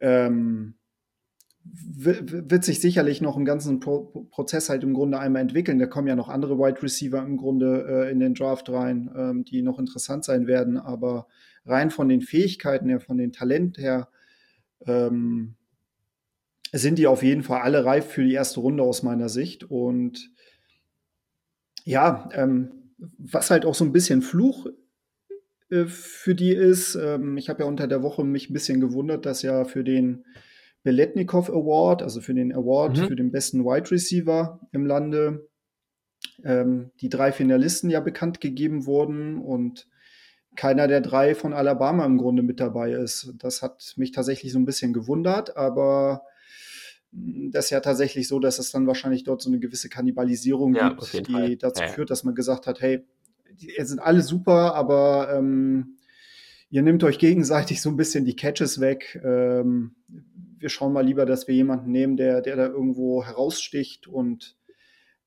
ähm, 0.00 0.74
wird 1.62 2.64
sich 2.64 2.80
sicherlich 2.80 3.20
noch 3.20 3.36
im 3.36 3.44
ganzen 3.44 3.80
Pro 3.80 4.26
Prozess 4.30 4.70
halt 4.70 4.82
im 4.82 4.94
Grunde 4.94 5.18
einmal 5.18 5.42
entwickeln. 5.42 5.78
Da 5.78 5.86
kommen 5.86 6.08
ja 6.08 6.16
noch 6.16 6.30
andere 6.30 6.58
Wide 6.58 6.82
Receiver 6.82 7.22
im 7.22 7.36
Grunde 7.36 7.86
äh, 7.86 8.10
in 8.10 8.18
den 8.18 8.34
Draft 8.34 8.70
rein, 8.70 9.10
ähm, 9.14 9.44
die 9.44 9.60
noch 9.60 9.78
interessant 9.78 10.24
sein 10.24 10.46
werden. 10.46 10.78
Aber 10.78 11.26
rein 11.66 11.90
von 11.90 12.08
den 12.08 12.22
Fähigkeiten 12.22 12.88
her, 12.88 13.00
von 13.00 13.18
den 13.18 13.32
Talent 13.32 13.76
her, 13.76 14.08
ähm, 14.86 15.56
sind 16.72 16.98
die 16.98 17.06
auf 17.06 17.22
jeden 17.22 17.42
Fall 17.42 17.60
alle 17.62 17.84
reif 17.84 18.06
für 18.06 18.24
die 18.24 18.34
erste 18.34 18.60
Runde 18.60 18.82
aus 18.82 19.02
meiner 19.02 19.28
Sicht. 19.28 19.64
Und 19.64 20.30
ja, 21.84 22.28
ähm, 22.32 22.92
was 23.18 23.50
halt 23.50 23.64
auch 23.64 23.74
so 23.74 23.84
ein 23.84 23.92
bisschen 23.92 24.22
Fluch 24.22 24.66
äh, 25.70 25.86
für 25.86 26.34
die 26.34 26.52
ist, 26.52 26.94
ähm, 26.94 27.36
ich 27.36 27.48
habe 27.48 27.62
ja 27.62 27.68
unter 27.68 27.86
der 27.86 28.02
Woche 28.02 28.24
mich 28.24 28.50
ein 28.50 28.52
bisschen 28.54 28.80
gewundert, 28.80 29.26
dass 29.26 29.42
ja 29.42 29.64
für 29.64 29.84
den 29.84 30.24
Beletnikov 30.82 31.50
Award, 31.50 32.02
also 32.02 32.20
für 32.20 32.34
den 32.34 32.52
Award 32.54 32.98
mhm. 32.98 33.06
für 33.06 33.16
den 33.16 33.30
besten 33.30 33.64
Wide 33.64 33.90
Receiver 33.90 34.60
im 34.72 34.86
Lande, 34.86 35.48
ähm, 36.44 36.90
die 37.00 37.08
drei 37.08 37.32
Finalisten 37.32 37.90
ja 37.90 38.00
bekannt 38.00 38.40
gegeben 38.40 38.86
wurden 38.86 39.38
und 39.38 39.88
keiner 40.56 40.88
der 40.88 41.00
drei 41.00 41.34
von 41.34 41.52
Alabama 41.52 42.04
im 42.04 42.18
Grunde 42.18 42.42
mit 42.42 42.60
dabei 42.60 42.92
ist. 42.92 43.34
Das 43.38 43.62
hat 43.62 43.94
mich 43.96 44.12
tatsächlich 44.12 44.52
so 44.52 44.58
ein 44.58 44.64
bisschen 44.64 44.92
gewundert, 44.92 45.56
aber 45.56 46.22
das 47.12 47.66
ist 47.66 47.70
ja 47.70 47.80
tatsächlich 47.80 48.28
so, 48.28 48.38
dass 48.38 48.58
es 48.58 48.70
dann 48.70 48.86
wahrscheinlich 48.86 49.24
dort 49.24 49.42
so 49.42 49.50
eine 49.50 49.58
gewisse 49.58 49.88
Kannibalisierung 49.88 50.74
ja, 50.74 50.90
gibt, 50.90 51.26
die 51.28 51.32
Fall. 51.32 51.56
dazu 51.56 51.82
ja. 51.82 51.88
führt, 51.88 52.10
dass 52.10 52.24
man 52.24 52.34
gesagt 52.34 52.66
hat, 52.66 52.80
hey, 52.80 53.04
die 53.52 53.72
sind 53.84 53.98
alle 53.98 54.22
super, 54.22 54.74
aber 54.74 55.34
ähm, 55.34 55.96
ihr 56.70 56.82
nehmt 56.82 57.02
euch 57.02 57.18
gegenseitig 57.18 57.82
so 57.82 57.90
ein 57.90 57.96
bisschen 57.96 58.24
die 58.24 58.36
Catches 58.36 58.80
weg. 58.80 59.20
Ähm, 59.24 59.96
wir 60.58 60.68
schauen 60.68 60.92
mal 60.92 61.04
lieber, 61.04 61.26
dass 61.26 61.48
wir 61.48 61.54
jemanden 61.54 61.90
nehmen, 61.90 62.16
der, 62.16 62.42
der 62.42 62.56
da 62.56 62.66
irgendwo 62.66 63.24
heraussticht 63.24 64.06
und 64.06 64.56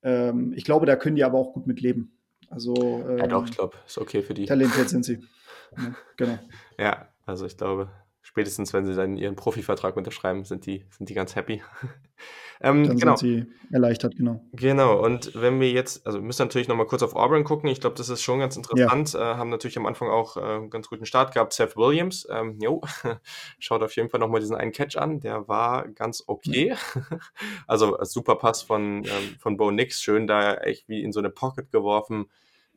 ähm, 0.04 0.54
ich 0.56 0.64
glaube, 0.64 0.86
da 0.86 0.96
können 0.96 1.16
die 1.16 1.24
aber 1.24 1.38
auch 1.38 1.54
gut 1.54 1.68
mit 1.68 1.82
leben. 1.82 2.18
Also, 2.50 2.74
ja, 3.18 3.28
doch, 3.28 3.40
ähm, 3.40 3.46
ich 3.50 3.56
glaube, 3.56 3.78
ist 3.86 3.98
okay 3.98 4.22
für 4.22 4.34
die. 4.34 4.46
Talentiert 4.46 4.90
sind 4.90 5.04
sie. 5.06 5.20
Ja, 5.76 5.96
genau. 6.18 6.38
Ja, 6.78 7.08
also 7.26 7.48
ich 7.48 7.58
glaube, 7.58 7.90
spätestens 8.24 8.74
wenn 8.74 8.86
sie 8.86 8.96
dann 8.96 9.18
ihren 9.18 9.36
Profivertrag 9.36 9.96
unterschreiben, 9.98 10.46
sind 10.46 10.66
die, 10.66 10.86
sind 10.90 11.10
die 11.10 11.14
ganz 11.14 11.36
happy. 11.36 11.62
ähm, 12.62 12.88
dann 12.88 12.98
genau. 12.98 13.16
sind 13.18 13.48
sie 13.48 13.74
erleichtert, 13.74 14.16
genau. 14.16 14.42
Genau, 14.54 15.04
und 15.04 15.36
wenn 15.36 15.60
wir 15.60 15.70
jetzt, 15.70 16.08
also 16.08 16.20
wir 16.20 16.26
müssen 16.26 16.42
natürlich 16.42 16.70
nochmal 16.70 16.88
kurz 16.88 17.04
auf 17.04 17.16
Auburn 17.16 17.44
gucken, 17.44 17.70
ich 17.70 17.82
glaube, 17.82 17.98
das 17.98 18.08
ist 18.08 18.22
schon 18.24 18.40
ganz 18.40 18.56
interessant, 18.56 19.14
ja. 19.14 19.34
äh, 19.34 19.36
haben 19.36 19.50
natürlich 19.50 19.78
am 19.78 19.86
Anfang 19.86 20.08
auch 20.08 20.38
äh, 20.38 20.40
einen 20.40 20.70
ganz 20.70 20.88
guten 20.88 21.06
Start 21.06 21.34
gehabt, 21.34 21.52
Seth 21.52 21.76
Williams, 21.76 22.26
ähm, 22.32 22.58
jo, 22.62 22.82
schaut 23.60 23.84
auf 23.84 23.96
jeden 23.98 24.10
Fall 24.10 24.22
nochmal 24.22 24.40
diesen 24.40 24.56
einen 24.56 24.72
Catch 24.72 24.96
an, 24.96 25.20
der 25.20 25.50
war 25.50 25.90
ganz 25.90 26.24
okay, 26.26 26.76
also 27.68 27.98
super 28.04 28.38
Pass 28.38 28.62
von, 28.64 29.04
ähm, 29.04 29.36
von 29.38 29.58
Bo 29.58 29.70
Nix, 29.70 30.02
schön 30.02 30.28
da 30.28 30.56
echt 30.56 30.88
wie 30.88 31.04
in 31.04 31.12
so 31.12 31.20
eine 31.20 31.30
Pocket 31.30 31.70
geworfen, 31.72 32.28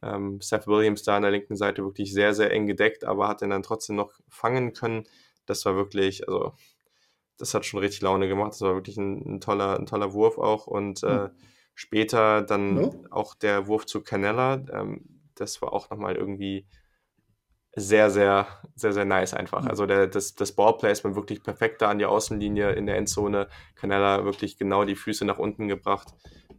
ähm, 0.03 0.41
Seth 0.41 0.67
Williams 0.67 1.05
da 1.05 1.17
an 1.17 1.23
der 1.23 1.31
linken 1.31 1.55
Seite 1.55 1.85
wirklich 1.85 2.13
sehr, 2.13 2.35
sehr 2.35 2.51
eng 2.51 2.67
gedeckt, 2.67 3.05
aber 3.05 3.29
hat 3.29 3.43
ihn 3.43 3.51
dann 3.51 3.63
trotzdem 3.63 3.95
noch 3.95 4.13
fangen 4.29 4.73
können 4.73 5.07
das 5.47 5.65
war 5.65 5.77
wirklich, 5.77 6.29
also 6.29 6.55
das 7.39 7.55
hat 7.55 7.67
schon 7.67 7.81
richtig 7.81 8.03
Laune 8.03 8.29
gemacht. 8.29 8.53
Das 8.53 8.61
war 8.63 8.75
wirklich 8.75 8.97
ein, 8.97 9.37
ein 9.37 9.41
toller, 9.41 9.79
ein 9.79 9.87
toller 9.87 10.13
Wurf 10.13 10.39
auch. 10.39 10.67
Und 10.67 11.03
äh, 11.03 11.25
hm. 11.25 11.31
später 11.75 12.43
dann 12.43 12.83
ja. 12.83 12.91
auch 13.11 13.35
der 13.35 13.67
Wurf 13.67 13.87
zu 13.87 14.03
Canella, 14.03 14.65
ähm, 14.73 15.05
das 15.35 15.61
war 15.61 15.73
auch 15.73 15.91
nochmal 15.91 16.17
irgendwie 16.17 16.67
sehr, 17.79 18.11
sehr, 18.11 18.47
sehr, 18.75 18.95
sehr 18.95 19.05
nice 19.05 19.35
einfach. 19.35 19.63
Mhm. 19.63 19.69
Also 19.69 19.85
der, 19.85 20.07
das, 20.07 20.35
das 20.35 20.53
Ballplacement 20.53 21.15
wirklich 21.15 21.43
perfekt 21.43 21.83
da 21.83 21.91
an 21.91 21.99
die 21.99 22.07
Außenlinie 22.07 22.73
in 22.73 22.87
der 22.87 22.97
Endzone. 22.97 23.49
Canella 23.75 24.25
wirklich 24.25 24.57
genau 24.57 24.85
die 24.85 24.97
Füße 24.97 25.27
nach 25.27 25.39
unten 25.39 25.69
gebracht. 25.69 26.09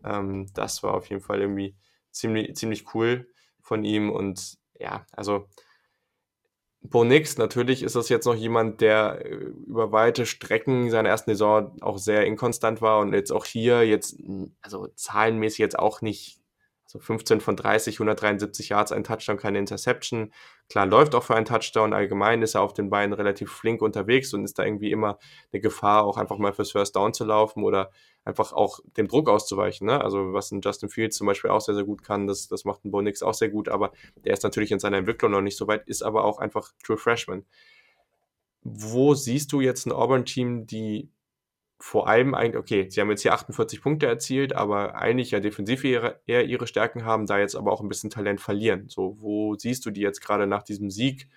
Ähm, 0.06 0.46
das 0.54 0.84
war 0.84 0.94
auf 0.94 1.10
jeden 1.10 1.24
Fall 1.24 1.42
irgendwie 1.42 1.76
ziemlich, 2.12 2.56
ziemlich 2.56 2.94
cool 2.94 3.28
von 3.62 3.84
ihm. 3.84 4.12
Und 4.12 4.60
ja, 4.80 5.08
also 5.12 5.48
Bo 6.82 7.04
Nix, 7.04 7.38
natürlich 7.38 7.84
ist 7.84 7.96
das 7.96 8.10
jetzt 8.10 8.26
noch 8.26 8.36
jemand, 8.36 8.82
der 8.82 9.26
äh, 9.26 9.30
über 9.68 9.92
weite 9.92 10.26
Strecken 10.26 10.90
seiner 10.90 11.10
ersten 11.10 11.32
Saison 11.32 11.76
auch 11.82 11.98
sehr 11.98 12.26
inkonstant 12.26 12.82
war 12.82 13.00
und 13.00 13.14
jetzt 13.14 13.32
auch 13.32 13.46
hier 13.46 13.84
jetzt, 13.86 14.18
also 14.62 14.88
zahlenmäßig 14.96 15.60
jetzt 15.60 15.80
auch 15.80 16.02
nicht, 16.02 16.37
so 16.88 17.00
15 17.00 17.42
von 17.42 17.58
30, 17.58 17.96
173 17.96 18.70
Yards, 18.70 18.94
ein 18.94 19.04
Touchdown, 19.04 19.36
keine 19.36 19.60
Interception. 19.60 20.32
Klar, 20.70 20.86
läuft 20.86 21.16
auch 21.16 21.24
für 21.24 21.36
einen 21.36 21.46
Touchdown. 21.46 21.92
Allgemein 21.92 22.42
ist 22.42 22.56
er 22.56 22.62
auf 22.62 22.74
den 22.74 22.90
Beinen 22.90 23.12
relativ 23.12 23.52
flink 23.52 23.82
unterwegs 23.82 24.34
und 24.34 24.46
ist 24.46 24.58
da 24.58 24.64
irgendwie 24.64 24.92
immer 24.92 25.20
eine 25.52 25.60
Gefahr, 25.60 26.06
auch 26.06 26.16
einfach 26.16 26.38
mal 26.38 26.54
fürs 26.54 26.72
First 26.72 26.96
Down 26.96 27.14
zu 27.14 27.26
laufen 27.26 27.64
oder 27.64 27.92
einfach 28.24 28.54
auch 28.54 28.80
dem 28.96 29.10
Druck 29.10 29.30
auszuweichen. 29.30 29.86
Ne? 29.86 30.02
Also 30.02 30.32
was 30.32 30.50
ein 30.52 30.62
Justin 30.62 30.88
Fields 30.88 31.18
zum 31.18 31.28
Beispiel 31.28 31.50
auch 31.50 31.60
sehr, 31.60 31.76
sehr 31.76 31.84
gut 31.84 32.04
kann, 32.04 32.26
das, 32.26 32.48
das 32.48 32.64
macht 32.64 32.86
ein 32.86 32.92
Bo 32.92 33.02
Nix 33.02 33.22
auch 33.22 33.34
sehr 33.34 33.50
gut, 33.50 33.68
aber 33.68 33.92
der 34.24 34.32
ist 34.32 34.44
natürlich 34.44 34.72
in 34.72 34.80
seiner 34.80 34.98
Entwicklung 34.98 35.32
noch 35.32 35.42
nicht 35.42 35.58
so 35.58 35.68
weit, 35.68 35.86
ist 35.90 36.04
aber 36.04 36.24
auch 36.24 36.40
einfach 36.40 36.72
True 36.86 36.98
Freshman. 36.98 37.46
Wo 38.64 39.14
siehst 39.14 39.52
du 39.52 39.60
jetzt 39.60 39.86
ein 39.86 39.92
Auburn-Team, 39.92 40.68
die 40.68 41.10
vor 41.80 42.08
allem 42.08 42.34
eigentlich, 42.34 42.58
okay, 42.58 42.90
sie 42.90 43.00
haben 43.00 43.10
jetzt 43.10 43.22
hier 43.22 43.34
48 43.34 43.82
Punkte 43.82 44.08
erzielt, 44.08 44.54
aber 44.54 44.96
eigentlich 44.96 45.32
ja 45.32 45.40
defensiv 45.40 45.84
eher, 45.84 46.20
eher 46.26 46.46
ihre 46.46 46.66
Stärken 46.66 47.06
haben, 47.06 47.28
da 47.28 47.38
jetzt 47.38 47.56
aber 47.56 47.72
auch 47.72 47.82
ein 47.82 47.88
bisschen 47.88 48.10
Talent 48.10 48.42
verlieren. 48.42 48.90
So, 48.90 49.18
wo 49.20 49.56
siehst 49.56 49.86
du 49.86 49.92
die 49.92 50.02
jetzt 50.02 50.22
gerade 50.22 50.48
nach 50.48 50.64
diesem 50.64 50.90
Sieg? 50.90 51.30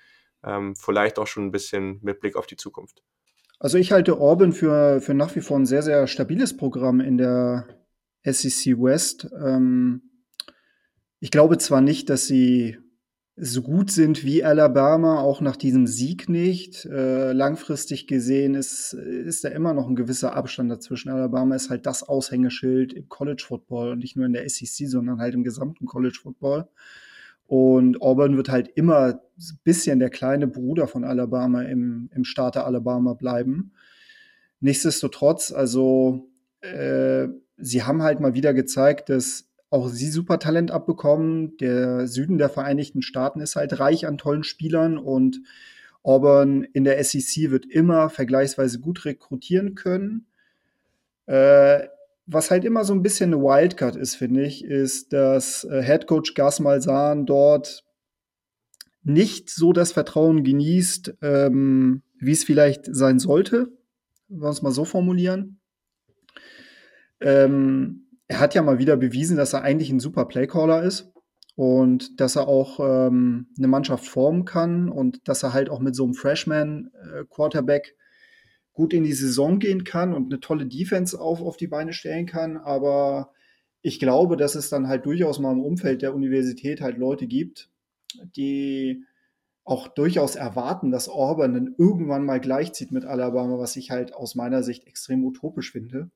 Ähm, 0.42 0.74
vielleicht 0.76 1.18
auch 1.18 1.26
schon 1.26 1.46
ein 1.46 1.52
bisschen 1.52 1.98
mit 2.02 2.20
Blick 2.20 2.36
auf 2.36 2.46
die 2.46 2.56
Zukunft. 2.56 3.02
Also 3.58 3.76
ich 3.76 3.92
halte 3.92 4.18
Auburn 4.18 4.52
für, 4.52 5.02
für 5.02 5.12
nach 5.12 5.36
wie 5.36 5.42
vor 5.42 5.58
ein 5.58 5.66
sehr, 5.66 5.82
sehr 5.82 6.06
stabiles 6.06 6.56
Programm 6.56 7.00
in 7.00 7.18
der 7.18 7.68
SEC 8.24 8.80
West. 8.80 9.28
Ähm, 9.38 10.02
ich 11.18 11.30
glaube 11.30 11.58
zwar 11.58 11.82
nicht, 11.82 12.08
dass 12.08 12.26
sie 12.26 12.78
so 13.42 13.62
gut 13.62 13.90
sind 13.90 14.22
wie 14.22 14.44
Alabama, 14.44 15.20
auch 15.20 15.40
nach 15.40 15.56
diesem 15.56 15.86
Sieg 15.86 16.28
nicht. 16.28 16.84
Äh, 16.84 17.32
langfristig 17.32 18.06
gesehen 18.06 18.54
ist, 18.54 18.92
ist 18.92 19.44
da 19.44 19.48
immer 19.48 19.72
noch 19.72 19.88
ein 19.88 19.96
gewisser 19.96 20.36
Abstand 20.36 20.70
dazwischen. 20.70 21.08
Alabama 21.08 21.54
ist 21.54 21.70
halt 21.70 21.86
das 21.86 22.02
Aushängeschild 22.02 22.92
im 22.92 23.08
College 23.08 23.42
Football 23.46 23.92
und 23.92 24.00
nicht 24.00 24.14
nur 24.14 24.26
in 24.26 24.34
der 24.34 24.46
SEC, 24.46 24.88
sondern 24.88 25.20
halt 25.20 25.34
im 25.34 25.42
gesamten 25.42 25.86
College 25.86 26.18
Football. 26.22 26.68
Und 27.46 28.02
Auburn 28.02 28.36
wird 28.36 28.50
halt 28.50 28.68
immer 28.74 29.06
ein 29.06 29.58
bisschen 29.64 30.00
der 30.00 30.10
kleine 30.10 30.46
Bruder 30.46 30.86
von 30.86 31.02
Alabama 31.02 31.62
im, 31.62 32.10
im 32.14 32.24
Starter 32.24 32.66
Alabama 32.66 33.14
bleiben. 33.14 33.72
Nichtsdestotrotz, 34.60 35.50
also 35.50 36.28
äh, 36.60 37.28
sie 37.56 37.82
haben 37.84 38.02
halt 38.02 38.20
mal 38.20 38.34
wieder 38.34 38.52
gezeigt, 38.52 39.08
dass 39.08 39.49
auch 39.70 39.88
sie 39.88 40.08
super 40.08 40.38
Talent 40.38 40.72
abbekommen. 40.72 41.56
Der 41.58 42.06
Süden 42.06 42.38
der 42.38 42.48
Vereinigten 42.50 43.02
Staaten 43.02 43.40
ist 43.40 43.56
halt 43.56 43.78
reich 43.78 44.06
an 44.06 44.18
tollen 44.18 44.42
Spielern 44.44 44.98
und 44.98 45.40
Auburn 46.02 46.64
in 46.64 46.84
der 46.84 47.02
SEC 47.02 47.50
wird 47.50 47.66
immer 47.66 48.10
vergleichsweise 48.10 48.80
gut 48.80 49.04
rekrutieren 49.04 49.74
können. 49.74 50.26
Äh, 51.26 51.88
was 52.26 52.50
halt 52.50 52.64
immer 52.64 52.84
so 52.84 52.94
ein 52.94 53.02
bisschen 53.02 53.34
eine 53.34 53.42
Wildcard 53.42 53.96
ist, 53.96 54.16
finde 54.16 54.44
ich, 54.44 54.64
ist, 54.64 55.12
dass 55.12 55.64
äh, 55.64 55.82
Head 55.82 56.06
Coach 56.06 56.34
Gas 56.34 56.60
Malzahn 56.60 57.26
dort 57.26 57.84
nicht 59.02 59.50
so 59.50 59.72
das 59.72 59.92
Vertrauen 59.92 60.44
genießt, 60.44 61.14
ähm, 61.22 62.02
wie 62.18 62.32
es 62.32 62.44
vielleicht 62.44 62.86
sein 62.94 63.18
sollte, 63.18 63.72
wenn 64.28 64.42
wir 64.42 64.48
es 64.48 64.62
mal 64.62 64.72
so 64.72 64.84
formulieren. 64.84 65.58
Ähm, 67.20 68.06
er 68.30 68.38
hat 68.38 68.54
ja 68.54 68.62
mal 68.62 68.78
wieder 68.78 68.96
bewiesen, 68.96 69.36
dass 69.36 69.54
er 69.54 69.62
eigentlich 69.62 69.90
ein 69.90 69.98
super 69.98 70.24
Playcaller 70.24 70.84
ist 70.84 71.12
und 71.56 72.20
dass 72.20 72.36
er 72.36 72.46
auch 72.46 72.78
ähm, 72.78 73.48
eine 73.58 73.66
Mannschaft 73.66 74.06
formen 74.06 74.44
kann 74.44 74.88
und 74.88 75.26
dass 75.26 75.42
er 75.42 75.52
halt 75.52 75.68
auch 75.68 75.80
mit 75.80 75.96
so 75.96 76.04
einem 76.04 76.14
Freshman-Quarterback 76.14 77.88
äh, 77.88 78.02
gut 78.72 78.94
in 78.94 79.02
die 79.02 79.14
Saison 79.14 79.58
gehen 79.58 79.82
kann 79.82 80.14
und 80.14 80.32
eine 80.32 80.38
tolle 80.38 80.66
Defense 80.66 81.20
auf, 81.20 81.42
auf 81.42 81.56
die 81.56 81.66
Beine 81.66 81.92
stellen 81.92 82.26
kann. 82.26 82.56
Aber 82.56 83.32
ich 83.82 83.98
glaube, 83.98 84.36
dass 84.36 84.54
es 84.54 84.70
dann 84.70 84.86
halt 84.86 85.06
durchaus 85.06 85.40
mal 85.40 85.52
im 85.52 85.60
Umfeld 85.60 86.00
der 86.00 86.14
Universität 86.14 86.80
halt 86.80 86.98
Leute 86.98 87.26
gibt, 87.26 87.68
die 88.36 89.02
auch 89.64 89.88
durchaus 89.88 90.36
erwarten, 90.36 90.92
dass 90.92 91.08
Auburn 91.08 91.54
dann 91.54 91.74
irgendwann 91.76 92.24
mal 92.24 92.38
gleichzieht 92.38 92.92
mit 92.92 93.04
Alabama, 93.04 93.58
was 93.58 93.74
ich 93.74 93.90
halt 93.90 94.14
aus 94.14 94.36
meiner 94.36 94.62
Sicht 94.62 94.86
extrem 94.86 95.24
utopisch 95.24 95.72
finde. 95.72 96.12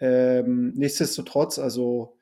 Ähm, 0.00 0.72
nichtsdestotrotz, 0.74 1.58
also 1.58 2.16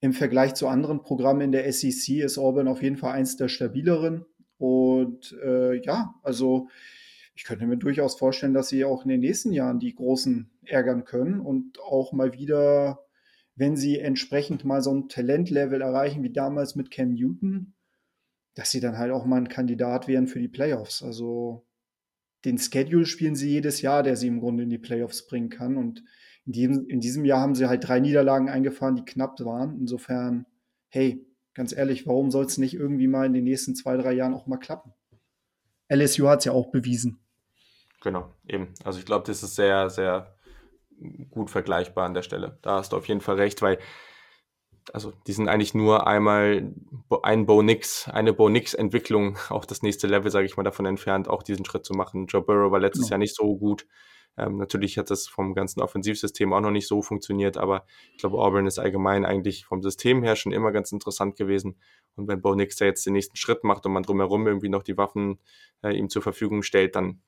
im 0.00 0.12
Vergleich 0.12 0.54
zu 0.54 0.68
anderen 0.68 1.02
Programmen 1.02 1.40
in 1.40 1.52
der 1.52 1.70
SEC 1.72 2.18
ist 2.18 2.38
Auburn 2.38 2.68
auf 2.68 2.82
jeden 2.82 2.96
Fall 2.96 3.12
eins 3.12 3.36
der 3.36 3.48
stabileren. 3.48 4.24
Und 4.58 5.36
äh, 5.42 5.82
ja, 5.82 6.14
also 6.22 6.68
ich 7.34 7.44
könnte 7.44 7.66
mir 7.66 7.76
durchaus 7.76 8.16
vorstellen, 8.16 8.54
dass 8.54 8.68
sie 8.68 8.84
auch 8.84 9.02
in 9.04 9.08
den 9.08 9.20
nächsten 9.20 9.52
Jahren 9.52 9.80
die 9.80 9.94
Großen 9.94 10.50
ärgern 10.64 11.04
können 11.04 11.40
und 11.40 11.80
auch 11.80 12.12
mal 12.12 12.34
wieder, 12.34 13.00
wenn 13.56 13.76
sie 13.76 13.98
entsprechend 13.98 14.64
mal 14.64 14.82
so 14.82 14.94
ein 14.94 15.08
Talentlevel 15.08 15.80
erreichen 15.80 16.22
wie 16.22 16.32
damals 16.32 16.76
mit 16.76 16.90
Cam 16.90 17.14
Newton, 17.14 17.74
dass 18.54 18.70
sie 18.70 18.80
dann 18.80 18.98
halt 18.98 19.10
auch 19.10 19.24
mal 19.24 19.38
ein 19.38 19.48
Kandidat 19.48 20.06
wären 20.06 20.28
für 20.28 20.38
die 20.38 20.48
Playoffs. 20.48 21.02
Also 21.02 21.66
den 22.44 22.58
Schedule 22.58 23.06
spielen 23.06 23.34
sie 23.34 23.50
jedes 23.50 23.82
Jahr, 23.82 24.02
der 24.02 24.16
sie 24.16 24.28
im 24.28 24.40
Grunde 24.40 24.62
in 24.62 24.70
die 24.70 24.78
Playoffs 24.78 25.26
bringen 25.26 25.48
kann. 25.48 25.76
Und 25.76 26.04
in 26.46 26.52
diesem, 26.52 26.88
in 26.88 27.00
diesem 27.00 27.24
Jahr 27.24 27.40
haben 27.40 27.54
sie 27.54 27.66
halt 27.66 27.86
drei 27.86 28.00
Niederlagen 28.00 28.48
eingefahren, 28.48 28.96
die 28.96 29.04
knapp 29.04 29.38
waren. 29.40 29.78
Insofern, 29.80 30.46
hey, 30.88 31.26
ganz 31.54 31.72
ehrlich, 31.74 32.06
warum 32.06 32.30
soll 32.30 32.44
es 32.44 32.58
nicht 32.58 32.74
irgendwie 32.74 33.06
mal 33.06 33.26
in 33.26 33.32
den 33.32 33.44
nächsten 33.44 33.74
zwei, 33.74 33.96
drei 33.96 34.12
Jahren 34.12 34.34
auch 34.34 34.46
mal 34.46 34.58
klappen? 34.58 34.92
LSU 35.88 36.28
hat 36.28 36.40
es 36.40 36.44
ja 36.44 36.52
auch 36.52 36.70
bewiesen. 36.70 37.20
Genau, 38.02 38.30
eben. 38.46 38.74
Also 38.84 38.98
ich 38.98 39.06
glaube, 39.06 39.26
das 39.26 39.42
ist 39.42 39.54
sehr, 39.54 39.88
sehr 39.88 40.34
gut 41.30 41.50
vergleichbar 41.50 42.06
an 42.06 42.14
der 42.14 42.22
Stelle. 42.22 42.58
Da 42.62 42.76
hast 42.76 42.92
du 42.92 42.96
auf 42.96 43.08
jeden 43.08 43.20
Fall 43.20 43.36
recht, 43.36 43.62
weil 43.62 43.78
also 44.92 45.12
die 45.26 45.32
sind 45.32 45.48
eigentlich 45.48 45.74
nur 45.74 46.06
einmal 46.06 46.74
ein 47.22 47.46
Bo 47.46 47.62
Nix, 47.62 48.08
eine 48.08 48.34
Bo 48.34 48.50
Nix 48.50 48.74
Entwicklung 48.74 49.38
auf 49.48 49.66
das 49.66 49.82
nächste 49.82 50.06
Level, 50.06 50.30
sage 50.30 50.46
ich 50.46 50.56
mal, 50.56 50.62
davon 50.62 50.86
entfernt, 50.86 51.28
auch 51.28 51.42
diesen 51.42 51.64
Schritt 51.64 51.86
zu 51.86 51.94
machen. 51.94 52.26
Joe 52.26 52.42
Burrow 52.42 52.70
war 52.70 52.80
letztes 52.80 53.08
ja. 53.08 53.12
Jahr 53.12 53.18
nicht 53.18 53.34
so 53.34 53.56
gut. 53.56 53.86
Ähm, 54.36 54.56
natürlich 54.56 54.98
hat 54.98 55.10
das 55.10 55.26
vom 55.28 55.54
ganzen 55.54 55.80
Offensivsystem 55.80 56.52
auch 56.52 56.60
noch 56.60 56.70
nicht 56.70 56.88
so 56.88 57.02
funktioniert, 57.02 57.56
aber 57.56 57.86
ich 58.12 58.18
glaube, 58.18 58.38
Auburn 58.38 58.66
ist 58.66 58.78
allgemein 58.78 59.24
eigentlich 59.24 59.64
vom 59.66 59.82
System 59.82 60.22
her 60.22 60.36
schon 60.36 60.52
immer 60.52 60.72
ganz 60.72 60.90
interessant 60.92 61.36
gewesen. 61.36 61.76
Und 62.16 62.28
wenn 62.28 62.42
Bo 62.42 62.54
Nix 62.54 62.76
da 62.76 62.84
jetzt 62.84 63.06
den 63.06 63.12
nächsten 63.12 63.36
Schritt 63.36 63.64
macht 63.64 63.86
und 63.86 63.92
man 63.92 64.02
drumherum 64.02 64.46
irgendwie 64.46 64.68
noch 64.68 64.82
die 64.82 64.96
Waffen 64.96 65.38
äh, 65.82 65.96
ihm 65.96 66.08
zur 66.08 66.22
Verfügung 66.22 66.62
stellt, 66.62 66.96
dann 66.96 67.20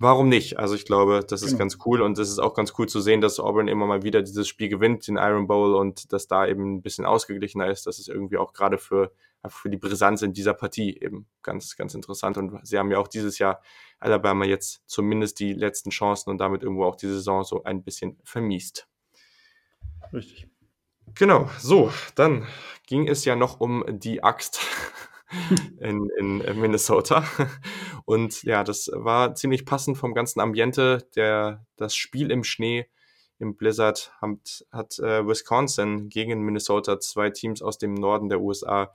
Warum 0.00 0.28
nicht? 0.28 0.60
Also 0.60 0.76
ich 0.76 0.84
glaube, 0.84 1.24
das 1.28 1.42
ist 1.42 1.48
genau. 1.48 1.58
ganz 1.58 1.78
cool 1.84 2.02
und 2.02 2.16
es 2.18 2.30
ist 2.30 2.38
auch 2.38 2.54
ganz 2.54 2.72
cool 2.78 2.88
zu 2.88 3.00
sehen, 3.00 3.20
dass 3.20 3.40
Auburn 3.40 3.66
immer 3.66 3.84
mal 3.84 4.04
wieder 4.04 4.22
dieses 4.22 4.46
Spiel 4.46 4.68
gewinnt, 4.68 5.08
den 5.08 5.16
Iron 5.16 5.48
Bowl 5.48 5.74
und 5.74 6.12
dass 6.12 6.28
da 6.28 6.46
eben 6.46 6.76
ein 6.76 6.82
bisschen 6.82 7.04
ausgeglichener 7.04 7.68
ist. 7.68 7.84
Das 7.84 7.98
ist 7.98 8.08
irgendwie 8.08 8.36
auch 8.36 8.52
gerade 8.52 8.78
für, 8.78 9.10
für 9.46 9.70
die 9.70 9.76
Brisanz 9.76 10.22
in 10.22 10.32
dieser 10.32 10.54
Partie 10.54 10.98
eben 11.00 11.26
ganz, 11.42 11.76
ganz 11.76 11.94
interessant. 11.94 12.36
Und 12.36 12.66
sie 12.66 12.78
haben 12.78 12.90
ja 12.90 12.98
auch 12.98 13.08
dieses 13.08 13.38
Jahr 13.38 13.62
Alabama 14.00 14.44
jetzt 14.44 14.82
zumindest 14.86 15.40
die 15.40 15.52
letzten 15.52 15.90
Chancen 15.90 16.30
und 16.30 16.38
damit 16.38 16.62
irgendwo 16.62 16.84
auch 16.84 16.96
die 16.96 17.06
Saison 17.06 17.44
so 17.44 17.62
ein 17.64 17.82
bisschen 17.82 18.18
vermiest. 18.24 18.88
Richtig. 20.12 20.48
Genau, 21.14 21.48
so, 21.58 21.90
dann 22.14 22.46
ging 22.86 23.08
es 23.08 23.24
ja 23.24 23.34
noch 23.34 23.60
um 23.60 23.84
die 23.88 24.22
Axt 24.22 24.60
in, 25.80 26.10
in 26.10 26.38
Minnesota. 26.60 27.24
Und 28.04 28.42
ja, 28.42 28.64
das 28.64 28.90
war 28.92 29.34
ziemlich 29.34 29.64
passend 29.64 29.98
vom 29.98 30.14
ganzen 30.14 30.40
Ambiente. 30.40 31.08
Der, 31.16 31.66
das 31.76 31.94
Spiel 31.94 32.30
im 32.30 32.44
Schnee 32.44 32.88
im 33.38 33.56
Blizzard 33.56 34.12
hat, 34.20 34.66
hat 34.72 34.98
äh, 34.98 35.26
Wisconsin 35.26 36.08
gegen 36.08 36.42
Minnesota, 36.42 36.98
zwei 37.00 37.30
Teams 37.30 37.62
aus 37.62 37.78
dem 37.78 37.94
Norden 37.94 38.28
der 38.28 38.40
USA, 38.40 38.92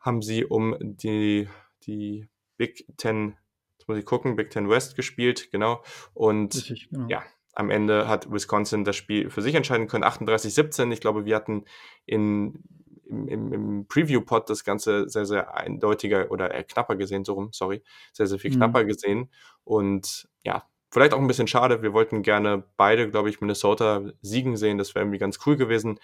haben 0.00 0.22
sie 0.22 0.44
um 0.44 0.76
die, 0.80 1.48
die 1.84 2.28
Big 2.56 2.86
Ten, 2.96 3.36
jetzt 3.78 3.88
muss 3.88 3.98
ich 3.98 4.04
gucken, 4.04 4.36
Big 4.36 4.50
Ten 4.50 4.68
West 4.68 4.96
gespielt, 4.96 5.50
genau. 5.50 5.82
Und 6.14 6.54
Richtig, 6.54 6.88
genau. 6.90 7.08
ja, 7.08 7.22
am 7.54 7.70
Ende 7.70 8.08
hat 8.08 8.30
Wisconsin 8.30 8.84
das 8.84 8.96
Spiel 8.96 9.30
für 9.30 9.42
sich 9.42 9.54
entscheiden 9.54 9.88
können, 9.88 10.04
38-17. 10.04 10.92
Ich 10.92 11.00
glaube, 11.00 11.24
wir 11.24 11.36
hatten 11.36 11.64
in 12.06 12.62
im, 13.08 13.28
im, 13.28 13.52
im 13.52 13.86
Preview-Pod 13.88 14.48
das 14.50 14.64
Ganze 14.64 15.08
sehr, 15.08 15.24
sehr 15.24 15.54
eindeutiger 15.54 16.30
oder 16.30 16.54
äh, 16.54 16.62
knapper 16.62 16.96
gesehen, 16.96 17.24
so 17.24 17.34
rum, 17.34 17.48
sorry, 17.52 17.82
sehr, 18.12 18.26
sehr 18.26 18.38
viel 18.38 18.50
mhm. 18.50 18.56
knapper 18.56 18.84
gesehen. 18.84 19.30
Und 19.64 20.28
ja, 20.42 20.68
vielleicht 20.90 21.14
auch 21.14 21.18
ein 21.18 21.26
bisschen 21.26 21.48
schade. 21.48 21.82
Wir 21.82 21.92
wollten 21.92 22.22
gerne 22.22 22.64
beide, 22.76 23.10
glaube 23.10 23.30
ich, 23.30 23.40
Minnesota 23.40 24.10
siegen 24.22 24.56
sehen. 24.56 24.78
Das 24.78 24.94
wäre 24.94 25.04
irgendwie 25.04 25.18
ganz 25.18 25.38
cool 25.46 25.56
gewesen. 25.56 25.98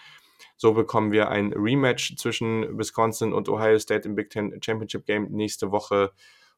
So 0.57 0.74
bekommen 0.74 1.12
wir 1.12 1.28
ein 1.28 1.53
Rematch 1.53 2.16
zwischen 2.16 2.78
Wisconsin 2.78 3.32
und 3.32 3.49
Ohio 3.49 3.78
State 3.78 4.09
im 4.09 4.14
Big 4.14 4.30
Ten 4.30 4.61
Championship 4.62 5.07
Game 5.07 5.28
nächste 5.30 5.70
Woche. 5.70 6.12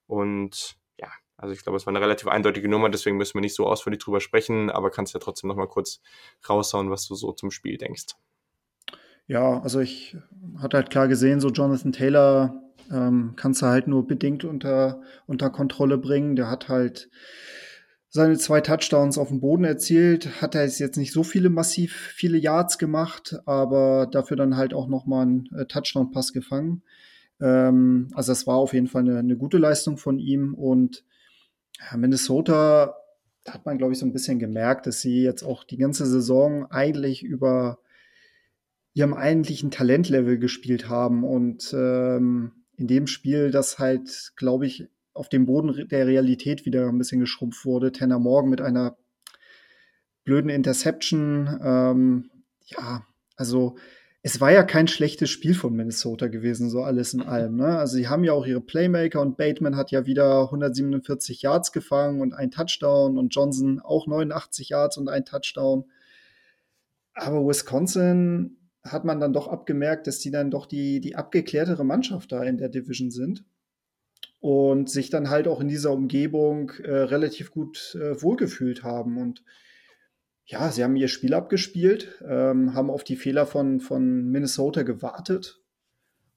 Und 0.06 0.76
ja, 1.00 1.08
also 1.36 1.52
ich 1.54 1.62
glaube, 1.62 1.76
es 1.76 1.86
war 1.86 1.92
eine 1.92 2.00
relativ 2.00 2.28
eindeutige 2.28 2.68
Nummer, 2.68 2.88
deswegen 2.90 3.16
müssen 3.16 3.34
wir 3.34 3.40
nicht 3.40 3.54
so 3.54 3.66
ausführlich 3.66 4.02
drüber 4.02 4.20
sprechen, 4.20 4.70
aber 4.70 4.90
kannst 4.90 5.14
ja 5.14 5.20
trotzdem 5.20 5.48
noch 5.48 5.56
mal 5.56 5.68
kurz 5.68 6.00
raushauen, 6.48 6.90
was 6.90 7.06
du 7.06 7.14
so 7.14 7.32
zum 7.32 7.50
Spiel 7.50 7.78
denkst. 7.78 8.14
Ja, 9.26 9.60
also 9.60 9.80
ich 9.80 10.16
hatte 10.58 10.76
halt 10.76 10.90
klar 10.90 11.08
gesehen, 11.08 11.40
so 11.40 11.48
Jonathan 11.48 11.92
Taylor 11.92 12.62
ähm, 12.92 13.32
kannst 13.36 13.62
du 13.62 13.66
halt 13.66 13.88
nur 13.88 14.06
bedingt 14.06 14.44
unter, 14.44 15.02
unter 15.26 15.50
Kontrolle 15.50 15.98
bringen. 15.98 16.36
Der 16.36 16.48
hat 16.48 16.68
halt 16.68 17.10
seine 18.16 18.38
zwei 18.38 18.60
Touchdowns 18.60 19.18
auf 19.18 19.28
dem 19.28 19.40
Boden 19.40 19.64
erzielt, 19.64 20.42
hat 20.42 20.54
er 20.54 20.66
jetzt 20.66 20.96
nicht 20.96 21.12
so 21.12 21.22
viele 21.22 21.50
massiv 21.50 21.94
viele 21.94 22.38
Yards 22.38 22.78
gemacht, 22.78 23.36
aber 23.46 24.08
dafür 24.10 24.36
dann 24.36 24.56
halt 24.56 24.74
auch 24.74 24.88
noch 24.88 25.06
mal 25.06 25.22
einen 25.22 25.48
äh, 25.54 25.66
Touchdown-Pass 25.66 26.32
gefangen. 26.32 26.82
Ähm, 27.40 28.08
also 28.14 28.32
das 28.32 28.46
war 28.46 28.56
auf 28.56 28.72
jeden 28.72 28.88
Fall 28.88 29.02
eine, 29.02 29.18
eine 29.18 29.36
gute 29.36 29.58
Leistung 29.58 29.98
von 29.98 30.18
ihm 30.18 30.54
und 30.54 31.04
ja, 31.78 31.96
Minnesota 31.96 32.96
hat 33.46 33.66
man 33.66 33.78
glaube 33.78 33.92
ich 33.92 33.98
so 33.98 34.06
ein 34.06 34.12
bisschen 34.12 34.38
gemerkt, 34.38 34.86
dass 34.86 35.00
sie 35.00 35.22
jetzt 35.22 35.44
auch 35.44 35.62
die 35.62 35.76
ganze 35.76 36.06
Saison 36.06 36.66
eigentlich 36.70 37.22
über 37.22 37.78
ihrem 38.94 39.12
eigentlichen 39.12 39.70
Talentlevel 39.70 40.38
gespielt 40.38 40.88
haben 40.88 41.22
und 41.22 41.72
ähm, 41.76 42.52
in 42.78 42.86
dem 42.86 43.06
Spiel, 43.06 43.50
das 43.50 43.78
halt, 43.78 44.32
glaube 44.36 44.66
ich, 44.66 44.88
auf 45.16 45.28
dem 45.28 45.46
Boden 45.46 45.88
der 45.88 46.06
Realität 46.06 46.66
wieder 46.66 46.88
ein 46.88 46.98
bisschen 46.98 47.20
geschrumpft 47.20 47.64
wurde. 47.64 47.92
Tanner 47.92 48.18
Morgan 48.18 48.50
mit 48.50 48.60
einer 48.60 48.96
blöden 50.24 50.50
Interception. 50.50 51.58
Ähm, 51.62 52.30
ja, 52.66 53.06
also 53.36 53.76
es 54.22 54.40
war 54.40 54.50
ja 54.50 54.64
kein 54.64 54.88
schlechtes 54.88 55.30
Spiel 55.30 55.54
von 55.54 55.74
Minnesota 55.74 56.26
gewesen, 56.26 56.68
so 56.68 56.82
alles 56.82 57.14
in 57.14 57.22
allem. 57.22 57.56
Ne? 57.56 57.78
Also 57.78 57.96
sie 57.96 58.08
haben 58.08 58.24
ja 58.24 58.32
auch 58.32 58.44
ihre 58.44 58.60
Playmaker 58.60 59.20
und 59.20 59.36
Bateman 59.36 59.76
hat 59.76 59.92
ja 59.92 60.04
wieder 60.04 60.42
147 60.42 61.42
Yards 61.42 61.70
gefangen 61.72 62.20
und 62.20 62.34
ein 62.34 62.50
Touchdown 62.50 63.18
und 63.18 63.34
Johnson 63.34 63.80
auch 63.80 64.06
89 64.06 64.70
Yards 64.70 64.98
und 64.98 65.08
ein 65.08 65.24
Touchdown. 65.24 65.84
Aber 67.14 67.46
Wisconsin 67.46 68.58
hat 68.82 69.04
man 69.04 69.20
dann 69.20 69.32
doch 69.32 69.48
abgemerkt, 69.48 70.06
dass 70.06 70.18
die 70.18 70.30
dann 70.30 70.50
doch 70.50 70.66
die, 70.66 71.00
die 71.00 71.14
abgeklärtere 71.14 71.84
Mannschaft 71.84 72.32
da 72.32 72.42
in 72.42 72.58
der 72.58 72.68
Division 72.68 73.10
sind 73.10 73.44
und 74.40 74.90
sich 74.90 75.10
dann 75.10 75.30
halt 75.30 75.48
auch 75.48 75.60
in 75.60 75.68
dieser 75.68 75.92
Umgebung 75.92 76.70
äh, 76.82 76.90
relativ 76.90 77.50
gut 77.50 77.96
äh, 78.00 78.20
wohlgefühlt 78.22 78.82
haben. 78.82 79.18
Und 79.18 79.42
ja, 80.44 80.70
sie 80.70 80.84
haben 80.84 80.96
ihr 80.96 81.08
Spiel 81.08 81.34
abgespielt, 81.34 82.22
ähm, 82.26 82.74
haben 82.74 82.90
auf 82.90 83.04
die 83.04 83.16
Fehler 83.16 83.46
von, 83.46 83.80
von 83.80 84.30
Minnesota 84.30 84.82
gewartet 84.82 85.60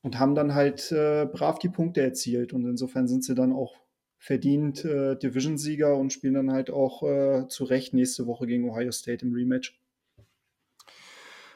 und 0.02 0.18
haben 0.18 0.36
dann 0.36 0.56
halt 0.56 0.92
äh, 0.92 1.26
brav 1.26 1.60
die 1.60 1.70
Punkte 1.70 2.02
erzielt. 2.02 2.54
Und 2.54 2.66
insofern 2.66 3.08
sind 3.08 3.24
sie 3.24 3.36
dann 3.36 3.52
auch 3.52 3.76
verdient 4.18 4.84
äh, 4.84 5.16
Division-Sieger 5.16 5.96
und 5.96 6.12
spielen 6.12 6.34
dann 6.34 6.52
halt 6.52 6.70
auch 6.70 7.04
äh, 7.04 7.48
zu 7.48 7.64
Recht 7.64 7.94
nächste 7.94 8.28
Woche 8.28 8.48
gegen 8.48 8.70
Ohio 8.70 8.92
State 8.92 9.26
im 9.26 9.34
Rematch. 9.34 9.80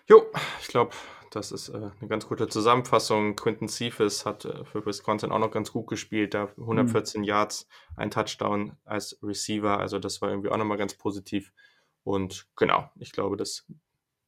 Jo, 0.07 0.23
ich 0.61 0.67
glaube, 0.67 0.91
das 1.35 1.51
ist 1.51 1.69
äh, 1.69 1.75
eine 1.99 2.07
ganz 2.07 2.27
gute 2.27 2.47
Zusammenfassung. 2.47 3.35
Quinton 3.35 3.67
Cephas 3.67 4.25
hat 4.25 4.45
äh, 4.45 4.63
für 4.65 4.85
Wisconsin 4.85 5.31
auch 5.31 5.39
noch 5.39 5.51
ganz 5.51 5.71
gut 5.71 5.87
gespielt. 5.87 6.33
Da 6.33 6.49
114 6.57 7.21
mhm. 7.21 7.25
Yards, 7.25 7.67
ein 7.95 8.11
Touchdown 8.11 8.77
als 8.85 9.17
Receiver. 9.23 9.79
Also 9.79 9.99
das 9.99 10.21
war 10.21 10.29
irgendwie 10.29 10.49
auch 10.49 10.57
nochmal 10.57 10.77
ganz 10.77 10.93
positiv. 10.95 11.51
Und 12.03 12.47
genau, 12.55 12.89
ich 12.99 13.11
glaube, 13.11 13.37
das, 13.37 13.65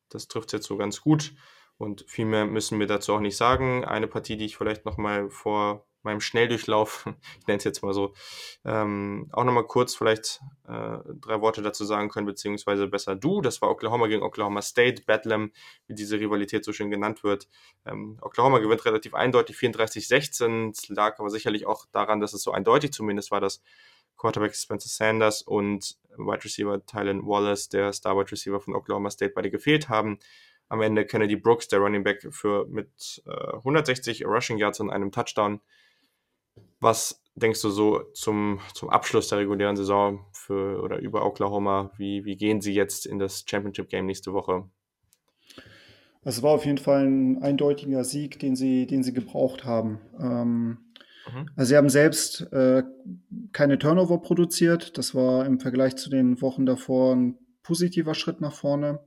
das 0.09 0.27
trifft 0.27 0.53
jetzt 0.53 0.67
so 0.67 0.77
ganz 0.77 1.01
gut. 1.01 1.33
Und 1.77 2.05
viel 2.07 2.25
mehr 2.25 2.45
müssen 2.45 2.79
wir 2.79 2.87
dazu 2.87 3.13
auch 3.13 3.19
nicht 3.19 3.37
sagen. 3.37 3.85
Eine 3.85 4.07
Partie, 4.07 4.37
die 4.37 4.45
ich 4.45 4.57
vielleicht 4.57 4.85
nochmal 4.85 5.29
vor 5.29 5.85
meinem 6.05 6.21
Schnelldurchlauf, 6.21 7.05
ich 7.39 7.47
nenne 7.47 7.57
es 7.57 7.63
jetzt 7.63 7.83
mal 7.83 7.93
so, 7.93 8.13
ähm, 8.63 9.27
auch 9.33 9.43
nochmal 9.43 9.65
kurz 9.65 9.95
vielleicht 9.95 10.41
äh, 10.67 10.97
drei 11.19 11.41
Worte 11.41 11.61
dazu 11.61 11.83
sagen 11.83 12.09
können, 12.09 12.25
beziehungsweise 12.25 12.87
besser 12.87 13.15
du. 13.15 13.41
Das 13.41 13.61
war 13.61 13.69
Oklahoma 13.69 14.07
gegen 14.07 14.23
Oklahoma 14.23 14.61
State, 14.61 15.03
Bedlam, 15.05 15.51
wie 15.87 15.95
diese 15.95 16.19
Rivalität 16.19 16.63
so 16.63 16.71
schön 16.71 16.89
genannt 16.89 17.23
wird. 17.23 17.49
Ähm, 17.85 18.17
Oklahoma 18.21 18.59
gewinnt 18.59 18.85
relativ 18.85 19.13
eindeutig 19.13 19.57
34-16. 19.57 20.71
Es 20.71 20.87
lag 20.89 21.19
aber 21.19 21.29
sicherlich 21.29 21.65
auch 21.65 21.85
daran, 21.91 22.21
dass 22.21 22.33
es 22.33 22.43
so 22.43 22.51
eindeutig 22.51 22.93
zumindest 22.93 23.31
war, 23.31 23.41
dass 23.41 23.61
Quarterback 24.17 24.55
Spencer 24.55 24.87
Sanders 24.87 25.41
und 25.41 25.97
Wide 26.17 26.45
Receiver 26.45 26.85
Tylen 26.85 27.25
Wallace, 27.25 27.67
der 27.67 27.91
Star 27.91 28.17
Wide 28.17 28.31
Receiver 28.31 28.61
von 28.61 28.73
Oklahoma 28.73 29.09
State, 29.09 29.33
beide 29.35 29.51
gefehlt 29.51 29.89
haben 29.89 30.19
am 30.69 30.81
Ende 30.81 31.05
Kennedy 31.05 31.35
Brooks, 31.35 31.67
der 31.67 31.79
Running 31.79 32.03
Back, 32.03 32.27
für 32.31 32.65
mit 32.67 33.23
äh, 33.27 33.55
160 33.57 34.25
Rushing 34.25 34.57
Yards 34.57 34.79
und 34.79 34.89
einem 34.89 35.11
Touchdown. 35.11 35.61
Was 36.85 37.19
denkst 37.33 37.63
du 37.63 37.71
so 37.71 38.03
zum, 38.13 38.59
zum 38.75 38.91
Abschluss 38.91 39.29
der 39.29 39.39
regulären 39.39 39.75
Saison 39.75 40.23
für 40.33 40.83
oder 40.83 40.99
über 40.99 41.25
Oklahoma? 41.25 41.89
Wie, 41.97 42.25
wie 42.25 42.37
gehen 42.37 42.61
sie 42.61 42.75
jetzt 42.75 43.07
in 43.07 43.17
das 43.17 43.43
Championship 43.47 43.89
Game 43.89 44.05
nächste 44.05 44.33
Woche? 44.33 44.69
Es 46.21 46.43
war 46.43 46.51
auf 46.51 46.63
jeden 46.63 46.77
Fall 46.77 47.07
ein 47.07 47.41
eindeutiger 47.41 48.03
Sieg, 48.03 48.37
den 48.37 48.55
sie, 48.55 48.85
den 48.85 49.01
sie 49.01 49.13
gebraucht 49.13 49.65
haben. 49.65 49.99
Ähm, 50.19 50.77
mhm. 51.33 51.49
Also 51.55 51.69
sie 51.69 51.77
haben 51.77 51.89
selbst 51.89 52.41
äh, 52.53 52.83
keine 53.51 53.79
Turnover 53.79 54.19
produziert. 54.21 54.95
Das 54.99 55.15
war 55.15 55.47
im 55.47 55.59
Vergleich 55.59 55.95
zu 55.95 56.11
den 56.11 56.39
Wochen 56.39 56.67
davor 56.67 57.15
ein 57.15 57.39
positiver 57.63 58.13
Schritt 58.13 58.41
nach 58.41 58.53
vorne. 58.53 58.99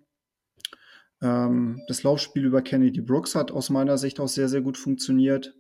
Ähm, 1.23 1.81
das 1.87 2.03
Laufspiel 2.03 2.45
über 2.45 2.61
Kennedy 2.61 3.03
Brooks 3.03 3.37
hat 3.37 3.53
aus 3.53 3.71
meiner 3.71 3.99
Sicht 3.99 4.19
auch 4.19 4.27
sehr, 4.27 4.49
sehr 4.49 4.63
gut 4.63 4.77
funktioniert. 4.77 5.55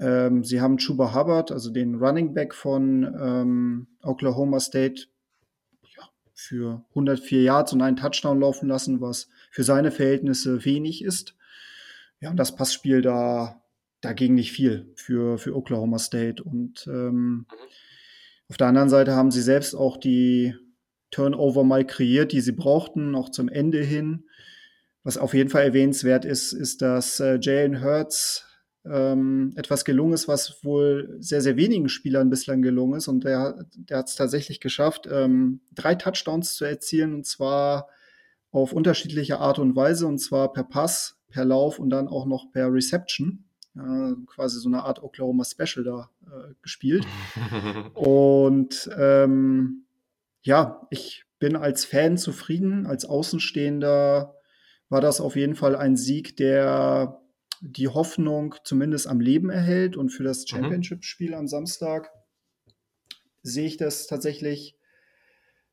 Ähm, 0.00 0.44
sie 0.44 0.60
haben 0.60 0.78
Chuba 0.78 1.14
Hubbard, 1.14 1.52
also 1.52 1.70
den 1.70 1.96
Running 1.96 2.32
Back 2.32 2.54
von 2.54 3.04
ähm, 3.20 3.86
Oklahoma 4.02 4.58
State, 4.58 5.08
ja, 5.94 6.08
für 6.32 6.84
104 6.90 7.42
Yards 7.42 7.72
und 7.74 7.82
einen 7.82 7.96
Touchdown 7.96 8.40
laufen 8.40 8.68
lassen, 8.68 9.00
was 9.02 9.28
für 9.50 9.62
seine 9.62 9.90
Verhältnisse 9.90 10.64
wenig 10.64 11.04
ist. 11.04 11.36
Ja, 12.20 12.30
und 12.30 12.36
das 12.36 12.56
Passspiel 12.56 13.02
da, 13.02 13.62
dagegen 14.00 14.34
nicht 14.34 14.52
viel 14.52 14.90
für, 14.96 15.36
für 15.36 15.54
Oklahoma 15.54 15.98
State. 15.98 16.42
Und 16.42 16.86
ähm, 16.86 17.46
auf 18.48 18.56
der 18.56 18.68
anderen 18.68 18.88
Seite 18.88 19.14
haben 19.14 19.30
sie 19.30 19.42
selbst 19.42 19.74
auch 19.74 19.98
die 19.98 20.54
Turnover 21.10 21.64
mal 21.64 21.86
kreiert, 21.86 22.32
die 22.32 22.40
sie 22.40 22.52
brauchten, 22.52 23.14
auch 23.14 23.30
zum 23.30 23.48
Ende 23.48 23.82
hin. 23.82 24.24
Was 25.02 25.18
auf 25.18 25.34
jeden 25.34 25.50
Fall 25.50 25.64
erwähnenswert 25.64 26.24
ist, 26.24 26.52
ist, 26.52 26.82
dass 26.82 27.20
äh, 27.20 27.38
Jalen 27.40 27.82
Hurts 27.82 28.49
ähm, 28.84 29.52
etwas 29.56 29.84
gelungen 29.84 30.14
ist, 30.14 30.28
was 30.28 30.64
wohl 30.64 31.16
sehr, 31.20 31.40
sehr 31.40 31.56
wenigen 31.56 31.88
Spielern 31.88 32.30
bislang 32.30 32.62
gelungen 32.62 32.94
ist. 32.94 33.08
Und 33.08 33.24
der, 33.24 33.64
der 33.74 33.98
hat 33.98 34.08
es 34.08 34.14
tatsächlich 34.14 34.60
geschafft, 34.60 35.08
ähm, 35.10 35.60
drei 35.74 35.94
Touchdowns 35.94 36.54
zu 36.54 36.64
erzielen, 36.64 37.14
und 37.14 37.26
zwar 37.26 37.88
auf 38.50 38.72
unterschiedliche 38.72 39.38
Art 39.38 39.58
und 39.58 39.76
Weise, 39.76 40.06
und 40.06 40.18
zwar 40.18 40.52
per 40.52 40.64
Pass, 40.64 41.18
per 41.28 41.44
Lauf 41.44 41.78
und 41.78 41.90
dann 41.90 42.08
auch 42.08 42.26
noch 42.26 42.50
per 42.52 42.72
Reception. 42.72 43.44
Äh, 43.76 44.14
quasi 44.26 44.58
so 44.58 44.68
eine 44.68 44.82
Art 44.82 45.02
Oklahoma 45.02 45.44
Special 45.44 45.84
da 45.84 46.10
äh, 46.26 46.54
gespielt. 46.62 47.06
und 47.94 48.90
ähm, 48.98 49.84
ja, 50.42 50.86
ich 50.90 51.24
bin 51.38 51.54
als 51.54 51.84
Fan 51.84 52.18
zufrieden, 52.18 52.86
als 52.86 53.04
Außenstehender 53.04 54.34
war 54.88 55.00
das 55.00 55.20
auf 55.20 55.36
jeden 55.36 55.54
Fall 55.54 55.76
ein 55.76 55.96
Sieg, 55.96 56.36
der 56.36 57.20
die 57.60 57.88
Hoffnung 57.88 58.54
zumindest 58.64 59.06
am 59.06 59.20
Leben 59.20 59.50
erhält. 59.50 59.96
Und 59.96 60.10
für 60.10 60.24
das 60.24 60.40
mhm. 60.40 60.46
Championship-Spiel 60.48 61.34
am 61.34 61.46
Samstag 61.46 62.10
sehe 63.42 63.66
ich 63.66 63.76
das 63.76 64.06
tatsächlich. 64.06 64.76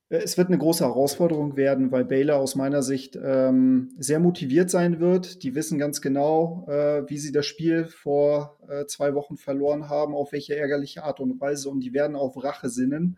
Äh, 0.10 0.18
es 0.18 0.38
wird 0.38 0.50
eine 0.50 0.58
große 0.58 0.84
Herausforderung 0.84 1.56
werden, 1.58 1.92
weil 1.92 2.06
Baylor 2.06 2.38
aus 2.38 2.56
meiner 2.56 2.84
Sicht 2.84 3.18
ähm, 3.22 3.94
sehr 3.98 4.20
motiviert 4.20 4.70
sein 4.70 5.00
wird. 5.00 5.44
Die 5.44 5.56
wissen 5.56 5.78
ganz 5.78 6.02
genau, 6.02 6.66
äh, 6.70 7.10
wie 7.10 7.18
sie 7.18 7.32
das 7.32 7.46
Spiel 7.46 7.86
vor 7.86 8.60
äh, 8.68 8.86
zwei 8.86 9.14
Wochen 9.14 9.38
verloren 9.38 9.90
haben, 9.90 10.14
auf 10.14 10.32
welche 10.32 10.56
ärgerliche 10.56 11.04
Art 11.04 11.20
und 11.20 11.40
Weise. 11.40 11.70
Und 11.70 11.82
die 11.82 11.94
werden 11.94 12.16
auf 12.16 12.42
Rache 12.44 12.70
sinnen. 12.70 13.18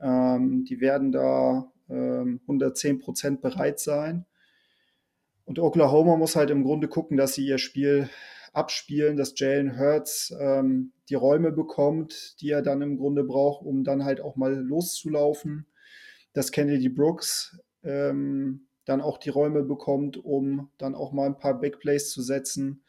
Ähm, 0.00 0.64
die 0.64 0.80
werden 0.80 1.12
da 1.12 1.72
ähm, 1.88 2.40
110 2.42 2.98
Prozent 2.98 3.40
bereit 3.40 3.78
sein. 3.78 4.26
Und 5.44 5.58
Oklahoma 5.58 6.16
muss 6.16 6.36
halt 6.36 6.50
im 6.50 6.64
Grunde 6.64 6.88
gucken, 6.88 7.16
dass 7.16 7.34
sie 7.34 7.46
ihr 7.46 7.58
Spiel 7.58 8.08
abspielen, 8.52 9.16
dass 9.16 9.34
Jalen 9.36 9.78
Hurts 9.78 10.34
ähm, 10.38 10.92
die 11.08 11.14
Räume 11.14 11.52
bekommt, 11.52 12.40
die 12.40 12.50
er 12.50 12.62
dann 12.62 12.82
im 12.82 12.98
Grunde 12.98 13.24
braucht, 13.24 13.64
um 13.64 13.82
dann 13.82 14.04
halt 14.04 14.20
auch 14.20 14.36
mal 14.36 14.54
loszulaufen. 14.54 15.66
Dass 16.32 16.52
Kennedy 16.52 16.88
Brooks 16.88 17.58
ähm, 17.82 18.66
dann 18.84 19.00
auch 19.00 19.18
die 19.18 19.30
Räume 19.30 19.62
bekommt, 19.62 20.16
um 20.16 20.70
dann 20.78 20.94
auch 20.94 21.12
mal 21.12 21.26
ein 21.26 21.38
paar 21.38 21.58
Big 21.60 21.78
Plays 21.78 22.10
zu 22.10 22.22
setzen. 22.22 22.82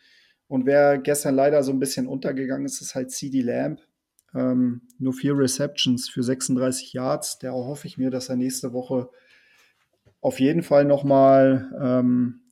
Und 0.48 0.66
wer 0.66 0.98
gestern 0.98 1.36
leider 1.36 1.64
so 1.64 1.72
ein 1.72 1.80
bisschen 1.80 2.08
untergegangen 2.08 2.66
ist, 2.66 2.82
ist 2.82 2.96
halt 2.96 3.12
CD 3.12 3.42
Lamb. 3.42 3.80
Ähm, 4.36 4.82
nur 4.98 5.14
vier 5.14 5.38
Receptions 5.38 6.10
für 6.10 6.24
36 6.24 6.94
Yards. 6.94 7.40
Der 7.40 7.54
hoffe 7.54 7.88
ich 7.88 7.98
mir, 7.98 8.10
dass 8.10 8.30
er 8.30 8.36
nächste 8.36 8.74
Woche 8.74 9.10
auf 10.22 10.40
jeden 10.40 10.64
Fall 10.64 10.86
nochmal 10.86 11.72
ähm, 11.82 12.43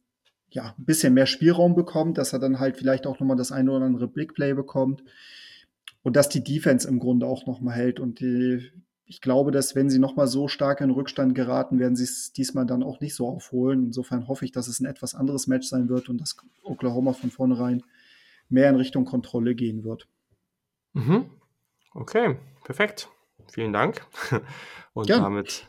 ja, 0.51 0.75
ein 0.77 0.85
bisschen 0.85 1.13
mehr 1.13 1.25
Spielraum 1.25 1.75
bekommt, 1.75 2.17
dass 2.17 2.33
er 2.33 2.39
dann 2.39 2.59
halt 2.59 2.77
vielleicht 2.77 3.07
auch 3.07 3.19
nochmal 3.19 3.37
das 3.37 3.51
eine 3.51 3.71
oder 3.71 3.85
andere 3.85 4.07
Big 4.07 4.33
Play 4.33 4.53
bekommt 4.53 5.03
und 6.03 6.15
dass 6.15 6.29
die 6.29 6.43
Defense 6.43 6.87
im 6.87 6.99
Grunde 6.99 7.25
auch 7.25 7.45
nochmal 7.45 7.75
hält. 7.75 7.99
Und 7.99 8.19
die, 8.19 8.71
ich 9.05 9.21
glaube, 9.21 9.51
dass 9.51 9.75
wenn 9.75 9.89
sie 9.89 9.99
nochmal 9.99 10.27
so 10.27 10.47
stark 10.47 10.81
in 10.81 10.91
Rückstand 10.91 11.35
geraten, 11.35 11.79
werden 11.79 11.95
sie 11.95 12.03
es 12.03 12.33
diesmal 12.33 12.65
dann 12.65 12.83
auch 12.83 12.99
nicht 12.99 13.15
so 13.15 13.27
aufholen. 13.27 13.85
Insofern 13.85 14.27
hoffe 14.27 14.45
ich, 14.45 14.51
dass 14.51 14.67
es 14.67 14.79
ein 14.81 14.85
etwas 14.85 15.15
anderes 15.15 15.47
Match 15.47 15.67
sein 15.67 15.89
wird 15.89 16.09
und 16.09 16.19
dass 16.19 16.35
Oklahoma 16.63 17.13
von 17.13 17.31
vornherein 17.31 17.83
mehr 18.49 18.69
in 18.69 18.75
Richtung 18.75 19.05
Kontrolle 19.05 19.55
gehen 19.55 19.83
wird. 19.83 20.07
Mhm. 20.93 21.29
Okay, 21.93 22.37
perfekt. 22.65 23.09
Vielen 23.51 23.73
Dank. 23.73 24.05
Und 24.93 25.09
ja. 25.09 25.19
damit 25.19 25.67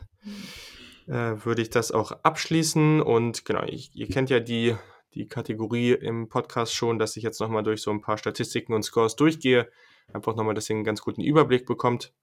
äh, 1.07 1.45
würde 1.45 1.61
ich 1.61 1.69
das 1.69 1.91
auch 1.91 2.11
abschließen. 2.23 3.01
Und 3.01 3.45
genau, 3.45 3.63
ich, 3.63 3.95
ihr 3.95 4.07
kennt 4.07 4.29
ja 4.29 4.39
die, 4.39 4.75
die 5.13 5.27
Kategorie 5.27 5.91
im 5.91 6.29
Podcast 6.29 6.73
schon, 6.73 6.99
dass 6.99 7.17
ich 7.17 7.23
jetzt 7.23 7.39
nochmal 7.39 7.63
durch 7.63 7.81
so 7.81 7.91
ein 7.91 8.01
paar 8.01 8.17
Statistiken 8.17 8.73
und 8.73 8.83
Scores 8.83 9.15
durchgehe. 9.15 9.69
Einfach 10.11 10.35
nochmal, 10.35 10.55
dass 10.55 10.69
ihr 10.69 10.75
einen 10.75 10.83
ganz 10.83 11.01
guten 11.01 11.21
Überblick 11.21 11.65
bekommt. 11.65 12.13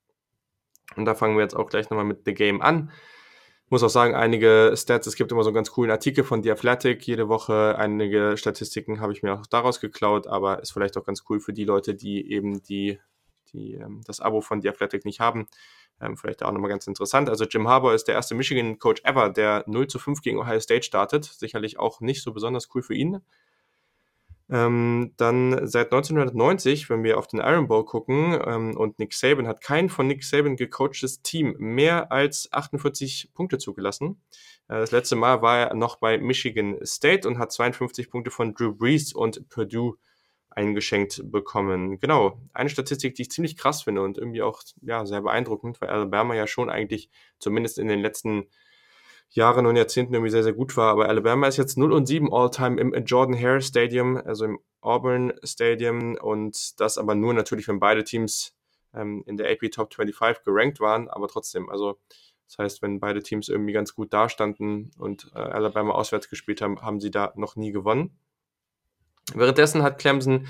Und 0.96 1.04
da 1.04 1.14
fangen 1.14 1.36
wir 1.36 1.42
jetzt 1.42 1.56
auch 1.56 1.68
gleich 1.68 1.90
nochmal 1.90 2.04
mit 2.04 2.22
The 2.24 2.34
Game 2.34 2.60
an. 2.60 2.90
Muss 3.68 3.84
auch 3.84 3.88
sagen, 3.88 4.16
einige 4.16 4.72
Stats, 4.76 5.06
es 5.06 5.14
gibt 5.14 5.30
immer 5.30 5.44
so 5.44 5.50
einen 5.50 5.54
ganz 5.54 5.70
coolen 5.70 5.92
Artikel 5.92 6.24
von 6.24 6.42
The 6.42 6.50
Athletic 6.50 7.06
jede 7.06 7.28
Woche. 7.28 7.76
Einige 7.78 8.36
Statistiken 8.36 9.00
habe 9.00 9.12
ich 9.12 9.22
mir 9.22 9.34
auch 9.34 9.46
daraus 9.46 9.80
geklaut, 9.80 10.26
aber 10.26 10.60
ist 10.60 10.72
vielleicht 10.72 10.96
auch 10.96 11.04
ganz 11.04 11.22
cool 11.28 11.38
für 11.38 11.52
die 11.52 11.64
Leute, 11.64 11.94
die 11.94 12.32
eben 12.32 12.64
die, 12.64 12.98
die 13.52 13.74
ähm, 13.74 14.00
das 14.04 14.18
Abo 14.20 14.40
von 14.40 14.60
The 14.60 14.70
Athletic 14.70 15.04
nicht 15.04 15.20
haben. 15.20 15.46
Ähm, 16.00 16.16
vielleicht 16.16 16.42
auch 16.42 16.52
nochmal 16.52 16.70
ganz 16.70 16.86
interessant. 16.86 17.28
Also 17.28 17.44
Jim 17.44 17.68
Harbour 17.68 17.94
ist 17.94 18.04
der 18.04 18.14
erste 18.14 18.34
Michigan-Coach 18.34 19.02
ever, 19.04 19.30
der 19.30 19.64
0 19.66 19.86
zu 19.86 19.98
5 19.98 20.22
gegen 20.22 20.38
Ohio 20.38 20.60
State 20.60 20.82
startet. 20.82 21.24
Sicherlich 21.24 21.78
auch 21.78 22.00
nicht 22.00 22.22
so 22.22 22.32
besonders 22.32 22.68
cool 22.74 22.82
für 22.82 22.94
ihn. 22.94 23.20
Ähm, 24.52 25.12
dann 25.16 25.68
seit 25.68 25.92
1990, 25.92 26.90
wenn 26.90 27.04
wir 27.04 27.18
auf 27.18 27.28
den 27.28 27.38
Iron 27.38 27.68
Bowl 27.68 27.84
gucken, 27.84 28.36
ähm, 28.44 28.76
und 28.76 28.98
Nick 28.98 29.14
Saban 29.14 29.46
hat 29.46 29.60
kein 29.60 29.88
von 29.88 30.08
Nick 30.08 30.24
Saban 30.24 30.56
gecoachtes 30.56 31.22
Team 31.22 31.54
mehr 31.58 32.10
als 32.10 32.52
48 32.52 33.30
Punkte 33.32 33.58
zugelassen. 33.58 34.20
Äh, 34.66 34.78
das 34.80 34.90
letzte 34.90 35.14
Mal 35.14 35.40
war 35.42 35.58
er 35.58 35.74
noch 35.74 35.96
bei 35.96 36.18
Michigan 36.18 36.76
State 36.84 37.28
und 37.28 37.38
hat 37.38 37.52
52 37.52 38.10
Punkte 38.10 38.32
von 38.32 38.54
Drew 38.54 38.74
Brees 38.74 39.12
und 39.12 39.48
Purdue 39.50 39.98
eingeschenkt 40.50 41.22
bekommen. 41.30 41.98
Genau, 42.00 42.40
eine 42.52 42.68
Statistik, 42.68 43.14
die 43.14 43.22
ich 43.22 43.30
ziemlich 43.30 43.56
krass 43.56 43.82
finde 43.82 44.02
und 44.02 44.18
irgendwie 44.18 44.42
auch 44.42 44.62
ja, 44.82 45.06
sehr 45.06 45.22
beeindruckend, 45.22 45.80
weil 45.80 45.88
Alabama 45.88 46.34
ja 46.34 46.46
schon 46.46 46.70
eigentlich 46.70 47.08
zumindest 47.38 47.78
in 47.78 47.88
den 47.88 48.00
letzten 48.00 48.46
Jahren 49.30 49.66
und 49.66 49.76
Jahrzehnten 49.76 50.12
irgendwie 50.14 50.30
sehr, 50.30 50.42
sehr 50.42 50.52
gut 50.52 50.76
war. 50.76 50.90
Aber 50.90 51.08
Alabama 51.08 51.46
ist 51.46 51.56
jetzt 51.56 51.78
0 51.78 51.92
und 51.92 52.06
7 52.06 52.32
All-Time 52.32 52.80
im 52.80 52.92
Jordan 53.04 53.40
Hare 53.40 53.60
Stadium, 53.60 54.16
also 54.16 54.44
im 54.44 54.58
Auburn 54.80 55.32
Stadium 55.44 56.16
und 56.16 56.80
das 56.80 56.98
aber 56.98 57.14
nur 57.14 57.32
natürlich, 57.32 57.68
wenn 57.68 57.78
beide 57.78 58.02
Teams 58.02 58.56
ähm, 58.92 59.22
in 59.26 59.36
der 59.36 59.50
AP 59.50 59.70
Top 59.70 59.94
25 59.94 60.44
gerankt 60.44 60.80
waren, 60.80 61.08
aber 61.08 61.28
trotzdem, 61.28 61.70
also 61.70 61.98
das 62.46 62.58
heißt, 62.58 62.82
wenn 62.82 62.98
beide 62.98 63.22
Teams 63.22 63.48
irgendwie 63.48 63.72
ganz 63.72 63.94
gut 63.94 64.12
dastanden 64.12 64.90
und 64.98 65.30
äh, 65.34 65.38
Alabama 65.38 65.92
auswärts 65.92 66.28
gespielt 66.28 66.60
haben, 66.60 66.82
haben 66.82 66.98
sie 66.98 67.12
da 67.12 67.32
noch 67.36 67.54
nie 67.54 67.70
gewonnen. 67.70 68.18
Währenddessen 69.34 69.82
hat 69.82 69.98
Clemson 69.98 70.46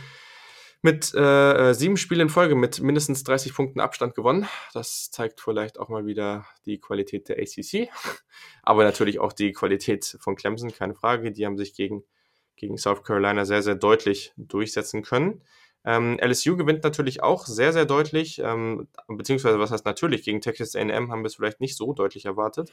mit 0.83 1.15
äh, 1.15 1.75
sieben 1.75 1.97
Spielen 1.97 2.23
in 2.23 2.29
Folge 2.31 2.55
mit 2.55 2.81
mindestens 2.81 3.23
30 3.25 3.55
Punkten 3.55 3.81
Abstand 3.81 4.15
gewonnen. 4.15 4.49
Das 4.73 5.11
zeigt 5.11 5.41
vielleicht 5.41 5.79
auch 5.79 5.89
mal 5.89 6.07
wieder 6.07 6.47
die 6.65 6.81
Qualität 6.81 7.29
der 7.29 7.39
ACC, 7.39 7.89
aber 8.63 8.85
natürlich 8.85 9.19
auch 9.19 9.33
die 9.33 9.53
Qualität 9.53 10.17
von 10.21 10.37
Clemson, 10.37 10.73
keine 10.73 10.95
Frage. 10.95 11.33
Die 11.33 11.45
haben 11.45 11.59
sich 11.59 11.75
gegen, 11.75 12.05
gegen 12.57 12.79
South 12.79 13.05
Carolina 13.05 13.45
sehr, 13.45 13.63
sehr 13.63 13.75
deutlich 13.75 14.33
durchsetzen 14.37 15.03
können. 15.03 15.43
Ähm, 15.85 16.19
LSU 16.23 16.57
gewinnt 16.57 16.85
natürlich 16.85 17.23
auch 17.23 17.47
sehr, 17.47 17.73
sehr 17.73 17.87
deutlich, 17.87 18.39
ähm, 18.39 18.89
beziehungsweise 19.09 19.59
was 19.59 19.71
heißt 19.71 19.87
natürlich, 19.87 20.25
gegen 20.25 20.43
Texas 20.43 20.77
AM 20.77 21.11
haben 21.11 21.23
wir 21.23 21.27
es 21.27 21.37
vielleicht 21.37 21.61
nicht 21.61 21.77
so 21.77 21.95
deutlich 21.95 22.27
erwartet. 22.27 22.71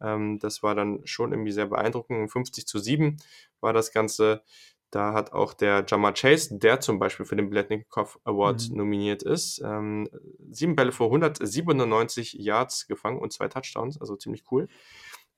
Ähm, 0.00 0.38
das 0.40 0.62
war 0.62 0.74
dann 0.74 1.00
schon 1.04 1.32
irgendwie 1.32 1.52
sehr 1.52 1.66
beeindruckend. 1.66 2.30
50 2.30 2.66
zu 2.66 2.78
7 2.78 3.18
war 3.60 3.72
das 3.72 3.92
Ganze. 3.92 4.42
Da 4.90 5.12
hat 5.12 5.32
auch 5.32 5.54
der 5.54 5.84
Jamar 5.86 6.14
Chase, 6.14 6.58
der 6.58 6.80
zum 6.80 6.98
Beispiel 6.98 7.24
für 7.24 7.36
den 7.36 7.48
Bletnikoff 7.48 8.18
Award 8.24 8.70
mhm. 8.70 8.76
nominiert 8.76 9.22
ist, 9.22 9.60
ähm, 9.64 10.08
sieben 10.50 10.74
Bälle 10.74 10.92
vor 10.92 11.06
197 11.06 12.34
Yards 12.34 12.86
gefangen 12.88 13.18
und 13.18 13.32
zwei 13.32 13.48
Touchdowns, 13.48 14.00
also 14.00 14.16
ziemlich 14.16 14.44
cool. 14.50 14.68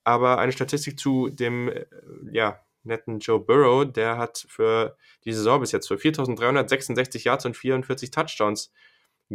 Aber 0.04 0.38
eine 0.38 0.52
Statistik 0.52 0.98
zu 0.98 1.28
dem, 1.28 1.68
äh, 1.68 1.86
ja, 2.30 2.60
netten 2.84 3.18
Joe 3.20 3.38
Burrow, 3.38 3.84
der 3.84 4.18
hat 4.18 4.44
für 4.48 4.96
die 5.24 5.32
Saison 5.32 5.60
bis 5.60 5.72
jetzt 5.72 5.86
für 5.86 5.94
4.366 5.96 7.24
Yards 7.24 7.46
und 7.46 7.56
44 7.56 8.10
Touchdowns 8.10 8.72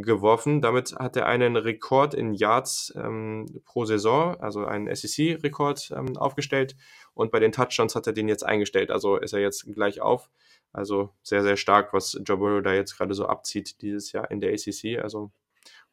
geworfen. 0.02 0.62
Damit 0.62 0.96
hat 0.96 1.16
er 1.16 1.26
einen 1.26 1.56
Rekord 1.56 2.14
in 2.14 2.34
Yards 2.34 2.94
ähm, 2.96 3.62
pro 3.66 3.86
Saison, 3.86 4.40
also 4.40 4.66
einen 4.66 4.94
SEC-Rekord 4.94 5.92
ähm, 5.96 6.18
aufgestellt. 6.18 6.76
Und 7.14 7.32
bei 7.32 7.40
den 7.40 7.52
Touchdowns 7.52 7.96
hat 7.96 8.08
er 8.08 8.14
den 8.14 8.28
jetzt 8.28 8.46
eingestellt. 8.46 8.92
Also 8.92 9.18
ist 9.18 9.34
er 9.34 9.40
jetzt 9.40 9.66
gleich 9.74 10.02
auf. 10.02 10.30
Also 10.74 11.10
sehr, 11.24 11.44
sehr 11.44 11.58
stark, 11.58 11.94
was 11.94 12.20
Joe 12.26 12.38
Burrow 12.38 12.62
da 12.62 12.74
jetzt 12.74 12.98
gerade 12.98 13.14
so 13.14 13.26
abzieht 13.26 13.82
dieses 13.82 14.12
Jahr 14.12 14.30
in 14.30 14.42
der 14.42 14.54
ACC. 14.54 15.00
Also 15.02 15.32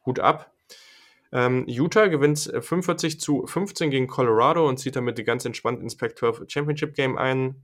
Hut 0.05 0.19
ab. 0.19 0.51
Ähm, 1.31 1.65
Utah 1.67 2.07
gewinnt 2.07 2.39
45 2.39 3.19
zu 3.19 3.45
15 3.45 3.89
gegen 3.89 4.07
Colorado 4.07 4.67
und 4.67 4.77
zieht 4.77 4.95
damit 4.95 5.23
ganz 5.25 5.43
entspannt 5.45 5.81
ins 5.81 5.97
Pac-12 5.97 6.49
Championship 6.49 6.93
Game 6.95 7.17
ein. 7.17 7.63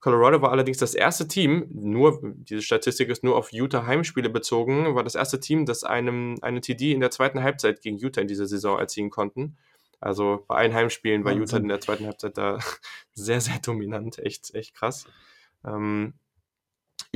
Colorado 0.00 0.42
war 0.42 0.52
allerdings 0.52 0.78
das 0.78 0.94
erste 0.94 1.26
Team, 1.26 1.66
nur, 1.70 2.20
diese 2.22 2.62
Statistik 2.62 3.08
ist 3.08 3.24
nur 3.24 3.36
auf 3.36 3.52
Utah 3.52 3.86
Heimspiele 3.86 4.28
bezogen, 4.28 4.94
war 4.94 5.02
das 5.02 5.14
erste 5.14 5.40
Team, 5.40 5.66
das 5.66 5.84
einem, 5.84 6.36
eine 6.42 6.60
TD 6.60 6.92
in 6.92 7.00
der 7.00 7.10
zweiten 7.10 7.42
Halbzeit 7.42 7.80
gegen 7.80 7.96
Utah 7.96 8.20
in 8.20 8.28
dieser 8.28 8.46
Saison 8.46 8.78
erzielen 8.78 9.10
konnten. 9.10 9.56
Also 9.98 10.44
bei 10.46 10.56
allen 10.56 10.74
Heimspielen 10.74 11.24
war 11.24 11.32
Utah 11.32 11.56
in 11.56 11.68
der 11.68 11.80
zweiten 11.80 12.04
Halbzeit 12.04 12.36
da 12.36 12.58
sehr, 13.14 13.40
sehr 13.40 13.58
dominant, 13.58 14.18
echt, 14.18 14.54
echt 14.54 14.74
krass. 14.74 15.06
Ähm, 15.64 16.14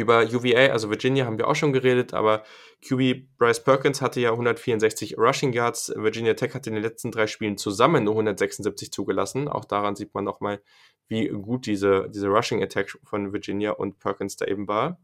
über 0.00 0.22
UVA, 0.22 0.72
also 0.72 0.90
Virginia, 0.90 1.26
haben 1.26 1.38
wir 1.38 1.48
auch 1.48 1.54
schon 1.54 1.72
geredet, 1.72 2.14
aber 2.14 2.42
QB 2.86 3.36
Bryce 3.38 3.62
Perkins 3.62 4.00
hatte 4.00 4.20
ja 4.20 4.30
164 4.30 5.18
Rushing 5.18 5.52
Yards. 5.52 5.92
Virginia 5.96 6.34
Tech 6.34 6.54
hat 6.54 6.66
in 6.66 6.74
den 6.74 6.82
letzten 6.82 7.10
drei 7.10 7.26
Spielen 7.26 7.56
zusammen 7.56 8.04
nur 8.04 8.14
176 8.14 8.90
zugelassen. 8.90 9.48
Auch 9.48 9.64
daran 9.64 9.96
sieht 9.96 10.14
man 10.14 10.24
nochmal, 10.24 10.60
wie 11.08 11.28
gut 11.28 11.66
diese, 11.66 12.08
diese 12.10 12.28
Rushing 12.28 12.62
Attack 12.62 12.98
von 13.04 13.32
Virginia 13.32 13.72
und 13.72 13.98
Perkins 13.98 14.36
da 14.36 14.46
eben 14.46 14.66
war. 14.68 14.98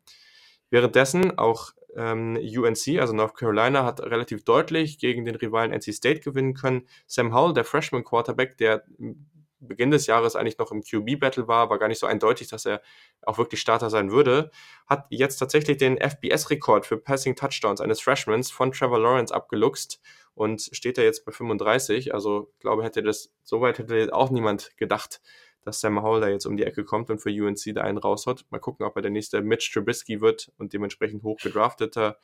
Währenddessen 0.71 1.39
auch 1.39 1.73
ähm, 1.97 2.37
UNC, 2.37 3.01
also 3.01 3.15
North 3.15 3.37
Carolina, 3.37 3.85
hat 3.85 4.01
relativ 4.01 4.45
deutlich 4.45 4.99
gegen 4.99 5.25
den 5.25 5.37
Rivalen 5.37 5.73
NC 5.73 5.95
State 5.95 6.21
gewinnen 6.21 6.55
können. 6.55 6.87
Sam 7.07 7.35
Howell, 7.35 7.55
der 7.55 7.65
Freshman 7.65 8.05
Quarterback, 8.05 8.57
der 8.59 8.85
Beginn 9.67 9.91
des 9.91 10.07
Jahres 10.07 10.37
eigentlich 10.37 10.59
noch 10.59 10.73
im 10.73 10.83
QB-Battle 10.83 11.49
war, 11.49 11.71
war 11.71 11.79
gar 11.79 11.89
nicht 11.89 11.99
so 11.99 12.07
eindeutig, 12.07 12.49
dass 12.49 12.67
er 12.67 12.83
auch 13.23 13.39
wirklich 13.39 13.61
Starter 13.61 13.91
sein 13.91 14.11
würde, 14.11 14.51
hat 14.87 15.07
jetzt 15.11 15.37
tatsächlich 15.37 15.77
den 15.77 15.99
FBS-Rekord 15.99 16.87
für 16.87 16.97
Passing 16.97 17.37
Touchdowns 17.37 17.81
eines 17.81 18.01
Freshmans 18.01 18.51
von 18.51 18.73
Trevor 18.73 18.99
Lawrence 18.99 19.35
abgeluchst 19.35 20.01
und 20.35 20.69
steht 20.73 20.99
da 20.99 21.03
jetzt 21.03 21.25
bei 21.25 21.33
35. 21.33 22.15
Also 22.15 22.51
ich 22.55 22.61
glaube, 22.61 22.85
hätte 22.85 23.03
das, 23.03 23.33
soweit 23.43 23.79
hätte 23.79 24.15
auch 24.15 24.31
niemand 24.31 24.77
gedacht, 24.77 25.21
dass 25.67 25.81
Sam 25.81 26.03
Howell 26.03 26.21
da 26.21 26.29
jetzt 26.29 26.47
um 26.47 26.57
die 26.57 26.65
Ecke 26.65 26.85
kommt 26.85 27.11
und 27.11 27.19
für 27.19 27.31
UNC 27.31 27.75
da 27.75 27.83
einen 27.83 27.99
raushaut. 27.99 28.45
Mal 28.51 28.61
gucken, 28.61 28.87
ob 28.87 28.95
er 28.97 29.03
der 29.03 29.11
nächste 29.11 29.43
Mitch 29.43 29.71
Trubisky 29.73 30.21
wird 30.21 30.53
und 30.59 30.73
dementsprechend 30.73 31.25
hoch 31.25 31.39
gedrafteter 31.43 32.19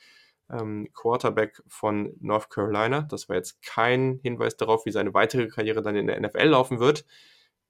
ähm, 0.53 0.89
Quarterback 0.95 1.63
von 1.67 2.15
North 2.21 2.51
Carolina. 2.51 3.03
Das 3.03 3.29
war 3.29 3.37
jetzt 3.37 3.63
kein 3.63 4.21
Hinweis 4.23 4.57
darauf, 4.57 4.87
wie 4.87 4.93
seine 4.93 5.15
weitere 5.15 5.49
Karriere 5.49 5.83
dann 5.83 5.97
in 5.97 6.07
der 6.07 6.21
NFL 6.21 6.47
laufen 6.47 6.81
wird. 6.81 7.05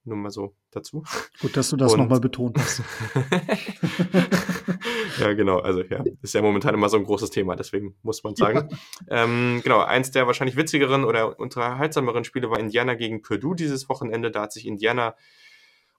Nur 0.05 0.17
mal 0.17 0.31
so 0.31 0.57
dazu. 0.73 1.05
Gut, 1.41 1.57
dass 1.57 1.71
du 1.71 1.77
das 1.77 1.97
nochmal 1.97 2.19
betont 2.19 2.59
hast. 2.59 2.83
ja, 5.21 5.33
genau. 5.33 5.61
Also 5.61 5.83
ja, 5.83 6.03
ist 6.23 6.35
ja 6.35 6.43
momentan 6.43 6.75
immer 6.75 6.89
so 6.89 6.97
ein 6.97 7.05
großes 7.05 7.31
Thema, 7.31 7.55
deswegen 7.55 7.95
muss 8.03 8.25
man 8.25 8.35
sagen. 8.35 8.69
Ja. 9.09 9.25
Ähm, 9.25 9.61
genau, 9.63 9.79
eins 9.79 10.11
der 10.11 10.27
wahrscheinlich 10.27 10.57
witzigeren 10.57 11.05
oder 11.05 11.39
unterhaltsameren 11.39 12.25
Spiele 12.25 12.51
war 12.51 12.59
Indiana 12.59 12.95
gegen 12.95 13.23
Purdue 13.23 13.55
dieses 13.55 13.89
Wochenende. 13.89 14.33
Da 14.33 14.43
hat 14.43 14.53
sich 14.53 14.67
Indiana 14.67 15.15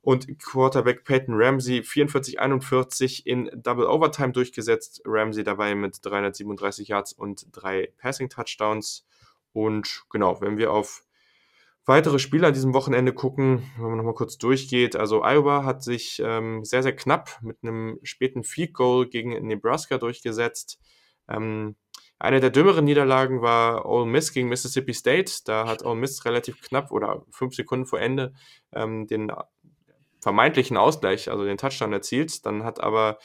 und 0.04 0.38
Quarterback 0.38 1.06
Peyton 1.06 1.34
Ramsey 1.36 1.80
44-41 1.80 3.26
in 3.26 3.50
Double 3.56 3.88
Overtime 3.88 4.34
durchgesetzt. 4.34 5.02
Ramsey 5.06 5.46
dabei 5.46 5.76
mit 5.76 6.00
337 6.02 6.90
Yards 6.90 7.14
und 7.14 7.48
drei 7.54 7.94
Passing 7.98 8.28
Touchdowns. 8.28 9.08
Und 9.54 10.04
genau, 10.10 10.42
wenn 10.42 10.58
wir 10.58 10.74
auf 10.74 11.06
weitere 11.86 12.20
Spiele 12.20 12.48
an 12.48 12.54
diesem 12.54 12.74
Wochenende 12.74 13.14
gucken, 13.14 13.64
wenn 13.78 13.88
man 13.88 13.98
nochmal 13.98 14.14
kurz 14.14 14.38
durchgeht. 14.38 14.98
Also 14.98 15.24
Iowa 15.24 15.64
hat 15.64 15.84
sich 15.84 16.22
ähm, 16.24 16.66
sehr, 16.66 16.84
sehr 16.84 16.96
knapp 16.96 17.40
mit 17.42 17.60
einem 17.64 17.98
späten 18.04 18.44
Field 18.44 18.74
Goal 18.74 19.08
gegen 19.08 19.30
Nebraska 19.48 19.98
durchgesetzt. 19.98 20.80
Ähm, 21.30 21.78
eine 22.20 22.40
der 22.42 22.52
dümmeren 22.52 22.86
Niederlagen 22.86 23.42
war 23.42 23.86
Ole 23.86 24.06
Miss 24.06 24.34
gegen 24.34 24.50
Mississippi 24.50 24.94
State. 24.94 25.32
Da 25.46 25.68
hat 25.68 25.86
Ole 25.86 25.96
Miss 25.96 26.26
relativ 26.26 26.62
knapp 26.62 26.92
oder 26.92 27.26
fünf 27.30 27.56
Sekunden 27.56 27.86
vor 27.86 28.00
Ende 28.00 28.34
ähm, 28.74 29.08
den 29.08 29.32
vermeintlichen 30.24 30.78
Ausgleich, 30.78 31.30
also 31.30 31.44
den 31.44 31.58
Touchdown 31.58 31.94
erzielt. 31.94 32.46
Dann 32.46 32.64
hat 32.64 32.80
aber 32.80 33.20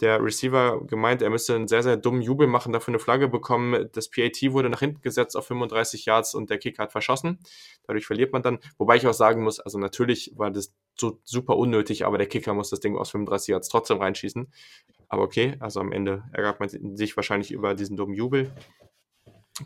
der 0.00 0.22
Receiver 0.24 0.80
gemeint, 0.86 1.20
er 1.20 1.28
müsste 1.28 1.54
einen 1.54 1.68
sehr, 1.68 1.82
sehr 1.82 1.98
dummen 1.98 2.22
Jubel 2.22 2.46
machen, 2.46 2.72
dafür 2.72 2.92
eine 2.92 2.98
Flagge 2.98 3.28
bekommen. 3.28 3.90
Das 3.92 4.08
PAT 4.08 4.40
wurde 4.48 4.70
nach 4.70 4.80
hinten 4.80 5.02
gesetzt 5.02 5.36
auf 5.36 5.46
35 5.46 6.06
Yards 6.06 6.34
und 6.34 6.48
der 6.48 6.56
Kicker 6.56 6.84
hat 6.84 6.92
verschossen. 6.92 7.38
Dadurch 7.86 8.06
verliert 8.06 8.32
man 8.32 8.42
dann. 8.42 8.58
Wobei 8.78 8.96
ich 8.96 9.06
auch 9.06 9.12
sagen 9.12 9.42
muss, 9.42 9.60
also 9.60 9.78
natürlich 9.78 10.32
war 10.36 10.50
das 10.50 10.74
so 10.98 11.20
super 11.24 11.58
unnötig, 11.58 12.06
aber 12.06 12.16
der 12.16 12.26
Kicker 12.26 12.54
muss 12.54 12.70
das 12.70 12.80
Ding 12.80 12.96
aus 12.96 13.10
35 13.10 13.48
Yards 13.48 13.68
trotzdem 13.68 13.98
reinschießen. 13.98 14.50
Aber 15.08 15.22
okay, 15.22 15.56
also 15.60 15.80
am 15.80 15.92
Ende 15.92 16.24
ärgert 16.32 16.60
man 16.60 16.96
sich 16.96 17.16
wahrscheinlich 17.16 17.50
über 17.50 17.74
diesen 17.74 17.98
dummen 17.98 18.14
Jubel. 18.14 18.52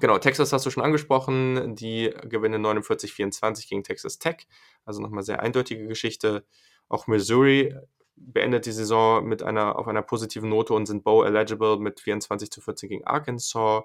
Genau, 0.01 0.19
Texas 0.19 0.53
hast 0.53 0.67
du 0.67 0.71
schon 0.71 0.83
angesprochen. 0.83 1.77
Die 1.77 2.13
gewinnen 2.25 2.65
49-24 2.65 3.69
gegen 3.69 3.85
Texas 3.85 4.19
Tech. 4.19 4.47
Also 4.85 5.01
nochmal 5.01 5.23
sehr 5.23 5.41
eindeutige 5.41 5.87
Geschichte. 5.87 6.45
Auch 6.89 7.07
Missouri 7.07 7.75
beendet 8.17 8.67
die 8.67 8.73
Saison 8.73 9.25
mit 9.25 9.43
einer, 9.43 9.79
auf 9.79 9.89
einer 9.89 10.03
positiven 10.03 10.49
Note 10.49 10.75
und 10.75 10.87
sind 10.87 11.05
Bow 11.05 11.25
eligible 11.25 11.79
mit 11.79 12.01
24 12.01 12.51
zu 12.51 12.61
14 12.61 12.89
gegen 12.89 13.07
Arkansas. 13.07 13.85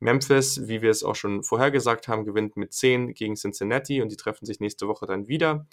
Memphis, 0.00 0.66
wie 0.68 0.82
wir 0.82 0.90
es 0.90 1.02
auch 1.02 1.14
schon 1.14 1.42
vorher 1.42 1.70
gesagt 1.70 2.08
haben, 2.08 2.24
gewinnt 2.24 2.56
mit 2.56 2.72
10 2.72 3.14
gegen 3.14 3.36
Cincinnati 3.36 4.02
und 4.02 4.10
die 4.10 4.16
treffen 4.16 4.44
sich 4.44 4.60
nächste 4.60 4.88
Woche 4.88 5.06
dann 5.06 5.28
wieder. 5.28 5.66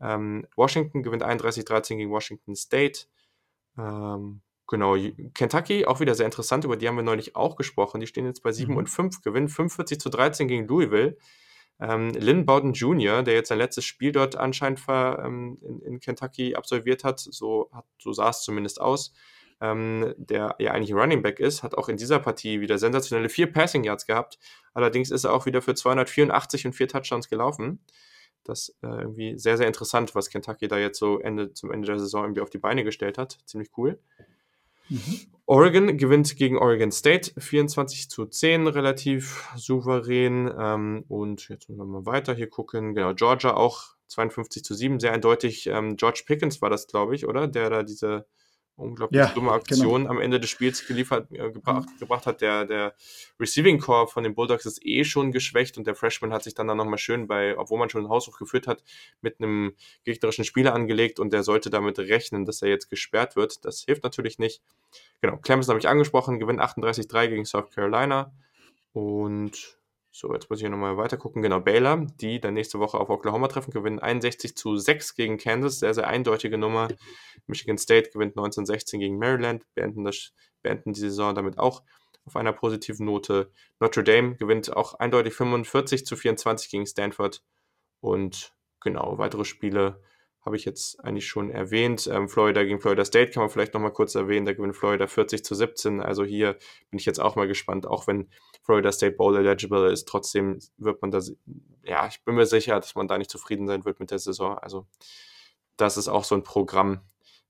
Ähm, 0.00 0.46
Washington 0.56 1.02
gewinnt 1.02 1.24
31-13 1.24 1.96
gegen 1.96 2.10
Washington 2.10 2.54
State. 2.54 3.06
Ähm, 3.76 4.42
Genau, 4.68 4.96
Kentucky, 5.32 5.86
auch 5.86 5.98
wieder 6.00 6.14
sehr 6.14 6.26
interessant, 6.26 6.64
über 6.64 6.76
die 6.76 6.86
haben 6.86 6.96
wir 6.96 7.02
neulich 7.02 7.34
auch 7.34 7.56
gesprochen. 7.56 8.00
Die 8.00 8.06
stehen 8.06 8.26
jetzt 8.26 8.42
bei 8.42 8.52
7 8.52 8.72
mhm. 8.72 8.78
und 8.78 8.90
5, 8.90 9.22
gewinnen 9.22 9.48
45 9.48 9.98
zu 9.98 10.10
13 10.10 10.46
gegen 10.46 10.68
Louisville. 10.68 11.16
Ähm, 11.80 12.10
Lynn 12.10 12.44
Bowden 12.44 12.74
Jr., 12.74 13.22
der 13.22 13.34
jetzt 13.34 13.48
sein 13.48 13.58
letztes 13.58 13.86
Spiel 13.86 14.12
dort 14.12 14.36
anscheinend 14.36 14.80
ver, 14.80 15.22
ähm, 15.24 15.58
in, 15.62 15.80
in, 15.80 16.00
Kentucky 16.00 16.54
absolviert 16.54 17.02
hat, 17.02 17.18
so, 17.18 17.70
hat, 17.72 17.86
so 17.98 18.12
sah 18.12 18.28
es 18.28 18.42
zumindest 18.42 18.78
aus, 18.78 19.14
ähm, 19.62 20.12
der 20.18 20.56
ja 20.58 20.72
eigentlich 20.72 20.92
Running 20.92 21.22
Back 21.22 21.40
ist, 21.40 21.62
hat 21.62 21.74
auch 21.74 21.88
in 21.88 21.96
dieser 21.96 22.18
Partie 22.18 22.60
wieder 22.60 22.76
sensationelle 22.76 23.30
vier 23.30 23.50
Passing 23.50 23.84
Yards 23.84 24.06
gehabt. 24.06 24.38
Allerdings 24.74 25.10
ist 25.10 25.24
er 25.24 25.32
auch 25.32 25.46
wieder 25.46 25.62
für 25.62 25.74
284 25.74 26.66
und 26.66 26.72
vier 26.74 26.88
Touchdowns 26.88 27.30
gelaufen. 27.30 27.80
Das 28.44 28.76
äh, 28.82 28.88
irgendwie 28.88 29.38
sehr, 29.38 29.56
sehr 29.56 29.66
interessant, 29.66 30.14
was 30.14 30.28
Kentucky 30.28 30.68
da 30.68 30.78
jetzt 30.78 30.98
so 30.98 31.20
Ende, 31.20 31.54
zum 31.54 31.70
Ende 31.70 31.86
der 31.86 31.98
Saison 31.98 32.24
irgendwie 32.24 32.42
auf 32.42 32.50
die 32.50 32.58
Beine 32.58 32.84
gestellt 32.84 33.16
hat. 33.16 33.38
Ziemlich 33.46 33.70
cool. 33.78 33.98
Mhm. 34.88 35.20
Oregon 35.46 35.96
gewinnt 35.96 36.36
gegen 36.36 36.58
Oregon 36.58 36.92
State 36.92 37.32
24 37.38 38.10
zu 38.10 38.26
10, 38.26 38.66
relativ 38.66 39.48
souverän. 39.56 40.52
Ähm, 40.58 41.04
und 41.08 41.48
jetzt 41.48 41.68
müssen 41.70 41.78
wir 41.78 41.86
mal 41.86 42.06
weiter 42.06 42.34
hier 42.34 42.50
gucken. 42.50 42.94
Genau, 42.94 43.14
Georgia 43.14 43.54
auch 43.54 43.94
52 44.08 44.62
zu 44.62 44.74
7, 44.74 45.00
sehr 45.00 45.12
eindeutig. 45.12 45.66
Ähm, 45.66 45.96
George 45.96 46.24
Pickens 46.26 46.60
war 46.60 46.68
das, 46.68 46.86
glaube 46.86 47.14
ich, 47.14 47.26
oder? 47.26 47.48
Der 47.48 47.70
da 47.70 47.82
diese 47.82 48.26
unglaublich 48.78 49.18
ja, 49.18 49.26
dumme 49.34 49.52
Aktion 49.52 50.02
genau. 50.02 50.10
am 50.10 50.20
Ende 50.20 50.40
des 50.40 50.50
Spiels 50.50 50.86
geliefert, 50.86 51.30
äh, 51.32 51.50
gebracht, 51.50 51.88
mhm. 51.88 51.98
gebracht 51.98 52.26
hat. 52.26 52.40
Der, 52.40 52.64
der 52.64 52.94
Receiving 53.38 53.78
Core 53.78 54.06
von 54.06 54.22
den 54.22 54.34
Bulldogs 54.34 54.66
ist 54.66 54.84
eh 54.84 55.04
schon 55.04 55.32
geschwächt 55.32 55.76
und 55.76 55.86
der 55.86 55.94
Freshman 55.94 56.32
hat 56.32 56.44
sich 56.44 56.54
dann, 56.54 56.68
dann 56.68 56.76
nochmal 56.76 56.98
schön 56.98 57.26
bei, 57.26 57.58
obwohl 57.58 57.78
man 57.78 57.90
schon 57.90 58.02
einen 58.02 58.10
Haushoch 58.10 58.38
geführt 58.38 58.66
hat, 58.66 58.82
mit 59.20 59.40
einem 59.40 59.74
gegnerischen 60.04 60.44
Spieler 60.44 60.74
angelegt 60.74 61.18
und 61.20 61.32
der 61.32 61.42
sollte 61.42 61.70
damit 61.70 61.98
rechnen, 61.98 62.44
dass 62.44 62.62
er 62.62 62.68
jetzt 62.68 62.88
gesperrt 62.88 63.36
wird. 63.36 63.64
Das 63.64 63.80
hilft 63.80 64.04
natürlich 64.04 64.38
nicht. 64.38 64.62
Genau, 65.20 65.36
Clemson 65.38 65.72
habe 65.72 65.80
ich 65.80 65.88
angesprochen, 65.88 66.38
gewinnt 66.38 66.60
38-3 66.60 67.28
gegen 67.28 67.44
South 67.44 67.70
Carolina 67.70 68.32
und 68.92 69.77
so, 70.18 70.32
jetzt 70.32 70.50
muss 70.50 70.60
ich 70.60 70.68
nochmal 70.68 70.96
weiter 70.96 71.16
gucken. 71.16 71.42
Genau, 71.42 71.60
Baylor, 71.60 72.04
die 72.20 72.40
dann 72.40 72.54
nächste 72.54 72.80
Woche 72.80 72.98
auf 72.98 73.08
Oklahoma 73.08 73.46
treffen, 73.46 73.70
gewinnen 73.70 74.00
61 74.00 74.56
zu 74.56 74.76
6 74.76 75.14
gegen 75.14 75.38
Kansas. 75.38 75.78
Sehr, 75.78 75.94
sehr 75.94 76.08
eindeutige 76.08 76.58
Nummer. 76.58 76.88
Michigan 77.46 77.78
State 77.78 78.10
gewinnt 78.10 78.32
1916 78.32 78.98
gegen 78.98 79.16
Maryland, 79.16 79.64
beenden, 79.74 80.02
das, 80.02 80.32
beenden 80.60 80.92
die 80.92 80.98
Saison 80.98 81.36
damit 81.36 81.60
auch 81.60 81.84
auf 82.24 82.34
einer 82.34 82.52
positiven 82.52 83.06
Note. 83.06 83.52
Notre 83.78 84.02
Dame 84.02 84.34
gewinnt 84.34 84.76
auch 84.76 84.94
eindeutig 84.94 85.34
45 85.34 86.04
zu 86.04 86.16
24 86.16 86.68
gegen 86.68 86.86
Stanford. 86.86 87.44
Und 88.00 88.56
genau, 88.80 89.18
weitere 89.18 89.44
Spiele 89.44 90.02
habe 90.40 90.56
ich 90.56 90.64
jetzt 90.64 91.02
eigentlich 91.04 91.26
schon 91.26 91.50
erwähnt. 91.50 92.08
Ähm, 92.12 92.28
Florida 92.28 92.62
gegen 92.62 92.80
Florida 92.80 93.04
State 93.04 93.32
kann 93.32 93.42
man 93.42 93.50
vielleicht 93.50 93.74
nochmal 93.74 93.92
kurz 93.92 94.14
erwähnen. 94.14 94.46
Da 94.46 94.52
gewinnt 94.52 94.76
Florida 94.76 95.06
40 95.06 95.44
zu 95.44 95.54
17. 95.54 96.00
Also 96.00 96.24
hier 96.24 96.54
bin 96.90 96.98
ich 96.98 97.06
jetzt 97.06 97.20
auch 97.20 97.36
mal 97.36 97.48
gespannt, 97.48 97.86
auch 97.86 98.06
wenn 98.06 98.28
Florida 98.62 98.92
State 98.92 99.16
Bowl 99.16 99.36
eligible 99.36 99.90
ist. 99.90 100.06
Trotzdem 100.08 100.58
wird 100.76 101.02
man 101.02 101.10
da, 101.10 101.20
ja, 101.84 102.06
ich 102.06 102.24
bin 102.24 102.34
mir 102.34 102.46
sicher, 102.46 102.76
dass 102.76 102.94
man 102.94 103.08
da 103.08 103.18
nicht 103.18 103.30
zufrieden 103.30 103.66
sein 103.66 103.84
wird 103.84 104.00
mit 104.00 104.10
der 104.10 104.18
Saison. 104.18 104.56
Also 104.58 104.86
das 105.76 105.96
ist 105.96 106.08
auch 106.08 106.24
so 106.24 106.34
ein 106.34 106.42
Programm. 106.44 107.00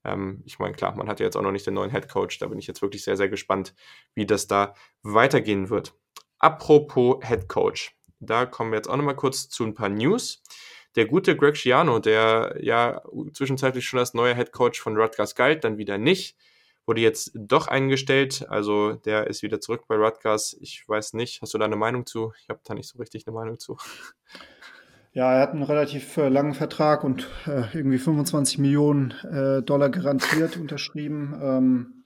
Ähm, 0.04 0.42
ich 0.46 0.58
meine, 0.58 0.74
klar, 0.74 0.96
man 0.96 1.08
hat 1.08 1.20
ja 1.20 1.26
jetzt 1.26 1.36
auch 1.36 1.42
noch 1.42 1.52
nicht 1.52 1.66
den 1.66 1.74
neuen 1.74 1.90
Head 1.90 2.08
Coach. 2.08 2.38
Da 2.38 2.46
bin 2.46 2.58
ich 2.58 2.66
jetzt 2.66 2.82
wirklich 2.82 3.04
sehr, 3.04 3.16
sehr 3.16 3.28
gespannt, 3.28 3.74
wie 4.14 4.26
das 4.26 4.46
da 4.46 4.74
weitergehen 5.02 5.70
wird. 5.70 5.94
Apropos 6.38 7.18
Head 7.26 7.48
Coach. 7.48 7.96
Da 8.20 8.46
kommen 8.46 8.72
wir 8.72 8.76
jetzt 8.76 8.88
auch 8.88 8.96
nochmal 8.96 9.16
kurz 9.16 9.48
zu 9.48 9.64
ein 9.64 9.74
paar 9.74 9.88
News 9.88 10.42
der 10.96 11.06
gute 11.06 11.36
Greg 11.36 11.56
Schiano, 11.56 11.98
der 11.98 12.56
ja 12.60 13.02
zwischenzeitlich 13.32 13.86
schon 13.86 13.98
als 13.98 14.14
neuer 14.14 14.34
Head 14.34 14.52
Coach 14.52 14.80
von 14.80 14.96
Rutgers 14.96 15.34
galt, 15.34 15.64
dann 15.64 15.78
wieder 15.78 15.98
nicht, 15.98 16.36
wurde 16.86 17.00
jetzt 17.00 17.32
doch 17.34 17.68
eingestellt. 17.68 18.46
Also 18.48 18.94
der 18.94 19.26
ist 19.26 19.42
wieder 19.42 19.60
zurück 19.60 19.84
bei 19.86 19.96
Rutgers. 19.96 20.56
Ich 20.60 20.88
weiß 20.88 21.12
nicht, 21.12 21.42
hast 21.42 21.54
du 21.54 21.58
da 21.58 21.66
eine 21.66 21.76
Meinung 21.76 22.06
zu? 22.06 22.32
Ich 22.42 22.48
habe 22.48 22.60
da 22.64 22.74
nicht 22.74 22.88
so 22.88 22.98
richtig 22.98 23.26
eine 23.26 23.34
Meinung 23.34 23.58
zu. 23.58 23.76
Ja, 25.12 25.34
er 25.34 25.40
hat 25.40 25.52
einen 25.52 25.62
relativ 25.62 26.16
äh, 26.16 26.28
langen 26.28 26.54
Vertrag 26.54 27.02
und 27.02 27.28
äh, 27.46 27.64
irgendwie 27.74 27.98
25 27.98 28.58
Millionen 28.58 29.12
äh, 29.24 29.62
Dollar 29.62 29.88
garantiert 29.88 30.56
unterschrieben. 30.56 31.38
Ähm, 31.42 32.04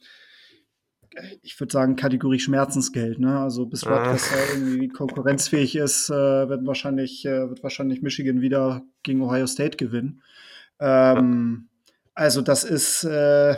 ich 1.42 1.58
würde 1.58 1.72
sagen, 1.72 1.96
Kategorie 1.96 2.38
Schmerzensgeld. 2.38 3.18
Ne? 3.18 3.38
Also 3.38 3.66
bis 3.66 3.86
Rutgers 3.86 4.30
ah. 4.32 4.54
irgendwie 4.54 4.88
konkurrenzfähig 4.88 5.76
ist, 5.76 6.10
äh, 6.10 6.48
wird, 6.48 6.66
wahrscheinlich, 6.66 7.24
äh, 7.24 7.48
wird 7.48 7.62
wahrscheinlich 7.62 8.02
Michigan 8.02 8.40
wieder 8.40 8.82
gegen 9.02 9.22
Ohio 9.22 9.46
State 9.46 9.76
gewinnen. 9.76 10.22
Ähm, 10.80 11.68
also 12.14 12.42
das 12.42 12.64
ist, 12.64 13.04
äh, 13.04 13.56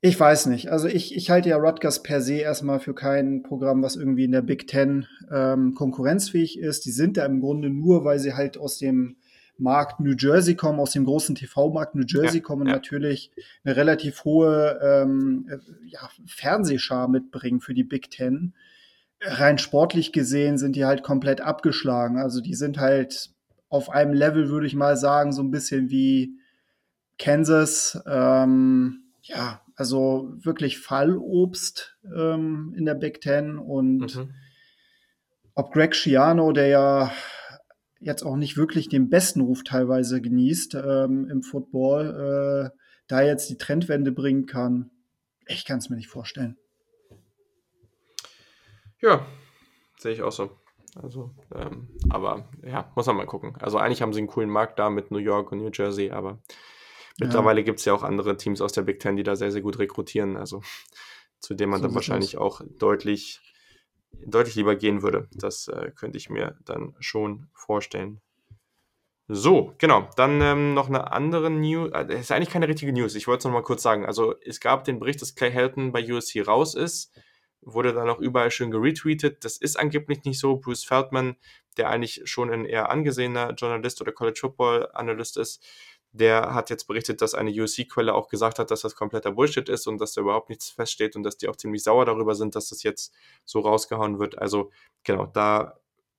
ich 0.00 0.18
weiß 0.18 0.46
nicht. 0.46 0.70
Also 0.70 0.86
ich, 0.88 1.16
ich 1.16 1.30
halte 1.30 1.48
ja 1.48 1.56
Rutgers 1.56 2.02
per 2.02 2.20
se 2.20 2.34
erstmal 2.34 2.78
für 2.78 2.94
kein 2.94 3.42
Programm, 3.42 3.82
was 3.82 3.96
irgendwie 3.96 4.24
in 4.24 4.32
der 4.32 4.42
Big 4.42 4.66
Ten 4.66 5.06
ähm, 5.30 5.74
konkurrenzfähig 5.74 6.58
ist. 6.58 6.84
Die 6.84 6.92
sind 6.92 7.16
da 7.16 7.26
im 7.26 7.40
Grunde 7.40 7.70
nur, 7.70 8.04
weil 8.04 8.18
sie 8.18 8.34
halt 8.34 8.58
aus 8.58 8.78
dem 8.78 9.16
Markt 9.58 10.00
New 10.00 10.14
Jersey 10.16 10.54
kommen, 10.54 10.80
aus 10.80 10.92
dem 10.92 11.04
großen 11.04 11.34
TV-Markt 11.34 11.94
New 11.94 12.04
Jersey 12.06 12.38
ja, 12.38 12.42
kommen 12.44 12.66
ja. 12.66 12.74
natürlich 12.74 13.30
eine 13.64 13.76
relativ 13.76 14.24
hohe 14.24 14.78
ähm, 14.82 15.46
äh, 15.50 15.58
ja, 15.86 16.08
Fernsehschar 16.26 17.08
mitbringen 17.08 17.60
für 17.60 17.74
die 17.74 17.84
Big 17.84 18.10
Ten. 18.10 18.54
Rein 19.20 19.58
sportlich 19.58 20.12
gesehen 20.12 20.58
sind 20.58 20.76
die 20.76 20.84
halt 20.84 21.02
komplett 21.02 21.40
abgeschlagen. 21.40 22.18
Also 22.18 22.40
die 22.40 22.54
sind 22.54 22.78
halt 22.78 23.30
auf 23.68 23.90
einem 23.90 24.12
Level, 24.12 24.48
würde 24.48 24.66
ich 24.66 24.74
mal 24.74 24.96
sagen, 24.96 25.32
so 25.32 25.42
ein 25.42 25.50
bisschen 25.50 25.90
wie 25.90 26.38
Kansas. 27.18 28.00
Ähm, 28.06 29.02
ja, 29.22 29.60
also 29.74 30.32
wirklich 30.36 30.78
Fallobst 30.78 31.98
ähm, 32.16 32.74
in 32.76 32.86
der 32.86 32.94
Big 32.94 33.20
Ten 33.20 33.58
und 33.58 34.16
mhm. 34.16 34.34
ob 35.54 35.72
Greg 35.72 35.94
Schiano, 35.94 36.52
der 36.52 36.68
ja 36.68 37.12
jetzt 38.00 38.22
auch 38.22 38.36
nicht 38.36 38.56
wirklich 38.56 38.88
den 38.88 39.08
besten 39.08 39.40
Ruf 39.40 39.64
teilweise 39.64 40.20
genießt 40.20 40.74
ähm, 40.74 41.28
im 41.30 41.42
Football, 41.42 42.72
äh, 42.72 42.78
da 43.08 43.22
jetzt 43.22 43.48
die 43.50 43.58
Trendwende 43.58 44.12
bringen 44.12 44.46
kann, 44.46 44.90
ich 45.46 45.64
kann 45.64 45.78
es 45.78 45.88
mir 45.88 45.96
nicht 45.96 46.08
vorstellen. 46.08 46.56
Ja, 49.00 49.26
sehe 49.98 50.12
ich 50.12 50.22
auch 50.22 50.32
so. 50.32 50.50
Also, 51.00 51.30
ähm, 51.54 51.88
aber 52.10 52.48
ja, 52.64 52.90
muss 52.96 53.06
man 53.06 53.16
mal 53.16 53.26
gucken. 53.26 53.56
Also 53.60 53.78
eigentlich 53.78 54.02
haben 54.02 54.12
sie 54.12 54.18
einen 54.18 54.28
coolen 54.28 54.50
Markt 54.50 54.78
da 54.78 54.90
mit 54.90 55.10
New 55.10 55.18
York 55.18 55.52
und 55.52 55.58
New 55.58 55.70
Jersey, 55.72 56.10
aber 56.10 56.38
mittlerweile 57.18 57.60
ja. 57.60 57.64
gibt 57.64 57.78
es 57.78 57.84
ja 57.84 57.94
auch 57.94 58.02
andere 58.02 58.36
Teams 58.36 58.60
aus 58.60 58.72
der 58.72 58.82
Big 58.82 59.00
Ten, 59.00 59.16
die 59.16 59.22
da 59.22 59.36
sehr, 59.36 59.52
sehr 59.52 59.62
gut 59.62 59.78
rekrutieren. 59.78 60.36
Also 60.36 60.62
zu 61.40 61.54
dem 61.54 61.70
man 61.70 61.80
so 61.80 61.86
dann 61.86 61.94
wahrscheinlich 61.94 62.36
aus. 62.36 62.60
auch 62.60 62.66
deutlich 62.78 63.40
deutlich 64.12 64.54
lieber 64.54 64.76
gehen 64.76 65.02
würde. 65.02 65.28
Das 65.32 65.68
äh, 65.68 65.92
könnte 65.94 66.18
ich 66.18 66.30
mir 66.30 66.56
dann 66.64 66.94
schon 67.00 67.48
vorstellen. 67.52 68.20
So, 69.30 69.74
genau. 69.76 70.08
Dann 70.16 70.40
ähm, 70.40 70.74
noch 70.74 70.88
eine 70.88 71.12
andere 71.12 71.50
News. 71.50 71.92
Äh, 71.92 72.06
das 72.06 72.20
ist 72.20 72.32
eigentlich 72.32 72.50
keine 72.50 72.68
richtige 72.68 72.92
News. 72.92 73.14
Ich 73.14 73.26
wollte 73.26 73.40
es 73.40 73.44
noch 73.44 73.52
mal 73.52 73.62
kurz 73.62 73.82
sagen. 73.82 74.06
Also, 74.06 74.34
es 74.40 74.58
gab 74.58 74.84
den 74.84 74.98
Bericht, 74.98 75.20
dass 75.20 75.34
Clay 75.34 75.50
Helton 75.50 75.92
bei 75.92 76.02
USC 76.10 76.40
raus 76.40 76.74
ist. 76.74 77.12
Wurde 77.60 77.92
dann 77.92 78.08
auch 78.08 78.20
überall 78.20 78.50
schön 78.50 78.70
geretweetet. 78.70 79.44
Das 79.44 79.58
ist 79.58 79.78
angeblich 79.78 80.24
nicht 80.24 80.38
so. 80.38 80.56
Bruce 80.56 80.84
Feldman, 80.84 81.36
der 81.76 81.90
eigentlich 81.90 82.22
schon 82.24 82.50
ein 82.50 82.64
eher 82.64 82.90
angesehener 82.90 83.52
Journalist 83.52 84.00
oder 84.00 84.12
College 84.12 84.38
Football 84.40 84.88
Analyst 84.94 85.36
ist, 85.36 85.62
der 86.12 86.54
hat 86.54 86.70
jetzt 86.70 86.86
berichtet, 86.86 87.20
dass 87.22 87.34
eine 87.34 87.50
USC-Quelle 87.50 88.14
auch 88.14 88.28
gesagt 88.28 88.58
hat, 88.58 88.70
dass 88.70 88.80
das 88.80 88.94
kompletter 88.94 89.32
Bullshit 89.32 89.68
ist 89.68 89.86
und 89.86 90.00
dass 90.00 90.12
da 90.12 90.22
überhaupt 90.22 90.48
nichts 90.48 90.70
feststeht 90.70 91.16
und 91.16 91.22
dass 91.22 91.36
die 91.36 91.48
auch 91.48 91.56
ziemlich 91.56 91.82
sauer 91.82 92.04
darüber 92.06 92.34
sind, 92.34 92.54
dass 92.54 92.70
das 92.70 92.82
jetzt 92.82 93.14
so 93.44 93.60
rausgehauen 93.60 94.18
wird. 94.18 94.38
Also 94.38 94.70
genau, 95.04 95.26
da 95.26 95.78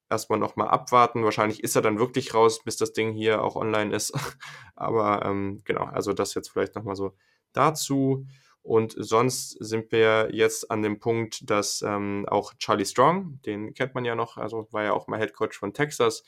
erstmal 0.09 0.39
nochmal 0.39 0.67
abwarten. 0.67 1.23
Wahrscheinlich 1.23 1.63
ist 1.63 1.75
er 1.75 1.81
dann 1.81 1.99
wirklich 1.99 2.33
raus, 2.33 2.63
bis 2.63 2.77
das 2.77 2.93
Ding 2.93 3.13
hier 3.13 3.43
auch 3.43 3.55
online 3.55 3.95
ist. 3.95 4.13
Aber 4.75 5.25
ähm, 5.25 5.61
genau, 5.65 5.85
also 5.85 6.13
das 6.13 6.33
jetzt 6.33 6.49
vielleicht 6.49 6.75
nochmal 6.75 6.95
so 6.95 7.13
dazu. 7.53 8.25
Und 8.61 8.93
sonst 8.97 9.51
sind 9.63 9.91
wir 9.91 10.29
jetzt 10.31 10.69
an 10.69 10.81
dem 10.81 10.99
Punkt, 10.99 11.49
dass 11.49 11.81
ähm, 11.81 12.25
auch 12.27 12.53
Charlie 12.55 12.85
Strong, 12.85 13.39
den 13.45 13.73
kennt 13.73 13.95
man 13.95 14.05
ja 14.05 14.15
noch, 14.15 14.37
also 14.37 14.67
war 14.71 14.83
ja 14.83 14.93
auch 14.93 15.07
mal 15.07 15.19
Head 15.19 15.33
Coach 15.33 15.57
von 15.57 15.73
Texas, 15.73 16.23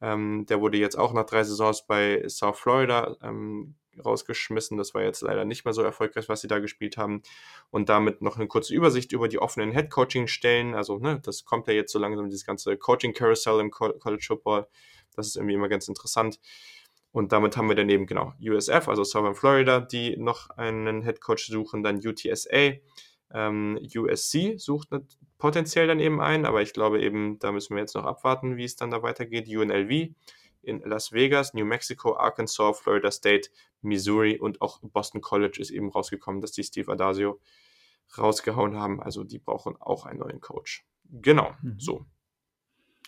ähm, 0.00 0.46
der 0.46 0.60
wurde 0.60 0.78
jetzt 0.78 0.96
auch 0.96 1.12
nach 1.12 1.26
drei 1.26 1.44
Saisons 1.44 1.86
bei 1.86 2.28
South 2.28 2.58
Florida 2.58 3.16
ähm, 3.22 3.74
rausgeschmissen. 4.04 4.76
Das 4.76 4.94
war 4.94 5.02
jetzt 5.02 5.22
leider 5.22 5.44
nicht 5.44 5.64
mehr 5.64 5.74
so 5.74 5.82
erfolgreich, 5.82 6.28
was 6.28 6.40
sie 6.40 6.48
da 6.48 6.58
gespielt 6.58 6.96
haben. 6.96 7.22
Und 7.70 7.88
damit 7.88 8.22
noch 8.22 8.36
eine 8.36 8.46
kurze 8.46 8.74
Übersicht 8.74 9.12
über 9.12 9.28
die 9.28 9.38
offenen 9.38 9.72
Head-Coaching-Stellen. 9.72 10.74
Also, 10.74 10.98
ne, 10.98 11.20
das 11.22 11.44
kommt 11.44 11.66
ja 11.66 11.72
jetzt 11.72 11.92
so 11.92 11.98
langsam, 11.98 12.28
dieses 12.28 12.44
ganze 12.44 12.76
Coaching-Carousel 12.76 13.60
im 13.60 13.70
College 13.70 14.24
Football. 14.26 14.66
Das 15.14 15.26
ist 15.26 15.36
irgendwie 15.36 15.54
immer 15.54 15.68
ganz 15.68 15.88
interessant. 15.88 16.38
Und 17.12 17.32
damit 17.32 17.56
haben 17.56 17.68
wir 17.68 17.76
dann 17.76 17.88
eben 17.88 18.06
genau 18.06 18.34
USF, 18.42 18.88
also 18.88 19.02
Southern 19.02 19.34
Florida, 19.34 19.80
die 19.80 20.18
noch 20.18 20.50
einen 20.50 21.02
Head 21.02 21.22
Coach 21.22 21.46
suchen, 21.46 21.82
dann 21.82 22.06
UTSA, 22.06 22.72
ähm, 23.36 23.78
USC 23.94 24.56
sucht 24.56 24.88
potenziell 25.38 25.86
dann 25.86 26.00
eben 26.00 26.20
ein, 26.20 26.46
aber 26.46 26.62
ich 26.62 26.72
glaube 26.72 27.02
eben, 27.02 27.38
da 27.38 27.52
müssen 27.52 27.76
wir 27.76 27.82
jetzt 27.82 27.94
noch 27.94 28.04
abwarten, 28.04 28.56
wie 28.56 28.64
es 28.64 28.76
dann 28.76 28.90
da 28.90 29.02
weitergeht. 29.02 29.46
UNLV 29.48 30.14
in 30.62 30.80
Las 30.80 31.12
Vegas, 31.12 31.52
New 31.52 31.66
Mexico, 31.66 32.16
Arkansas, 32.16 32.80
Florida 32.80 33.10
State, 33.10 33.50
Missouri 33.82 34.38
und 34.38 34.62
auch 34.62 34.80
Boston 34.82 35.20
College 35.20 35.58
ist 35.60 35.70
eben 35.70 35.90
rausgekommen, 35.90 36.40
dass 36.40 36.52
die 36.52 36.64
Steve 36.64 36.90
Adasio 36.90 37.40
rausgehauen 38.16 38.76
haben. 38.76 39.00
Also 39.02 39.22
die 39.22 39.38
brauchen 39.38 39.76
auch 39.78 40.06
einen 40.06 40.20
neuen 40.20 40.40
Coach. 40.40 40.86
Genau, 41.04 41.54
mhm. 41.62 41.78
so. 41.78 42.06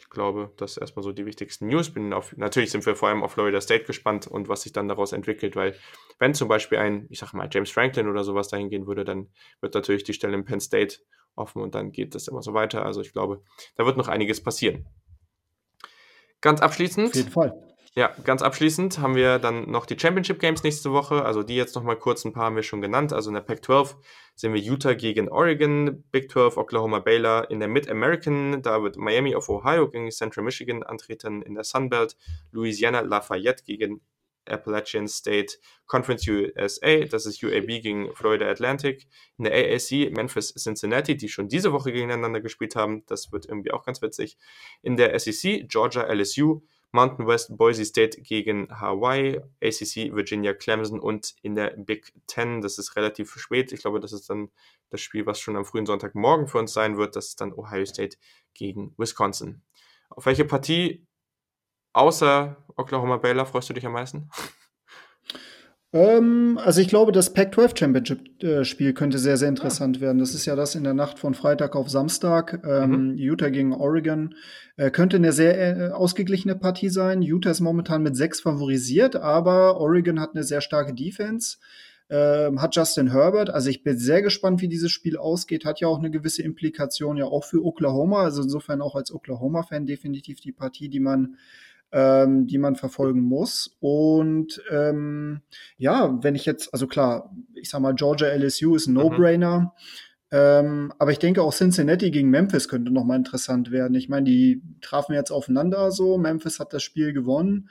Ich 0.09 0.15
glaube, 0.15 0.55
das 0.57 0.73
ist 0.73 0.77
erstmal 0.79 1.03
so 1.03 1.13
die 1.13 1.27
wichtigsten 1.27 1.67
News. 1.67 1.93
Bin 1.93 2.15
auf, 2.15 2.35
natürlich 2.35 2.71
sind 2.71 2.87
wir 2.87 2.97
vor 2.97 3.11
allem 3.11 3.23
auf 3.23 3.33
Florida 3.33 3.61
State 3.61 3.85
gespannt 3.85 4.27
und 4.27 4.49
was 4.49 4.63
sich 4.63 4.73
dann 4.73 4.89
daraus 4.89 5.13
entwickelt, 5.13 5.55
weil 5.55 5.75
wenn 6.19 6.33
zum 6.33 6.49
Beispiel 6.49 6.79
ein, 6.79 7.07
ich 7.11 7.19
sag 7.19 7.35
mal, 7.35 7.47
James 7.53 7.71
Franklin 7.71 8.09
oder 8.09 8.25
sowas 8.25 8.49
dahin 8.49 8.71
gehen 8.71 8.87
würde, 8.87 9.05
dann 9.05 9.29
wird 9.61 9.75
natürlich 9.75 10.05
die 10.05 10.15
Stelle 10.15 10.35
in 10.35 10.47
Penn 10.47 10.61
State 10.61 11.01
offen 11.35 11.61
und 11.61 11.75
dann 11.75 11.93
geht 11.93 12.15
das 12.15 12.27
immer 12.27 12.41
so 12.41 12.55
weiter. 12.55 12.87
Also 12.87 13.03
ich 13.03 13.13
glaube, 13.13 13.43
da 13.77 13.85
wird 13.85 13.99
noch 13.99 14.09
einiges 14.09 14.43
passieren. 14.43 14.87
Ganz 16.41 16.63
abschließend. 16.63 17.09
Auf 17.09 17.15
jeden 17.15 17.31
Fall. 17.31 17.53
Ja, 17.95 18.15
ganz 18.23 18.43
abschließend 18.43 18.99
haben 18.99 19.17
wir 19.17 19.39
dann 19.39 19.71
noch 19.71 19.87
die 19.87 19.99
Championship 19.99 20.39
Games 20.39 20.63
nächste 20.63 20.93
Woche. 20.93 21.25
Also 21.25 21.43
die 21.43 21.57
jetzt 21.57 21.75
nochmal 21.75 21.97
kurz, 21.97 22.25
ein 22.25 22.33
paar 22.33 22.45
haben 22.45 22.57
wir 22.57 22.63
schon 22.63 22.81
genannt. 22.81 23.13
Also 23.13 23.31
in 23.31 23.35
der 23.35 23.41
Pac-12 23.41 23.97
sehen 24.35 24.55
wir 24.55 24.61
Utah 24.61 24.95
gegen 24.95 25.29
Oregon, 25.29 26.05
Big 26.11 26.31
12 26.31 26.59
Oklahoma 26.59 27.01
Baylor. 27.01 27.51
In 27.51 27.61
der 27.61 27.69
Mid-American, 27.69 28.63
da 28.63 28.83
wird 28.83 28.97
Miami 28.97 29.35
of 29.35 29.49
Ohio 29.49 29.89
gegen 29.91 30.11
Central 30.11 30.45
Michigan 30.45 30.83
antreten. 30.83 31.43
In 31.43 31.55
der 31.55 31.65
Sunbelt 31.65 32.17
Louisiana 32.53 33.01
Lafayette 33.01 33.65
gegen 33.65 34.01
Appalachian 34.49 35.09
State 35.09 35.59
Conference 35.87 36.27
USA. 36.29 37.05
Das 37.05 37.27
ist 37.27 37.43
UAB 37.43 37.67
gegen 37.83 38.15
Florida 38.15 38.49
Atlantic. 38.49 39.07
In 39.39 39.45
der 39.45 39.55
AAC 39.55 40.11
Memphis 40.15 40.55
Cincinnati, 40.55 41.17
die 41.17 41.29
schon 41.29 41.49
diese 41.49 41.73
Woche 41.73 41.93
gegeneinander 41.93 42.41
gespielt 42.41 42.77
haben. 42.77 43.05
Das 43.07 43.33
wird 43.33 43.47
irgendwie 43.47 43.73
auch 43.73 43.85
ganz 43.85 44.03
witzig. 44.03 44.37
In 44.83 44.97
der 44.97 45.19
SEC 45.19 45.69
Georgia 45.69 46.03
LSU. 46.13 46.63
Mountain 46.93 47.27
West 47.27 47.57
Boise 47.57 47.85
State 47.85 48.23
gegen 48.23 48.69
Hawaii, 48.81 49.41
ACC 49.63 50.15
Virginia 50.15 50.55
Clemson 50.55 51.01
und 51.01 51.35
in 51.43 51.55
der 51.55 51.71
Big 51.77 52.13
Ten, 52.27 52.61
das 52.61 52.79
ist 52.79 52.97
relativ 52.97 53.35
spät, 53.35 53.73
ich 53.73 53.81
glaube, 53.81 54.01
das 54.01 54.13
ist 54.13 54.31
dann 54.31 54.51
das 54.91 55.01
Spiel, 55.01 55.27
was 55.27 55.39
schon 55.39 55.57
am 55.57 55.65
frühen 55.65 55.87
Sonntagmorgen 55.87 56.47
für 56.47 56.59
uns 56.59 56.73
sein 56.73 56.97
wird, 56.97 57.17
das 57.17 57.29
ist 57.29 57.41
dann 57.41 57.53
Ohio 57.53 57.85
State 57.85 58.17
gegen 58.55 58.95
Wisconsin. 58.97 59.63
Auf 60.09 60.27
welche 60.27 60.45
Partie 60.45 61.07
außer 61.93 62.65
Oklahoma 62.77 63.19
Baylor 63.19 63.45
freust 63.45 63.69
du 63.69 63.75
dich 63.75 63.85
am 63.85 63.93
meisten? 63.93 64.31
Ähm, 65.91 66.59
also 66.63 66.83
ich 66.83 66.89
glaube, 66.89 67.13
das 67.13 67.33
Pac-12 67.33 67.79
Championship-Spiel 67.79 68.93
könnte 68.93 69.19
sehr, 69.19 69.39
sehr 69.39 69.49
interessant 69.49 69.97
ja. 69.97 70.03
werden. 70.03 70.19
Das 70.19 70.35
ist 70.35 70.45
ja 70.45 70.55
das 70.55 70.75
in 70.75 70.85
der 70.85 70.93
Nacht 70.93 71.19
von 71.19 71.33
Freitag 71.33 71.77
auf 71.77 71.89
Samstag. 71.89 72.63
Ähm, 72.65 73.13
mhm. 73.13 73.17
Utah 73.17 73.49
gegen 73.49 73.73
Oregon. 73.73 74.35
Äh, 74.77 74.91
könnte 74.91 75.17
eine 75.17 75.33
sehr 75.33 75.59
äh, 75.59 75.91
ausgeglichene 75.93 76.57
Partie 76.57 76.91
sein. 76.91 77.23
Utah 77.23 77.51
ist 77.51 77.61
momentan 77.61 78.03
mit 78.03 78.17
sechs 78.17 78.41
favorisiert, 78.41 79.17
aber 79.17 79.81
Oregon 79.81 80.21
hat 80.21 80.35
eine 80.35 80.45
sehr 80.45 80.61
starke 80.61 80.93
Defense. 80.93 81.57
Ähm, 82.11 82.61
hat 82.61 82.75
Justin 82.77 83.13
Herbert. 83.13 83.51
Also 83.51 83.71
ich 83.71 83.83
bin 83.83 83.99
sehr 83.99 84.23
gespannt, 84.23 84.61
wie 84.61 84.69
dieses 84.69 84.91
Spiel 84.91 85.17
ausgeht. 85.17 85.65
Hat 85.65 85.81
ja 85.81 85.89
auch 85.89 85.99
eine 85.99 86.11
gewisse 86.11 86.43
Implikation 86.43 87.17
ja 87.17 87.25
auch 87.25 87.45
für 87.45 87.65
Oklahoma. 87.65 88.23
Also 88.23 88.43
insofern 88.43 88.83
auch 88.83 88.95
als 88.95 89.13
Oklahoma-Fan 89.13 89.87
definitiv 89.87 90.41
die 90.41 90.53
Partie, 90.53 90.89
die 90.89 91.01
man 91.01 91.37
ähm, 91.93 92.47
die 92.47 92.59
man 92.59 92.77
verfolgen 92.77 93.21
muss. 93.21 93.77
Und 93.81 94.63
ähm, 94.71 95.41
ja, 95.77 96.19
wenn 96.23 96.35
ich 96.35 96.45
jetzt, 96.45 96.73
also 96.73 96.87
klar, 96.87 97.35
ich 97.55 97.71
sag 97.71 97.81
mal, 97.81 97.95
Georgia 97.95 98.29
LSU 98.29 98.75
ist 98.75 98.87
ein 98.87 98.93
mhm. 98.93 98.99
No-Brainer. 98.99 99.61
Mhm. 99.61 99.71
Ähm, 100.31 100.93
aber 100.99 101.11
ich 101.11 101.19
denke 101.19 101.43
auch 101.43 101.55
Cincinnati 101.55 102.11
gegen 102.11 102.29
Memphis 102.29 102.69
könnte 102.69 102.93
noch 102.93 103.05
mal 103.05 103.17
interessant 103.17 103.71
werden. 103.71 103.95
Ich 103.95 104.11
meine, 104.11 104.25
die 104.25 104.63
trafen 104.83 105.15
jetzt 105.15 105.31
aufeinander 105.31 105.91
so. 105.91 106.19
Memphis 106.19 106.61
hat 106.61 106.75
das 106.75 106.83
Spiel 106.83 107.15
gewonnen, 107.15 107.71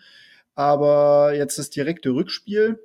aber 0.56 1.36
jetzt 1.36 1.60
das 1.60 1.70
direkte 1.70 2.10
Rückspiel. 2.10 2.80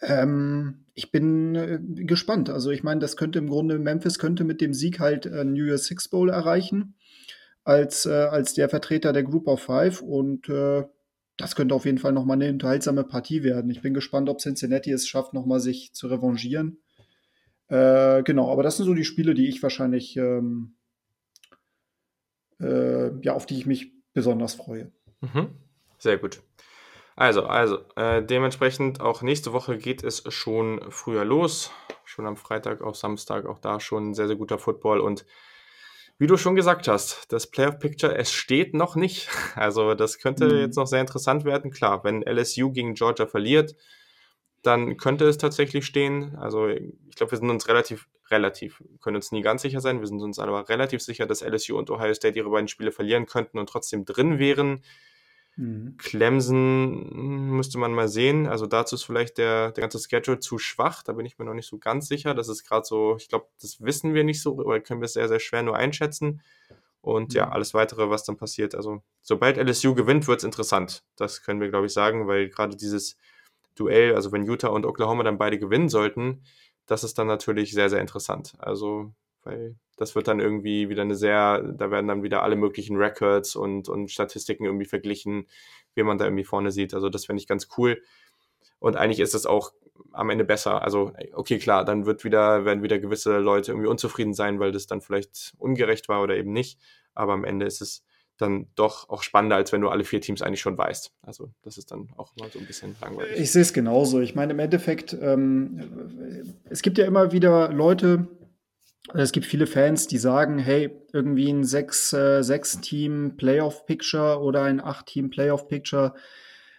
Ähm, 0.00 0.84
ich 0.94 1.10
bin 1.10 1.56
äh, 1.56 1.80
gespannt. 2.04 2.48
Also 2.48 2.70
ich 2.70 2.84
meine, 2.84 3.00
das 3.00 3.16
könnte 3.16 3.40
im 3.40 3.48
Grunde 3.48 3.80
Memphis 3.80 4.20
könnte 4.20 4.44
mit 4.44 4.60
dem 4.60 4.74
Sieg 4.74 5.00
halt 5.00 5.26
äh, 5.26 5.42
New 5.42 5.64
Year's 5.64 5.86
Six 5.86 6.08
Bowl 6.08 6.30
erreichen 6.30 6.94
als, 7.66 8.06
äh, 8.06 8.12
als 8.12 8.54
der 8.54 8.68
Vertreter 8.68 9.12
der 9.12 9.24
Group 9.24 9.48
of 9.48 9.60
Five 9.60 10.00
und 10.00 10.48
äh, 10.48 10.84
das 11.36 11.56
könnte 11.56 11.74
auf 11.74 11.84
jeden 11.84 11.98
Fall 11.98 12.12
nochmal 12.12 12.36
eine 12.36 12.48
unterhaltsame 12.48 13.04
Partie 13.04 13.42
werden. 13.42 13.70
Ich 13.70 13.82
bin 13.82 13.92
gespannt, 13.92 14.28
ob 14.28 14.40
Cincinnati 14.40 14.92
es 14.92 15.06
schafft, 15.06 15.34
nochmal 15.34 15.58
sich 15.60 15.92
zu 15.92 16.06
revanchieren. 16.06 16.78
Äh, 17.68 18.22
genau, 18.22 18.50
aber 18.52 18.62
das 18.62 18.76
sind 18.76 18.86
so 18.86 18.94
die 18.94 19.04
Spiele, 19.04 19.34
die 19.34 19.48
ich 19.48 19.62
wahrscheinlich, 19.62 20.16
ähm, 20.16 20.76
äh, 22.60 23.10
ja, 23.20 23.34
auf 23.34 23.46
die 23.46 23.58
ich 23.58 23.66
mich 23.66 23.92
besonders 24.14 24.54
freue. 24.54 24.92
Mhm. 25.20 25.48
Sehr 25.98 26.18
gut. 26.18 26.42
Also, 27.16 27.46
also, 27.46 27.80
äh, 27.96 28.22
dementsprechend 28.22 29.00
auch 29.00 29.22
nächste 29.22 29.52
Woche 29.52 29.76
geht 29.76 30.04
es 30.04 30.22
schon 30.32 30.80
früher 30.90 31.24
los. 31.24 31.72
Schon 32.04 32.26
am 32.26 32.36
Freitag, 32.36 32.80
auch 32.80 32.94
Samstag, 32.94 33.44
auch 33.44 33.58
da 33.58 33.80
schon 33.80 34.14
sehr, 34.14 34.28
sehr 34.28 34.36
guter 34.36 34.58
Football 34.58 35.00
und 35.00 35.26
wie 36.18 36.26
du 36.26 36.36
schon 36.36 36.56
gesagt 36.56 36.88
hast, 36.88 37.30
das 37.32 37.50
Playoff-Picture, 37.50 38.16
es 38.16 38.32
steht 38.32 38.74
noch 38.74 38.96
nicht. 38.96 39.28
Also 39.54 39.94
das 39.94 40.18
könnte 40.18 40.46
mhm. 40.46 40.60
jetzt 40.60 40.76
noch 40.76 40.86
sehr 40.86 41.00
interessant 41.00 41.44
werden. 41.44 41.70
Klar, 41.70 42.04
wenn 42.04 42.22
LSU 42.22 42.72
gegen 42.72 42.94
Georgia 42.94 43.26
verliert, 43.26 43.74
dann 44.62 44.96
könnte 44.96 45.26
es 45.26 45.38
tatsächlich 45.38 45.86
stehen. 45.86 46.36
Also 46.36 46.68
ich 46.68 47.14
glaube, 47.14 47.32
wir 47.32 47.38
sind 47.38 47.50
uns 47.50 47.68
relativ, 47.68 48.08
relativ, 48.30 48.82
können 49.00 49.16
uns 49.16 49.32
nie 49.32 49.42
ganz 49.42 49.62
sicher 49.62 49.80
sein. 49.80 50.00
Wir 50.00 50.06
sind 50.06 50.20
uns 50.20 50.38
aber 50.38 50.68
relativ 50.68 51.00
sicher, 51.00 51.26
dass 51.26 51.42
LSU 51.42 51.78
und 51.78 51.90
Ohio 51.90 52.12
State 52.14 52.38
ihre 52.38 52.50
beiden 52.50 52.68
Spiele 52.68 52.92
verlieren 52.92 53.26
könnten 53.26 53.58
und 53.58 53.68
trotzdem 53.68 54.04
drin 54.04 54.38
wären. 54.38 54.82
Mhm. 55.56 55.96
Clemson 55.96 57.50
müsste 57.56 57.78
man 57.78 57.92
mal 57.92 58.08
sehen. 58.08 58.46
Also 58.46 58.66
dazu 58.66 58.94
ist 58.94 59.04
vielleicht 59.04 59.38
der, 59.38 59.72
der 59.72 59.82
ganze 59.82 59.98
Schedule 59.98 60.38
zu 60.38 60.58
schwach. 60.58 61.02
Da 61.02 61.12
bin 61.12 61.26
ich 61.26 61.38
mir 61.38 61.46
noch 61.46 61.54
nicht 61.54 61.68
so 61.68 61.78
ganz 61.78 62.08
sicher. 62.08 62.34
Das 62.34 62.48
ist 62.48 62.64
gerade 62.64 62.84
so, 62.84 63.16
ich 63.16 63.28
glaube, 63.28 63.48
das 63.60 63.80
wissen 63.80 64.14
wir 64.14 64.24
nicht 64.24 64.42
so, 64.42 64.54
oder 64.56 64.80
können 64.80 65.00
wir 65.00 65.06
es 65.06 65.14
sehr, 65.14 65.28
sehr 65.28 65.40
schwer 65.40 65.62
nur 65.62 65.76
einschätzen. 65.76 66.42
Und 67.00 67.30
mhm. 67.30 67.36
ja, 67.36 67.48
alles 67.48 67.72
weitere, 67.72 68.10
was 68.10 68.24
dann 68.24 68.36
passiert. 68.36 68.74
Also, 68.74 69.02
sobald 69.22 69.56
LSU 69.56 69.94
gewinnt, 69.94 70.28
wird 70.28 70.40
es 70.40 70.44
interessant. 70.44 71.04
Das 71.16 71.42
können 71.42 71.60
wir, 71.60 71.68
glaube 71.70 71.86
ich, 71.86 71.92
sagen, 71.92 72.26
weil 72.26 72.48
gerade 72.48 72.76
dieses 72.76 73.16
Duell, 73.74 74.14
also 74.14 74.32
wenn 74.32 74.44
Utah 74.44 74.68
und 74.68 74.86
Oklahoma 74.86 75.22
dann 75.22 75.38
beide 75.38 75.58
gewinnen 75.58 75.88
sollten, 75.88 76.42
das 76.86 77.04
ist 77.04 77.18
dann 77.18 77.26
natürlich 77.26 77.72
sehr, 77.72 77.90
sehr 77.90 78.00
interessant. 78.00 78.54
Also 78.58 79.12
weil 79.46 79.76
das 79.96 80.14
wird 80.14 80.28
dann 80.28 80.40
irgendwie 80.40 80.88
wieder 80.88 81.02
eine 81.02 81.16
sehr, 81.16 81.62
da 81.62 81.90
werden 81.90 82.06
dann 82.06 82.22
wieder 82.22 82.42
alle 82.42 82.56
möglichen 82.56 82.96
Records 82.96 83.56
und, 83.56 83.88
und 83.88 84.10
Statistiken 84.10 84.64
irgendwie 84.64 84.84
verglichen, 84.84 85.46
wie 85.94 86.02
man 86.02 86.18
da 86.18 86.26
irgendwie 86.26 86.44
vorne 86.44 86.70
sieht. 86.70 86.92
Also 86.92 87.08
das 87.08 87.24
finde 87.26 87.40
ich 87.40 87.48
ganz 87.48 87.68
cool. 87.78 88.02
Und 88.78 88.96
eigentlich 88.96 89.20
ist 89.20 89.34
es 89.34 89.46
auch 89.46 89.72
am 90.12 90.28
Ende 90.28 90.44
besser. 90.44 90.82
Also, 90.82 91.12
okay, 91.32 91.58
klar, 91.58 91.84
dann 91.84 92.04
wird 92.04 92.24
wieder, 92.24 92.66
werden 92.66 92.82
wieder 92.82 92.98
gewisse 92.98 93.38
Leute 93.38 93.72
irgendwie 93.72 93.88
unzufrieden 93.88 94.34
sein, 94.34 94.60
weil 94.60 94.72
das 94.72 94.86
dann 94.86 95.00
vielleicht 95.00 95.54
ungerecht 95.58 96.08
war 96.08 96.22
oder 96.22 96.36
eben 96.36 96.52
nicht. 96.52 96.78
Aber 97.14 97.32
am 97.32 97.44
Ende 97.44 97.64
ist 97.64 97.80
es 97.80 98.04
dann 98.36 98.66
doch 98.74 99.08
auch 99.08 99.22
spannender, 99.22 99.56
als 99.56 99.72
wenn 99.72 99.80
du 99.80 99.88
alle 99.88 100.04
vier 100.04 100.20
Teams 100.20 100.42
eigentlich 100.42 100.60
schon 100.60 100.76
weißt. 100.76 101.12
Also 101.22 101.50
das 101.62 101.78
ist 101.78 101.90
dann 101.90 102.10
auch 102.16 102.36
mal 102.36 102.50
so 102.50 102.58
ein 102.58 102.66
bisschen 102.66 102.94
langweilig. 103.00 103.40
Ich 103.40 103.50
sehe 103.50 103.62
es 103.62 103.72
genauso. 103.72 104.20
Ich 104.20 104.34
meine, 104.34 104.52
im 104.52 104.58
Endeffekt, 104.58 105.16
ähm, 105.18 106.52
es 106.68 106.82
gibt 106.82 106.98
ja 106.98 107.06
immer 107.06 107.32
wieder 107.32 107.72
Leute, 107.72 108.28
es 109.14 109.32
gibt 109.32 109.46
viele 109.46 109.66
Fans, 109.66 110.06
die 110.06 110.18
sagen, 110.18 110.58
hey, 110.58 110.90
irgendwie 111.12 111.50
ein 111.50 111.64
sechs, 111.64 112.12
äh, 112.12 112.42
oder 114.40 114.62
ein 114.62 114.80
acht 114.80 115.06
Team 115.06 115.30
Playoff 115.30 115.68
Picture 115.68 116.14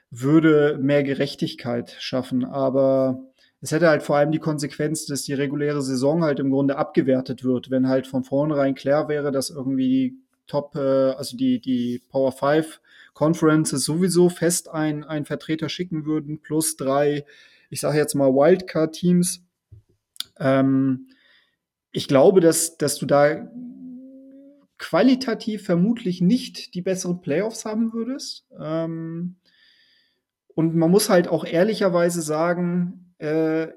würde 0.09 0.78
mehr 0.82 1.03
Gerechtigkeit 1.03 1.95
schaffen. 1.99 2.45
Aber 2.45 3.23
es 3.61 3.71
hätte 3.71 3.88
halt 3.89 4.03
vor 4.03 4.17
allem 4.17 4.32
die 4.32 4.39
Konsequenz, 4.39 5.05
dass 5.05 5.23
die 5.23 5.34
reguläre 5.34 5.82
Saison 5.82 6.23
halt 6.23 6.39
im 6.39 6.51
Grunde 6.51 6.78
abgewertet 6.78 7.43
wird, 7.43 7.71
wenn 7.71 7.88
halt 7.88 8.07
von 8.07 8.23
vornherein 8.23 8.75
klar 8.75 9.09
wäre, 9.09 9.32
dass 9.32 9.49
irgendwie 9.49 9.88
die 9.88 10.17
Top, 10.47 10.75
äh, 10.75 10.80
also 11.11 11.36
die, 11.36 11.59
die 11.59 12.01
Power 12.09 12.32
5 12.32 12.80
Conferences 13.13 13.84
sowieso 13.84 14.30
fest 14.30 14.69
ein, 14.69 15.03
ein 15.03 15.25
Vertreter 15.25 15.69
schicken 15.69 16.05
würden, 16.05 16.39
plus 16.39 16.78
drei, 16.78 17.25
ich 17.69 17.82
sage 17.82 17.97
jetzt 17.97 18.15
mal 18.15 18.32
Wildcard-Teams. 18.34 19.43
Ähm, 20.39 21.07
ich 21.97 22.07
glaube, 22.07 22.41
dass, 22.41 22.77
dass 22.77 22.99
du 22.99 23.07
da 23.07 23.51
qualitativ 24.77 25.63
vermutlich 25.63 26.21
nicht 26.21 26.75
die 26.75 26.83
besseren 26.83 27.21
Playoffs 27.21 27.65
haben 27.65 27.91
würdest. 27.91 28.45
Ähm, 28.59 29.37
und 30.53 30.75
man 30.75 30.91
muss 30.91 31.09
halt 31.09 31.27
auch 31.27 31.43
ehrlicherweise 31.43 32.21
sagen, 32.21 33.15
äh, 33.17 33.69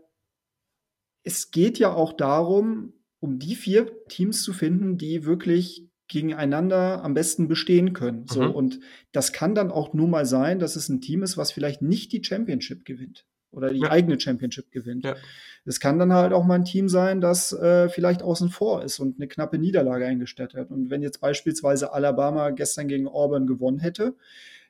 es 1.22 1.50
geht 1.50 1.78
ja 1.78 1.94
auch 1.94 2.12
darum, 2.12 2.92
um 3.20 3.38
die 3.38 3.54
vier 3.54 3.90
Teams 4.08 4.42
zu 4.42 4.52
finden, 4.52 4.98
die 4.98 5.24
wirklich 5.24 5.88
gegeneinander 6.06 7.02
am 7.02 7.14
besten 7.14 7.48
bestehen 7.48 7.94
können. 7.94 8.26
So, 8.28 8.42
mhm. 8.42 8.50
und 8.50 8.80
das 9.12 9.32
kann 9.32 9.54
dann 9.54 9.70
auch 9.70 9.94
nur 9.94 10.08
mal 10.08 10.26
sein, 10.26 10.58
dass 10.58 10.76
es 10.76 10.90
ein 10.90 11.00
Team 11.00 11.22
ist, 11.22 11.38
was 11.38 11.52
vielleicht 11.52 11.80
nicht 11.80 12.12
die 12.12 12.22
Championship 12.22 12.84
gewinnt 12.84 13.24
oder 13.53 13.70
die 13.70 13.80
ja. 13.80 13.90
eigene 13.90 14.18
Championship 14.18 14.70
gewinnt. 14.70 15.05
Ja. 15.05 15.16
Es 15.64 15.80
kann 15.80 15.98
dann 15.98 16.12
halt 16.12 16.32
auch 16.32 16.44
mal 16.44 16.55
ein 16.55 16.64
Team 16.64 16.88
sein, 16.88 17.20
das 17.20 17.53
äh, 17.53 17.88
vielleicht 17.88 18.22
außen 18.22 18.48
vor 18.48 18.82
ist 18.82 18.98
und 18.98 19.18
eine 19.18 19.28
knappe 19.28 19.59
Niederlage 19.59 20.07
eingestellt 20.07 20.55
hat. 20.55 20.70
Und 20.70 20.90
wenn 20.90 21.03
jetzt 21.03 21.20
beispielsweise 21.20 21.92
Alabama 21.92 22.51
gestern 22.51 22.88
gegen 22.88 23.09
Auburn 23.09 23.46
gewonnen 23.46 23.78
hätte, 23.78 24.14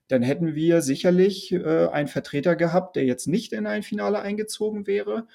dann 0.09 0.23
hätten 0.23 0.55
wir 0.57 0.83
sicherlich 0.83 1.53
äh, 1.53 1.87
einen 1.87 2.09
Vertreter 2.09 2.57
gehabt, 2.57 2.97
der 2.97 3.05
jetzt 3.05 3.29
nicht 3.29 3.53
in 3.53 3.67
ein 3.67 3.85
Finale 3.85 4.21
eingezogen 4.21 4.87
wäre, 4.89 5.29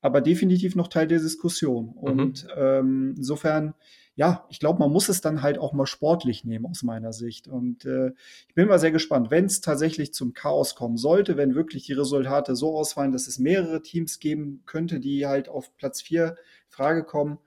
aber 0.00 0.20
definitiv 0.20 0.76
noch 0.76 0.88
Teil 0.88 1.06
der 1.06 1.18
Diskussion. 1.18 1.86
Mhm. 1.86 1.92
Und 1.98 2.46
ähm, 2.56 3.14
insofern 3.18 3.74
ja, 4.16 4.46
ich 4.48 4.60
glaube, 4.60 4.78
man 4.78 4.92
muss 4.92 5.08
es 5.08 5.20
dann 5.20 5.42
halt 5.42 5.58
auch 5.58 5.72
mal 5.72 5.86
sportlich 5.86 6.44
nehmen 6.44 6.66
aus 6.66 6.84
meiner 6.84 7.12
Sicht. 7.12 7.48
Und 7.48 7.84
äh, 7.84 8.12
ich 8.48 8.54
bin 8.54 8.68
mal 8.68 8.78
sehr 8.78 8.92
gespannt, 8.92 9.30
wenn 9.30 9.46
es 9.46 9.60
tatsächlich 9.60 10.14
zum 10.14 10.34
Chaos 10.34 10.76
kommen 10.76 10.96
sollte, 10.96 11.36
wenn 11.36 11.56
wirklich 11.56 11.84
die 11.84 11.94
Resultate 11.94 12.54
so 12.54 12.76
ausfallen, 12.76 13.12
dass 13.12 13.26
es 13.26 13.38
mehrere 13.38 13.82
Teams 13.82 14.20
geben 14.20 14.62
könnte, 14.66 15.00
die 15.00 15.26
halt 15.26 15.48
auf 15.48 15.76
Platz 15.76 16.00
4 16.00 16.36
Frage 16.68 17.02
kommen, 17.02 17.38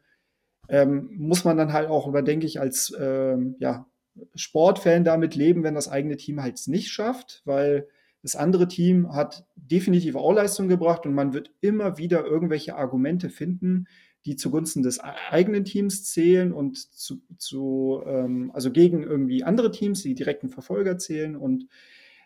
ähm, 0.67 1.09
muss 1.15 1.45
man 1.45 1.55
dann 1.55 1.71
halt 1.71 1.89
auch, 1.89 2.11
denke 2.23 2.45
ich, 2.45 2.59
als 2.59 2.93
ähm, 2.99 3.55
ja, 3.59 3.87
Sportfan 4.35 5.05
damit 5.05 5.35
leben, 5.35 5.63
wenn 5.63 5.75
das 5.75 5.87
eigene 5.87 6.17
Team 6.17 6.41
halt 6.41 6.55
es 6.55 6.67
nicht 6.67 6.89
schafft, 6.89 7.43
weil 7.45 7.87
das 8.23 8.35
andere 8.35 8.67
Team 8.67 9.13
hat 9.13 9.45
definitiv 9.55 10.15
auch 10.15 10.33
Leistung 10.33 10.67
gebracht 10.67 11.05
und 11.05 11.13
man 11.13 11.33
wird 11.33 11.51
immer 11.61 11.97
wieder 11.97 12.25
irgendwelche 12.25 12.75
Argumente 12.75 13.29
finden, 13.29 13.87
die 14.27 14.35
zugunsten 14.35 14.83
des 14.83 14.99
eigenen 14.99 15.63
Teams 15.63 16.03
zählen 16.03 16.51
und 16.51 16.77
zu, 16.77 17.21
zu 17.37 18.03
ähm, 18.05 18.51
also 18.53 18.71
gegen 18.71 19.01
irgendwie 19.01 19.45
andere 19.45 19.71
Teams, 19.71 20.03
die 20.03 20.15
direkten 20.15 20.49
Verfolger 20.49 20.97
zählen. 20.97 21.37
Und 21.37 21.67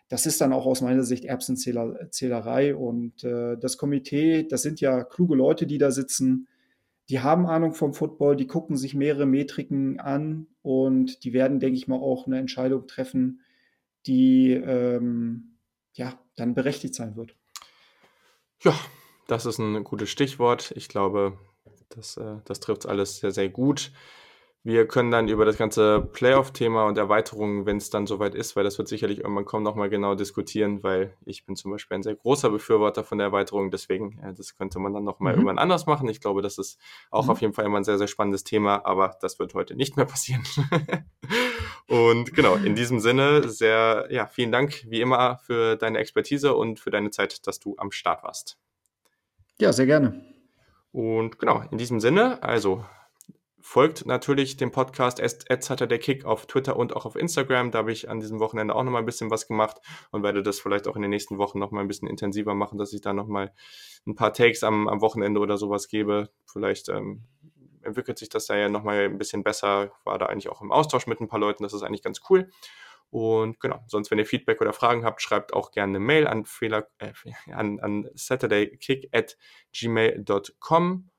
das 0.08 0.26
ist 0.26 0.40
dann 0.40 0.52
auch 0.52 0.66
aus 0.66 0.80
meiner 0.80 1.04
Sicht 1.04 1.24
Erbsenzählerei. 1.24 2.74
Und 2.74 3.22
äh, 3.22 3.56
das 3.56 3.78
Komitee, 3.78 4.42
das 4.42 4.62
sind 4.62 4.80
ja 4.80 5.04
kluge 5.04 5.36
Leute, 5.36 5.64
die 5.68 5.78
da 5.78 5.92
sitzen. 5.92 6.48
Die 7.08 7.20
haben 7.20 7.46
Ahnung 7.46 7.72
vom 7.72 7.94
Football, 7.94 8.34
die 8.34 8.48
gucken 8.48 8.76
sich 8.76 8.94
mehrere 8.94 9.26
Metriken 9.26 10.00
an 10.00 10.48
und 10.60 11.22
die 11.22 11.32
werden, 11.32 11.60
denke 11.60 11.76
ich 11.76 11.86
mal, 11.86 11.96
auch 11.96 12.26
eine 12.26 12.38
Entscheidung 12.38 12.88
treffen, 12.88 13.42
die 14.06 14.50
ähm, 14.54 15.54
ja 15.92 16.18
dann 16.34 16.54
berechtigt 16.54 16.96
sein 16.96 17.14
wird. 17.14 17.36
Ja, 18.62 18.74
das 19.28 19.46
ist 19.46 19.60
ein 19.60 19.84
gutes 19.84 20.10
Stichwort. 20.10 20.72
Ich 20.74 20.88
glaube, 20.88 21.38
das, 21.96 22.16
äh, 22.16 22.36
das 22.44 22.60
trifft 22.60 22.86
alles 22.86 23.18
sehr, 23.18 23.30
sehr 23.30 23.48
gut. 23.48 23.92
Wir 24.64 24.86
können 24.86 25.10
dann 25.10 25.26
über 25.26 25.44
das 25.44 25.58
ganze 25.58 26.00
Playoff-Thema 26.00 26.86
und 26.86 26.96
Erweiterungen, 26.96 27.66
wenn 27.66 27.78
es 27.78 27.90
dann 27.90 28.06
soweit 28.06 28.36
ist, 28.36 28.54
weil 28.54 28.62
das 28.62 28.78
wird 28.78 28.86
sicherlich 28.86 29.18
irgendwann 29.18 29.44
kommen, 29.44 29.64
nochmal 29.64 29.90
genau 29.90 30.14
diskutieren, 30.14 30.84
weil 30.84 31.16
ich 31.24 31.44
bin 31.44 31.56
zum 31.56 31.72
Beispiel 31.72 31.96
ein 31.96 32.04
sehr 32.04 32.14
großer 32.14 32.48
Befürworter 32.48 33.02
von 33.02 33.18
der 33.18 33.26
Erweiterung. 33.26 33.72
Deswegen, 33.72 34.20
äh, 34.22 34.32
das 34.32 34.56
könnte 34.56 34.78
man 34.78 34.94
dann 34.94 35.02
nochmal 35.02 35.32
mhm. 35.32 35.40
irgendwann 35.40 35.58
anders 35.58 35.86
machen. 35.86 36.08
Ich 36.08 36.20
glaube, 36.20 36.42
das 36.42 36.58
ist 36.58 36.78
auch 37.10 37.24
mhm. 37.24 37.30
auf 37.30 37.40
jeden 37.40 37.54
Fall 37.54 37.64
immer 37.64 37.78
ein 37.78 37.84
sehr, 37.84 37.98
sehr 37.98 38.06
spannendes 38.06 38.44
Thema, 38.44 38.86
aber 38.86 39.16
das 39.20 39.40
wird 39.40 39.52
heute 39.54 39.74
nicht 39.74 39.96
mehr 39.96 40.06
passieren. 40.06 40.44
und 41.88 42.32
genau, 42.32 42.54
in 42.54 42.76
diesem 42.76 43.00
Sinne, 43.00 43.48
sehr, 43.48 44.06
ja, 44.10 44.28
vielen 44.28 44.52
Dank 44.52 44.84
wie 44.88 45.00
immer 45.00 45.38
für 45.38 45.74
deine 45.74 45.98
Expertise 45.98 46.54
und 46.54 46.78
für 46.78 46.90
deine 46.90 47.10
Zeit, 47.10 47.48
dass 47.48 47.58
du 47.58 47.74
am 47.78 47.90
Start 47.90 48.22
warst. 48.22 48.58
Ja, 49.58 49.72
sehr 49.72 49.86
gerne. 49.86 50.31
Und 50.92 51.38
genau, 51.38 51.62
in 51.70 51.78
diesem 51.78 52.00
Sinne, 52.00 52.42
also 52.42 52.84
folgt 53.62 54.06
natürlich 54.06 54.56
dem 54.56 54.72
Podcast 54.72 55.18
der 55.20 55.98
Kick 55.98 56.24
auf 56.24 56.46
Twitter 56.46 56.76
und 56.76 56.94
auch 56.94 57.06
auf 57.06 57.16
Instagram. 57.16 57.70
Da 57.70 57.78
habe 57.78 57.92
ich 57.92 58.10
an 58.10 58.20
diesem 58.20 58.40
Wochenende 58.40 58.74
auch 58.74 58.82
nochmal 58.82 59.02
ein 59.02 59.06
bisschen 59.06 59.30
was 59.30 59.46
gemacht 59.46 59.80
und 60.10 60.22
werde 60.22 60.42
das 60.42 60.60
vielleicht 60.60 60.88
auch 60.88 60.96
in 60.96 61.02
den 61.02 61.10
nächsten 61.10 61.38
Wochen 61.38 61.58
nochmal 61.58 61.82
ein 61.82 61.88
bisschen 61.88 62.08
intensiver 62.08 62.54
machen, 62.54 62.76
dass 62.76 62.92
ich 62.92 63.00
da 63.00 63.12
nochmal 63.12 63.52
ein 64.06 64.16
paar 64.16 64.32
Takes 64.32 64.64
am, 64.64 64.88
am 64.88 65.00
Wochenende 65.00 65.40
oder 65.40 65.56
sowas 65.56 65.88
gebe. 65.88 66.28
Vielleicht 66.44 66.88
ähm, 66.88 67.22
entwickelt 67.82 68.18
sich 68.18 68.28
das 68.28 68.46
da 68.46 68.56
ja 68.56 68.68
nochmal 68.68 69.04
ein 69.04 69.18
bisschen 69.18 69.44
besser. 69.44 69.92
War 70.04 70.18
da 70.18 70.26
eigentlich 70.26 70.48
auch 70.48 70.60
im 70.60 70.72
Austausch 70.72 71.06
mit 71.06 71.20
ein 71.20 71.28
paar 71.28 71.40
Leuten. 71.40 71.62
Das 71.62 71.72
ist 71.72 71.82
eigentlich 71.82 72.02
ganz 72.02 72.20
cool. 72.28 72.50
Und 73.12 73.60
genau, 73.60 73.84
sonst, 73.88 74.10
wenn 74.10 74.18
ihr 74.18 74.24
Feedback 74.24 74.62
oder 74.62 74.72
Fragen 74.72 75.04
habt, 75.04 75.20
schreibt 75.20 75.52
auch 75.52 75.70
gerne 75.70 75.90
eine 75.90 76.00
Mail 76.00 76.26
an, 76.26 76.46
Fehler, 76.46 76.88
äh, 76.96 77.12
an, 77.52 77.78
an 77.78 78.08
saturdaykick 78.14 79.10
at 79.12 79.36
gmail.com. 79.78 81.10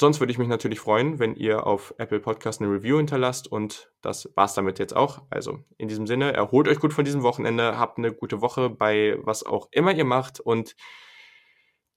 Sonst 0.00 0.20
würde 0.20 0.30
ich 0.30 0.38
mich 0.38 0.46
natürlich 0.46 0.78
freuen, 0.78 1.18
wenn 1.18 1.34
ihr 1.34 1.66
auf 1.66 1.92
Apple 1.98 2.20
Podcast 2.20 2.60
eine 2.60 2.70
Review 2.70 2.98
hinterlasst 2.98 3.50
und 3.50 3.90
das 4.00 4.30
war's 4.36 4.54
damit 4.54 4.78
jetzt 4.78 4.94
auch. 4.94 5.22
Also 5.28 5.64
in 5.76 5.88
diesem 5.88 6.06
Sinne, 6.06 6.32
erholt 6.32 6.68
euch 6.68 6.78
gut 6.78 6.92
von 6.92 7.04
diesem 7.04 7.24
Wochenende, 7.24 7.76
habt 7.76 7.98
eine 7.98 8.12
gute 8.12 8.40
Woche 8.40 8.70
bei 8.70 9.16
was 9.22 9.44
auch 9.44 9.68
immer 9.72 9.92
ihr 9.92 10.04
macht 10.04 10.38
und 10.38 10.76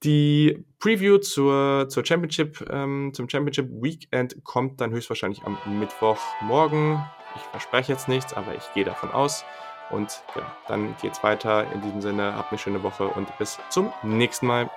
die 0.04 0.66
Preview 0.80 1.20
zur, 1.20 1.90
zur 1.90 2.06
Championship, 2.06 2.68
ähm, 2.72 3.12
zum 3.14 3.30
Championship 3.30 3.70
Weekend 3.70 4.44
kommt 4.44 4.82
dann 4.82 4.92
höchstwahrscheinlich 4.92 5.44
am 5.44 5.58
Mittwochmorgen. 5.80 7.04
Ich 7.38 7.50
verspreche 7.52 7.92
jetzt 7.94 8.08
nichts, 8.08 8.34
aber 8.34 8.56
ich 8.56 8.74
gehe 8.74 8.84
davon 8.84 9.12
aus. 9.12 9.46
Und 9.90 10.22
genau, 10.34 10.48
dann 10.68 10.96
geht's 11.02 11.24
weiter. 11.24 11.66
In 11.72 11.82
diesem 11.82 12.02
Sinne, 12.02 12.36
habt 12.36 12.52
eine 12.52 12.60
schöne 12.60 12.84
Woche 12.84 13.08
und 13.08 13.36
bis 13.38 13.58
zum 13.70 13.94
nächsten 14.04 14.48
Mal. 14.48 14.70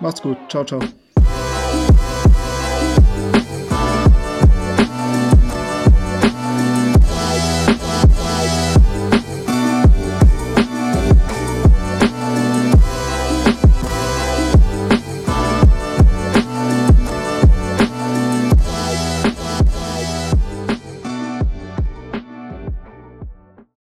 Macht's 0.00 0.22
gut. 0.22 0.38
Ciao, 0.48 0.64
ciao. 0.64 0.80